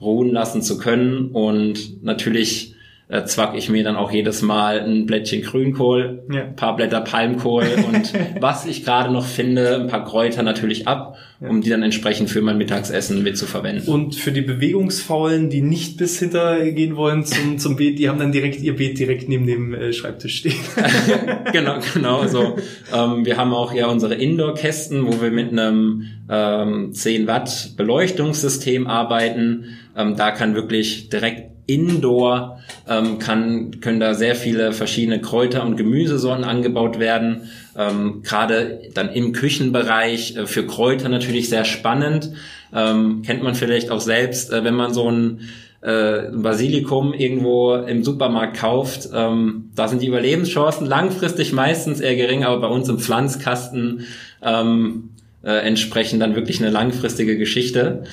ruhen 0.00 0.30
lassen 0.30 0.62
zu 0.62 0.78
können 0.78 1.30
und 1.32 2.02
natürlich 2.02 2.74
äh, 3.08 3.24
zwack 3.24 3.56
ich 3.56 3.70
mir 3.70 3.82
dann 3.82 3.96
auch 3.96 4.12
jedes 4.12 4.42
Mal 4.42 4.80
ein 4.80 5.06
Blättchen 5.06 5.40
Grünkohl, 5.42 6.24
ja. 6.30 6.42
ein 6.42 6.56
paar 6.56 6.76
Blätter 6.76 7.00
Palmkohl 7.00 7.66
und 7.86 8.12
was 8.40 8.66
ich 8.66 8.84
gerade 8.84 9.10
noch 9.10 9.24
finde, 9.24 9.76
ein 9.76 9.86
paar 9.86 10.04
Kräuter 10.04 10.42
natürlich 10.42 10.86
ab, 10.86 11.16
ja. 11.40 11.48
um 11.48 11.62
die 11.62 11.70
dann 11.70 11.82
entsprechend 11.82 12.28
für 12.28 12.42
mein 12.42 12.58
Mittagsessen 12.58 13.22
mit 13.22 13.38
zu 13.38 13.46
verwenden. 13.46 13.90
Und 13.90 14.14
für 14.14 14.30
die 14.30 14.42
Bewegungsfaulen, 14.42 15.48
die 15.48 15.62
nicht 15.62 15.96
bis 15.96 16.18
hinter 16.18 16.62
gehen 16.70 16.96
wollen 16.96 17.24
zum, 17.24 17.56
zum 17.56 17.76
Beet, 17.76 17.98
die 17.98 18.10
haben 18.10 18.18
dann 18.18 18.30
direkt 18.30 18.60
ihr 18.60 18.76
Beet 18.76 18.98
direkt 18.98 19.26
neben 19.26 19.46
dem 19.46 19.72
äh, 19.72 19.94
Schreibtisch 19.94 20.36
stehen. 20.36 20.60
genau, 21.52 21.78
genau 21.94 22.26
so. 22.26 22.56
Ähm, 22.94 23.24
wir 23.24 23.38
haben 23.38 23.54
auch 23.54 23.72
ja 23.72 23.86
unsere 23.86 24.16
Indoor-Kästen, 24.16 25.06
wo 25.06 25.22
wir 25.22 25.30
mit 25.30 25.50
einem 25.50 26.04
ähm, 26.28 26.92
10 26.92 27.26
Watt 27.26 27.70
Beleuchtungssystem 27.78 28.86
arbeiten. 28.86 29.78
Ähm, 29.96 30.14
da 30.16 30.30
kann 30.30 30.54
wirklich 30.54 31.08
direkt 31.08 31.47
Indoor 31.68 32.60
ähm, 32.88 33.18
kann, 33.18 33.80
können 33.80 34.00
da 34.00 34.14
sehr 34.14 34.34
viele 34.34 34.72
verschiedene 34.72 35.20
Kräuter- 35.20 35.64
und 35.64 35.76
Gemüsesorten 35.76 36.42
angebaut 36.42 36.98
werden. 36.98 37.50
Ähm, 37.76 38.22
Gerade 38.24 38.80
dann 38.94 39.10
im 39.10 39.32
Küchenbereich 39.32 40.36
äh, 40.36 40.46
für 40.46 40.66
Kräuter 40.66 41.10
natürlich 41.10 41.50
sehr 41.50 41.66
spannend. 41.66 42.32
Ähm, 42.74 43.22
kennt 43.24 43.42
man 43.42 43.54
vielleicht 43.54 43.90
auch 43.90 44.00
selbst, 44.00 44.50
äh, 44.50 44.64
wenn 44.64 44.74
man 44.74 44.94
so 44.94 45.10
ein 45.10 45.40
äh, 45.82 46.30
Basilikum 46.32 47.12
irgendwo 47.12 47.74
im 47.74 48.02
Supermarkt 48.02 48.56
kauft, 48.56 49.10
ähm, 49.14 49.70
da 49.74 49.88
sind 49.88 50.00
die 50.02 50.08
Überlebenschancen 50.08 50.86
langfristig 50.86 51.52
meistens 51.52 52.00
eher 52.00 52.16
gering, 52.16 52.44
aber 52.44 52.62
bei 52.62 52.68
uns 52.68 52.88
im 52.88 52.98
Pflanzkasten 52.98 54.06
ähm, 54.42 55.10
äh, 55.42 55.52
entsprechend 55.52 56.22
dann 56.22 56.34
wirklich 56.34 56.60
eine 56.60 56.70
langfristige 56.70 57.36
Geschichte. 57.36 58.04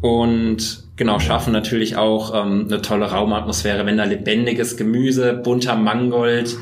Und 0.00 0.83
genau, 0.96 1.18
schaffen 1.18 1.52
natürlich 1.52 1.96
auch 1.96 2.34
ähm, 2.34 2.66
eine 2.68 2.82
tolle 2.82 3.06
Raumatmosphäre, 3.06 3.86
wenn 3.86 3.96
da 3.96 4.04
lebendiges 4.04 4.76
Gemüse, 4.76 5.32
bunter 5.34 5.76
Mangold, 5.76 6.56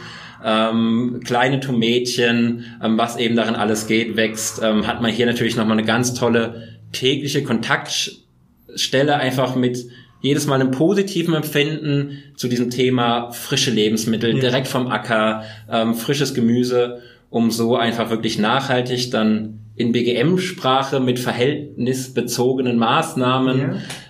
ähm, 0.45 1.21
kleine 1.25 1.61
Tomätchen, 1.61 2.65
ähm, 2.83 2.99
was 2.99 3.17
eben 3.17 3.37
darin 3.37 3.55
alles 3.55 3.87
geht, 3.87 4.17
wächst, 4.17 4.61
ähm, 4.63 4.87
hat 4.87 5.01
man 5.01 5.13
hier 5.13 5.27
natürlich 5.27 5.57
nochmal 5.57 5.79
eine 5.79 5.87
ganz 5.87 6.15
tolle 6.15 6.69
tägliche 6.93 7.43
Kontaktstelle, 7.43 9.17
einfach 9.17 9.55
mit 9.55 9.87
jedes 10.21 10.47
Mal 10.47 10.61
einem 10.61 10.71
positiven 10.71 11.35
Empfinden 11.35 12.23
zu 12.37 12.49
diesem 12.49 12.71
Thema 12.71 13.33
frische 13.33 13.71
Lebensmittel, 13.71 14.35
ja. 14.35 14.41
direkt 14.41 14.69
vom 14.69 14.89
Acker, 14.89 15.45
ähm, 15.71 15.95
frisches 15.95 16.33
Gemüse, 16.35 17.03
um 17.29 17.51
so 17.51 17.77
einfach 17.77 18.11
wirklich 18.11 18.39
nachhaltig 18.39 19.11
dann 19.11 19.62
in 19.75 19.93
BGM-Sprache 19.93 21.01
mit 21.01 21.19
verhältnisbezogenen 21.19 22.79
Maßnahmen 22.79 23.59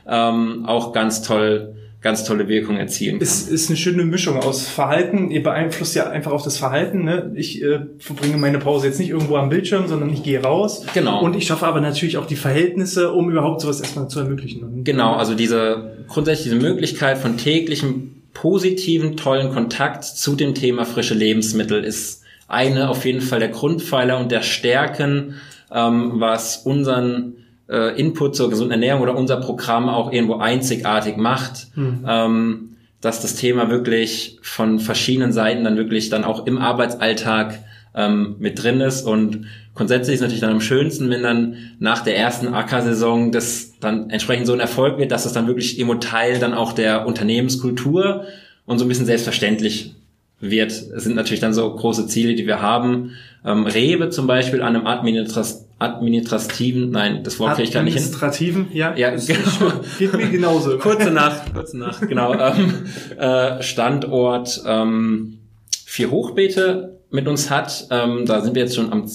ja. 0.07 0.31
ähm, 0.31 0.65
auch 0.67 0.93
ganz 0.93 1.23
toll 1.23 1.75
ganz 2.03 2.25
tolle 2.25 2.49
Wirkung 2.49 2.77
erzielen 2.77 3.15
kann. 3.19 3.23
Es 3.23 3.49
ist 3.49 3.71
eine 3.71 3.77
schöne 3.77 4.05
Mischung 4.05 4.37
aus 4.37 4.69
Verhalten. 4.69 5.31
Ihr 5.31 5.43
beeinflusst 5.43 5.95
ja 5.95 6.11
einfach 6.11 6.33
auch 6.33 6.43
das 6.43 6.59
Verhalten. 6.59 7.05
Ne? 7.05 7.33
Ich 7.37 7.63
äh, 7.63 7.81
verbringe 7.99 8.37
meine 8.37 8.59
Pause 8.59 8.89
jetzt 8.89 8.99
nicht 8.99 9.11
irgendwo 9.11 9.37
am 9.37 9.49
Bildschirm, 9.49 9.87
sondern 9.87 10.13
ich 10.13 10.25
gehe 10.25 10.43
raus. 10.43 10.85
Genau. 10.95 11.23
Und 11.23 11.37
ich 11.37 11.47
schaffe 11.47 11.65
aber 11.67 11.81
natürlich 11.81 12.19
auch 12.19 12.27
die 12.27 12.37
Verhältnisse, 12.37 13.13
um 13.13 13.31
überhaupt 13.31 13.61
sowas 13.61 13.81
erstmal 13.81 14.09
zu 14.09 14.19
ermöglichen. 14.19 14.83
Genau, 14.83 15.15
also 15.15 15.35
diese 15.35 15.97
grundsätzlich 16.09 16.53
diese 16.53 16.57
Möglichkeit 16.57 17.19
von 17.19 17.37
täglichem 17.37 18.23
positiven, 18.35 19.17
tollen 19.17 19.53
Kontakt 19.53 20.05
zu 20.05 20.35
dem 20.35 20.55
Thema 20.55 20.85
frische 20.85 21.15
Lebensmittel 21.15 21.85
ist 21.85 22.23
eine 22.49 22.91
auf 22.91 23.05
jeden 23.05 23.21
Fall 23.21 23.39
der 23.39 23.49
Grundpfeiler 23.49 24.19
und 24.19 24.33
der 24.33 24.43
Stärken 24.43 25.37
ähm, 25.75 26.13
was 26.17 26.59
unseren 26.59 27.35
äh, 27.69 27.99
Input 27.99 28.37
zur 28.37 28.51
gesunden 28.51 28.73
Ernährung 28.73 29.03
oder 29.03 29.17
unser 29.17 29.37
Programm 29.39 29.89
auch 29.89 30.13
irgendwo 30.13 30.37
einzigartig 30.37 31.17
macht. 31.17 31.69
Mhm. 31.77 32.05
Ähm, 32.07 32.69
dass 33.01 33.21
das 33.21 33.35
Thema 33.35 33.69
wirklich 33.69 34.39
von 34.43 34.79
verschiedenen 34.79 35.33
Seiten 35.33 35.65
dann 35.65 35.77
wirklich 35.77 36.09
dann 36.09 36.25
auch 36.25 36.47
im 36.47 36.57
Arbeitsalltag 36.59 37.59
ähm, 37.95 38.37
mit 38.39 38.63
drin 38.63 38.81
ist 38.81 39.03
und 39.03 39.47
grundsätzlich 39.75 40.15
ist 40.15 40.21
natürlich 40.21 40.41
dann 40.41 40.53
am 40.53 40.61
schönsten, 40.61 41.11
wenn 41.11 41.23
dann 41.23 41.57
nach 41.79 42.03
der 42.03 42.17
ersten 42.17 42.55
Ackersaison 42.55 43.33
das 43.33 43.79
dann 43.81 44.09
entsprechend 44.11 44.47
so 44.47 44.53
ein 44.53 44.61
Erfolg 44.61 44.99
wird, 44.99 45.11
dass 45.11 45.27
es 45.27 45.33
dann 45.33 45.47
wirklich 45.47 45.79
immer 45.79 45.99
Teil 46.01 46.39
dann 46.39 46.55
auch 46.55 46.73
der 46.73 47.07
Unternehmenskultur 47.07 48.25
und 48.67 48.79
so 48.79 48.85
ein 48.85 48.89
bisschen 48.89 49.07
selbstverständlich 49.07 49.95
wird. 50.43 50.73
Es 50.73 51.05
sind 51.05 51.15
natürlich 51.15 51.41
dann 51.41 51.55
so 51.55 51.73
große 51.75 52.07
Ziele, 52.09 52.35
die 52.35 52.47
wir 52.47 52.61
haben, 52.61 53.13
ähm, 53.45 53.65
Rewe 53.65 54.11
zum 54.11 54.27
Beispiel 54.27 54.61
an 54.61 54.77
einem 54.77 54.87
Administras 54.87 55.69
administrativen, 55.79 56.91
nein, 56.91 57.25
das 57.25 57.41
Wort 57.41 57.57
kriege 57.57 57.67
ich 57.67 57.75
gar 57.75 57.83
nicht 57.83 57.95
hin. 57.95 58.05
Administrativen, 58.05 58.69
ja. 58.73 58.95
Ja, 58.97 59.11
genau. 59.11 59.73
Geht 59.99 60.13
mir 60.13 60.29
genauso. 60.29 60.79
kurze 60.79 61.11
Nacht, 61.11 61.53
kurze 61.53 61.77
Nacht, 61.77 62.07
genau. 62.07 62.35
Ähm, 62.43 62.87
äh, 63.19 63.63
Standort 63.63 64.63
ähm, 64.67 65.39
vier 65.85 66.11
Hochbeete 66.11 67.01
mit 67.11 67.27
uns 67.27 67.51
hat. 67.51 67.87
Ähm, 67.91 68.27
da 68.27 68.43
sind 68.43 68.55
wir 68.55 68.63
jetzt 68.63 68.77
schon 68.77 68.93
am, 68.93 69.11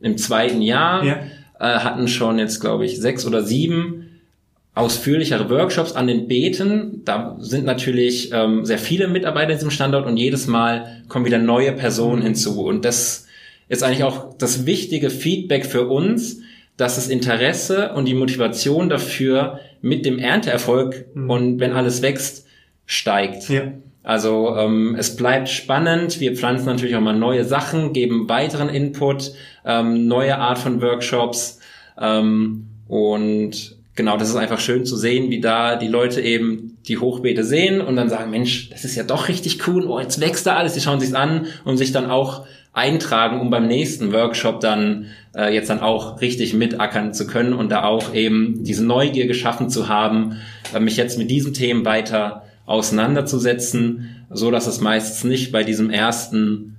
im 0.00 0.16
zweiten 0.16 0.62
Jahr. 0.62 1.04
Ja. 1.04 1.16
Äh, 1.58 1.78
hatten 1.80 2.06
schon 2.06 2.38
jetzt, 2.38 2.60
glaube 2.60 2.84
ich, 2.84 3.00
sechs 3.00 3.26
oder 3.26 3.42
sieben 3.42 4.01
ausführlichere 4.74 5.50
Workshops 5.50 5.92
an 5.92 6.06
den 6.06 6.28
Beeten. 6.28 7.02
Da 7.04 7.36
sind 7.38 7.64
natürlich 7.64 8.30
ähm, 8.32 8.64
sehr 8.64 8.78
viele 8.78 9.06
Mitarbeiter 9.08 9.50
in 9.50 9.58
diesem 9.58 9.70
Standort 9.70 10.06
und 10.06 10.16
jedes 10.16 10.46
Mal 10.46 11.02
kommen 11.08 11.26
wieder 11.26 11.38
neue 11.38 11.72
Personen 11.72 12.22
hinzu. 12.22 12.64
Und 12.64 12.84
das 12.84 13.26
ist 13.68 13.82
eigentlich 13.82 14.04
auch 14.04 14.34
das 14.38 14.64
wichtige 14.64 15.10
Feedback 15.10 15.66
für 15.66 15.88
uns, 15.88 16.40
dass 16.76 16.96
das 16.96 17.08
Interesse 17.08 17.92
und 17.92 18.06
die 18.06 18.14
Motivation 18.14 18.88
dafür 18.88 19.60
mit 19.82 20.06
dem 20.06 20.18
Ernteerfolg 20.18 21.04
mhm. 21.14 21.30
und 21.30 21.60
wenn 21.60 21.72
alles 21.72 22.00
wächst, 22.00 22.46
steigt. 22.86 23.48
Ja. 23.48 23.72
Also 24.02 24.56
ähm, 24.56 24.96
es 24.98 25.16
bleibt 25.16 25.48
spannend. 25.48 26.18
Wir 26.18 26.34
pflanzen 26.34 26.66
natürlich 26.66 26.96
auch 26.96 27.00
mal 27.00 27.16
neue 27.16 27.44
Sachen, 27.44 27.92
geben 27.92 28.28
weiteren 28.28 28.68
Input, 28.68 29.32
ähm, 29.64 30.08
neue 30.08 30.38
Art 30.38 30.58
von 30.58 30.82
Workshops 30.82 31.60
ähm, 32.00 32.66
und 32.88 33.76
genau, 33.94 34.16
das 34.16 34.28
ist 34.28 34.36
einfach 34.36 34.60
schön 34.60 34.84
zu 34.84 34.96
sehen, 34.96 35.30
wie 35.30 35.40
da 35.40 35.76
die 35.76 35.88
Leute 35.88 36.20
eben 36.20 36.78
die 36.86 36.98
Hochbeete 36.98 37.44
sehen 37.44 37.80
und 37.80 37.96
dann 37.96 38.08
sagen, 38.08 38.30
Mensch, 38.30 38.70
das 38.70 38.84
ist 38.84 38.96
ja 38.96 39.04
doch 39.04 39.28
richtig 39.28 39.66
cool, 39.66 39.86
oh, 39.86 40.00
jetzt 40.00 40.20
wächst 40.20 40.46
da 40.46 40.56
alles, 40.56 40.74
die 40.74 40.80
schauen 40.80 41.00
sich's 41.00 41.14
an 41.14 41.46
und 41.64 41.76
sich 41.76 41.92
dann 41.92 42.10
auch 42.10 42.46
eintragen, 42.72 43.40
um 43.40 43.50
beim 43.50 43.66
nächsten 43.66 44.12
Workshop 44.12 44.60
dann 44.60 45.06
äh, 45.36 45.54
jetzt 45.54 45.68
dann 45.68 45.80
auch 45.80 46.20
richtig 46.20 46.54
mitackern 46.54 47.12
zu 47.12 47.26
können 47.26 47.52
und 47.52 47.68
da 47.68 47.84
auch 47.84 48.14
eben 48.14 48.64
diese 48.64 48.84
Neugier 48.84 49.26
geschaffen 49.26 49.68
zu 49.68 49.88
haben, 49.88 50.38
äh, 50.74 50.80
mich 50.80 50.96
jetzt 50.96 51.18
mit 51.18 51.30
diesen 51.30 51.52
Themen 51.52 51.84
weiter 51.84 52.44
auseinanderzusetzen, 52.64 54.24
so 54.30 54.50
dass 54.50 54.66
es 54.66 54.80
meistens 54.80 55.24
nicht 55.24 55.52
bei 55.52 55.64
diesem 55.64 55.90
ersten 55.90 56.71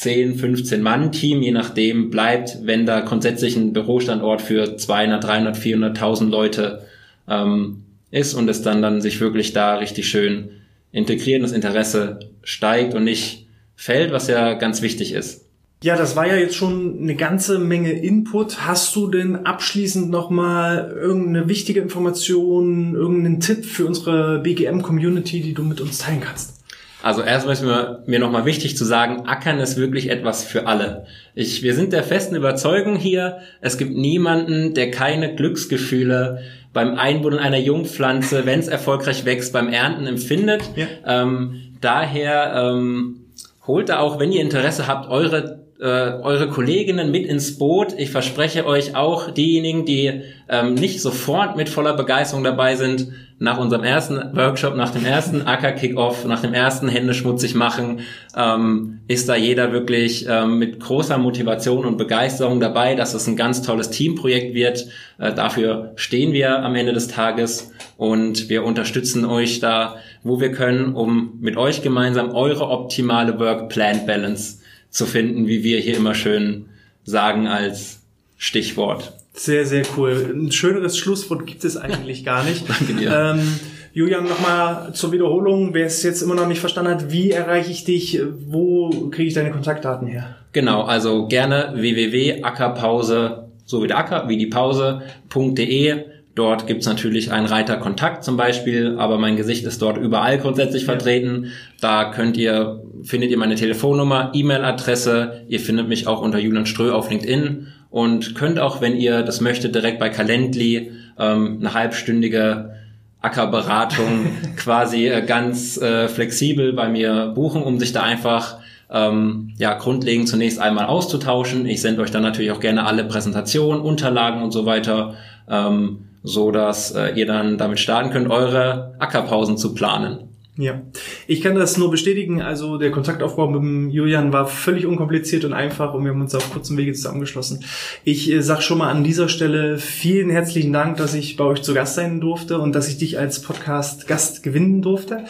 10, 0.00 0.36
15 0.36 0.80
Mann 0.80 1.12
Team, 1.12 1.42
je 1.42 1.50
nachdem 1.50 2.08
bleibt, 2.08 2.60
wenn 2.62 2.86
da 2.86 3.00
grundsätzlich 3.00 3.54
ein 3.56 3.74
Bürostandort 3.74 4.40
für 4.40 4.78
200, 4.78 5.22
300, 5.22 5.58
400.000 5.58 6.30
Leute 6.30 6.86
ähm, 7.28 7.82
ist 8.10 8.32
und 8.32 8.48
es 8.48 8.62
dann 8.62 8.80
dann 8.80 9.02
sich 9.02 9.20
wirklich 9.20 9.52
da 9.52 9.76
richtig 9.76 10.08
schön 10.08 10.52
integrieren, 10.90 11.42
das 11.42 11.52
Interesse 11.52 12.20
steigt 12.42 12.94
und 12.94 13.04
nicht 13.04 13.46
fällt, 13.76 14.10
was 14.10 14.26
ja 14.26 14.54
ganz 14.54 14.80
wichtig 14.80 15.12
ist. 15.12 15.44
Ja, 15.82 15.96
das 15.96 16.16
war 16.16 16.26
ja 16.26 16.36
jetzt 16.36 16.54
schon 16.54 16.98
eine 17.02 17.14
ganze 17.14 17.58
Menge 17.58 17.92
Input. 17.92 18.66
Hast 18.66 18.96
du 18.96 19.06
denn 19.06 19.44
abschließend 19.44 20.08
nochmal 20.08 20.96
irgendeine 20.98 21.46
wichtige 21.46 21.80
Information, 21.80 22.94
irgendeinen 22.94 23.40
Tipp 23.40 23.66
für 23.66 23.84
unsere 23.84 24.38
BGM-Community, 24.38 25.42
die 25.42 25.52
du 25.52 25.62
mit 25.62 25.82
uns 25.82 25.98
teilen 25.98 26.20
kannst? 26.20 26.59
Also 27.02 27.22
erstmal 27.22 27.54
ist 27.54 27.62
mir, 27.62 28.02
mir 28.06 28.18
nochmal 28.18 28.44
wichtig 28.44 28.76
zu 28.76 28.84
sagen, 28.84 29.26
Ackern 29.26 29.58
ist 29.58 29.76
wirklich 29.76 30.10
etwas 30.10 30.44
für 30.44 30.66
alle. 30.66 31.06
Ich, 31.34 31.62
wir 31.62 31.74
sind 31.74 31.92
der 31.92 32.02
festen 32.02 32.36
Überzeugung 32.36 32.96
hier, 32.96 33.38
es 33.60 33.78
gibt 33.78 33.96
niemanden, 33.96 34.74
der 34.74 34.90
keine 34.90 35.34
Glücksgefühle 35.34 36.42
beim 36.72 36.96
Einbuddeln 36.96 37.42
einer 37.42 37.58
Jungpflanze, 37.58 38.44
wenn 38.46 38.60
es 38.60 38.68
erfolgreich 38.68 39.24
wächst, 39.24 39.52
beim 39.52 39.68
Ernten 39.68 40.06
empfindet. 40.06 40.62
Ja. 40.76 40.86
Ähm, 41.06 41.76
daher 41.80 42.54
ähm, 42.54 43.24
holt 43.66 43.88
da 43.88 43.98
auch, 43.98 44.18
wenn 44.18 44.32
ihr 44.32 44.42
Interesse 44.42 44.86
habt, 44.86 45.08
eure 45.08 45.59
äh, 45.80 45.84
eure 45.84 46.48
Kolleginnen 46.48 47.10
mit 47.10 47.26
ins 47.26 47.58
Boot. 47.58 47.94
Ich 47.96 48.10
verspreche 48.10 48.66
euch 48.66 48.94
auch 48.94 49.30
diejenigen, 49.30 49.86
die 49.86 50.22
ähm, 50.48 50.74
nicht 50.74 51.00
sofort 51.00 51.56
mit 51.56 51.68
voller 51.68 51.94
Begeisterung 51.94 52.44
dabei 52.44 52.76
sind, 52.76 53.08
nach 53.42 53.58
unserem 53.58 53.84
ersten 53.84 54.36
Workshop, 54.36 54.76
nach 54.76 54.90
dem 54.90 55.06
ersten 55.06 55.42
Acker-Kickoff, 55.46 56.26
nach 56.26 56.42
dem 56.42 56.52
ersten 56.52 56.88
Hände 56.88 57.14
schmutzig 57.14 57.54
machen, 57.54 58.00
ähm, 58.36 59.00
ist 59.08 59.30
da 59.30 59.34
jeder 59.34 59.72
wirklich 59.72 60.26
ähm, 60.28 60.58
mit 60.58 60.78
großer 60.78 61.16
Motivation 61.16 61.86
und 61.86 61.96
Begeisterung 61.96 62.60
dabei, 62.60 62.94
dass 62.94 63.14
es 63.14 63.26
ein 63.26 63.36
ganz 63.36 63.62
tolles 63.62 63.88
Teamprojekt 63.88 64.54
wird. 64.54 64.88
Äh, 65.18 65.32
dafür 65.32 65.92
stehen 65.96 66.34
wir 66.34 66.62
am 66.62 66.74
Ende 66.74 66.92
des 66.92 67.08
Tages 67.08 67.72
und 67.96 68.50
wir 68.50 68.62
unterstützen 68.64 69.24
euch 69.24 69.60
da, 69.60 69.96
wo 70.22 70.38
wir 70.38 70.52
können, 70.52 70.94
um 70.94 71.38
mit 71.40 71.56
euch 71.56 71.80
gemeinsam 71.80 72.34
eure 72.34 72.68
optimale 72.68 73.38
Work-Plan-Balance 73.40 74.59
zu 74.90 75.06
finden, 75.06 75.46
wie 75.46 75.62
wir 75.62 75.78
hier 75.80 75.96
immer 75.96 76.14
schön 76.14 76.66
sagen 77.04 77.46
als 77.46 78.00
Stichwort. 78.36 79.12
Sehr, 79.32 79.64
sehr 79.64 79.84
cool. 79.96 80.34
Ein 80.34 80.52
schöneres 80.52 80.98
Schlusswort 80.98 81.46
gibt 81.46 81.64
es 81.64 81.76
eigentlich 81.76 82.24
gar 82.24 82.44
nicht. 82.44 82.64
Danke 82.68 82.94
dir. 82.94 83.36
Ähm, 83.36 83.60
Julian, 83.92 84.24
nochmal 84.24 84.92
zur 84.92 85.12
Wiederholung, 85.12 85.74
wer 85.74 85.86
es 85.86 86.02
jetzt 86.02 86.22
immer 86.22 86.34
noch 86.34 86.46
nicht 86.46 86.60
verstanden 86.60 86.92
hat, 86.92 87.12
wie 87.12 87.30
erreiche 87.30 87.70
ich 87.70 87.84
dich, 87.84 88.20
wo 88.46 89.08
kriege 89.10 89.28
ich 89.28 89.34
deine 89.34 89.50
Kontaktdaten 89.50 90.06
her? 90.06 90.36
Genau, 90.52 90.82
also 90.82 91.26
gerne 91.26 91.72
www.ackerpause, 91.74 93.48
so 93.64 93.82
wie 93.82 93.88
der 93.88 93.98
Acker, 93.98 94.28
wie 94.28 94.36
die 94.36 94.46
Pause.de 94.46 96.04
Dort 96.40 96.66
gibt's 96.66 96.86
natürlich 96.86 97.32
einen 97.32 97.44
Reiter 97.44 97.76
Kontakt 97.76 98.24
zum 98.24 98.38
Beispiel, 98.38 98.96
aber 98.98 99.18
mein 99.18 99.36
Gesicht 99.36 99.66
ist 99.66 99.82
dort 99.82 99.98
überall 99.98 100.38
grundsätzlich 100.38 100.86
vertreten. 100.86 101.52
Da 101.82 102.10
könnt 102.12 102.38
ihr, 102.38 102.82
findet 103.02 103.30
ihr 103.30 103.36
meine 103.36 103.56
Telefonnummer, 103.56 104.30
E-Mail-Adresse, 104.32 105.44
ihr 105.48 105.60
findet 105.60 105.88
mich 105.88 106.06
auch 106.06 106.22
unter 106.22 106.38
Julian 106.38 106.64
Strö 106.64 106.92
auf 106.92 107.10
LinkedIn 107.10 107.66
und 107.90 108.34
könnt 108.36 108.58
auch, 108.58 108.80
wenn 108.80 108.96
ihr 108.96 109.22
das 109.22 109.42
möchtet, 109.42 109.74
direkt 109.74 109.98
bei 109.98 110.08
Calendly 110.08 110.92
ähm, 111.18 111.58
eine 111.60 111.74
halbstündige 111.74 112.74
Ackerberatung 113.20 114.30
quasi 114.56 115.08
äh, 115.08 115.20
ganz 115.20 115.76
äh, 115.76 116.08
flexibel 116.08 116.72
bei 116.72 116.88
mir 116.88 117.32
buchen, 117.34 117.62
um 117.62 117.78
sich 117.78 117.92
da 117.92 118.02
einfach 118.02 118.60
ähm, 118.90 119.52
ja 119.58 119.74
grundlegend 119.74 120.26
zunächst 120.26 120.58
einmal 120.58 120.86
auszutauschen. 120.86 121.66
Ich 121.66 121.82
sende 121.82 122.00
euch 122.00 122.10
dann 122.10 122.22
natürlich 122.22 122.50
auch 122.50 122.60
gerne 122.60 122.86
alle 122.86 123.04
Präsentationen, 123.04 123.82
Unterlagen 123.82 124.42
und 124.42 124.52
so 124.52 124.64
weiter. 124.64 125.16
Ähm, 125.46 126.06
so 126.22 126.50
dass 126.50 126.92
äh, 126.92 127.10
ihr 127.14 127.26
dann 127.26 127.58
damit 127.58 127.78
starten 127.78 128.10
könnt, 128.10 128.30
eure 128.30 128.94
Ackerpausen 128.98 129.56
zu 129.56 129.74
planen. 129.74 130.29
Ja, 130.60 130.82
ich 131.26 131.40
kann 131.40 131.54
das 131.54 131.78
nur 131.78 131.90
bestätigen. 131.90 132.42
Also 132.42 132.76
der 132.76 132.90
Kontaktaufbau 132.90 133.48
mit 133.48 133.62
dem 133.62 133.88
Julian 133.88 134.30
war 134.34 134.46
völlig 134.46 134.84
unkompliziert 134.84 135.46
und 135.46 135.54
einfach 135.54 135.94
und 135.94 136.04
wir 136.04 136.10
haben 136.10 136.20
uns 136.20 136.34
auf 136.34 136.52
kurzem 136.52 136.76
Wege 136.76 136.92
zusammengeschlossen. 136.92 137.64
Ich 138.04 138.30
äh, 138.30 138.42
sag 138.42 138.60
schon 138.60 138.76
mal 138.76 138.90
an 138.90 139.02
dieser 139.02 139.30
Stelle 139.30 139.78
vielen 139.78 140.28
herzlichen 140.28 140.74
Dank, 140.74 140.98
dass 140.98 141.14
ich 141.14 141.38
bei 141.38 141.44
euch 141.44 141.62
zu 141.62 141.72
Gast 141.72 141.94
sein 141.94 142.20
durfte 142.20 142.58
und 142.58 142.74
dass 142.74 142.88
ich 142.88 142.98
dich 142.98 143.18
als 143.18 143.40
Podcast-Gast 143.40 144.42
gewinnen 144.42 144.82
durfte. 144.82 145.24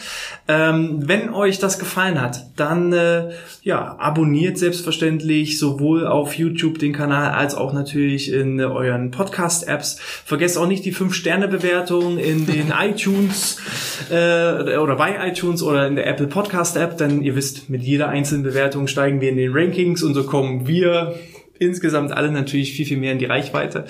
Ähm, 0.49 1.07
wenn 1.07 1.33
euch 1.33 1.61
das 1.61 1.79
gefallen 1.79 2.21
hat, 2.21 2.47
dann 2.57 2.93
äh, 2.93 3.31
ja 3.63 3.97
abonniert 4.01 4.59
selbstverständlich 4.59 5.61
sowohl 5.61 6.09
auf 6.09 6.35
YouTube 6.35 6.81
den 6.81 6.93
Kanal 6.93 7.31
als 7.35 7.55
auch 7.55 7.73
natürlich 7.73 8.33
in 8.33 8.59
äh, 8.59 8.65
euren 8.65 9.13
Podcast-Apps. 9.13 10.01
Vergesst 10.25 10.59
auch 10.59 10.67
nicht 10.67 10.85
die 10.85 10.93
5-Sterne-Bewertung 10.93 12.19
in 12.19 12.47
den 12.47 12.73
iTunes 12.81 13.59
äh, 14.11 14.77
oder 14.77 14.99
iTunes 15.27 15.63
oder 15.63 15.87
in 15.87 15.97
der 15.97 16.07
Apple 16.07 16.27
Podcast 16.27 16.77
App, 16.77 16.99
denn 16.99 17.23
ihr 17.23 17.37
wisst, 17.37 17.71
mit 17.71 17.83
jeder 17.83 18.09
einzelnen 18.09 18.43
Bewertung 18.43 18.87
steigen 18.87 19.21
wir 19.21 19.31
in 19.31 19.37
den 19.37 19.53
Rankings 19.53 20.03
und 20.03 20.15
so 20.15 20.25
kommen 20.25 20.67
wir 20.67 21.15
insgesamt 21.59 22.13
alle 22.13 22.33
natürlich 22.33 22.73
viel, 22.73 22.87
viel 22.87 22.97
mehr 22.97 23.13
in 23.13 23.19
die 23.19 23.27
Reichweite. 23.27 23.85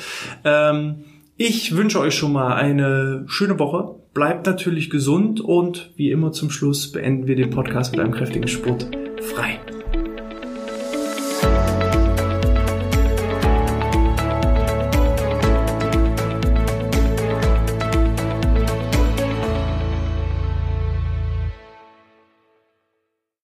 Ähm, 0.44 1.04
ich 1.36 1.74
wünsche 1.74 2.00
euch 2.00 2.14
schon 2.14 2.32
mal 2.32 2.54
eine 2.54 3.24
schöne 3.26 3.58
Woche. 3.58 3.94
Bleibt 4.12 4.44
natürlich 4.46 4.90
gesund 4.90 5.40
und 5.40 5.92
wie 5.96 6.10
immer 6.10 6.32
zum 6.32 6.50
Schluss 6.50 6.92
beenden 6.92 7.26
wir 7.26 7.36
den 7.36 7.50
Podcast 7.50 7.92
mit 7.92 8.00
einem 8.00 8.12
kräftigen 8.12 8.48
Spurt 8.48 8.88
frei. 9.22 9.58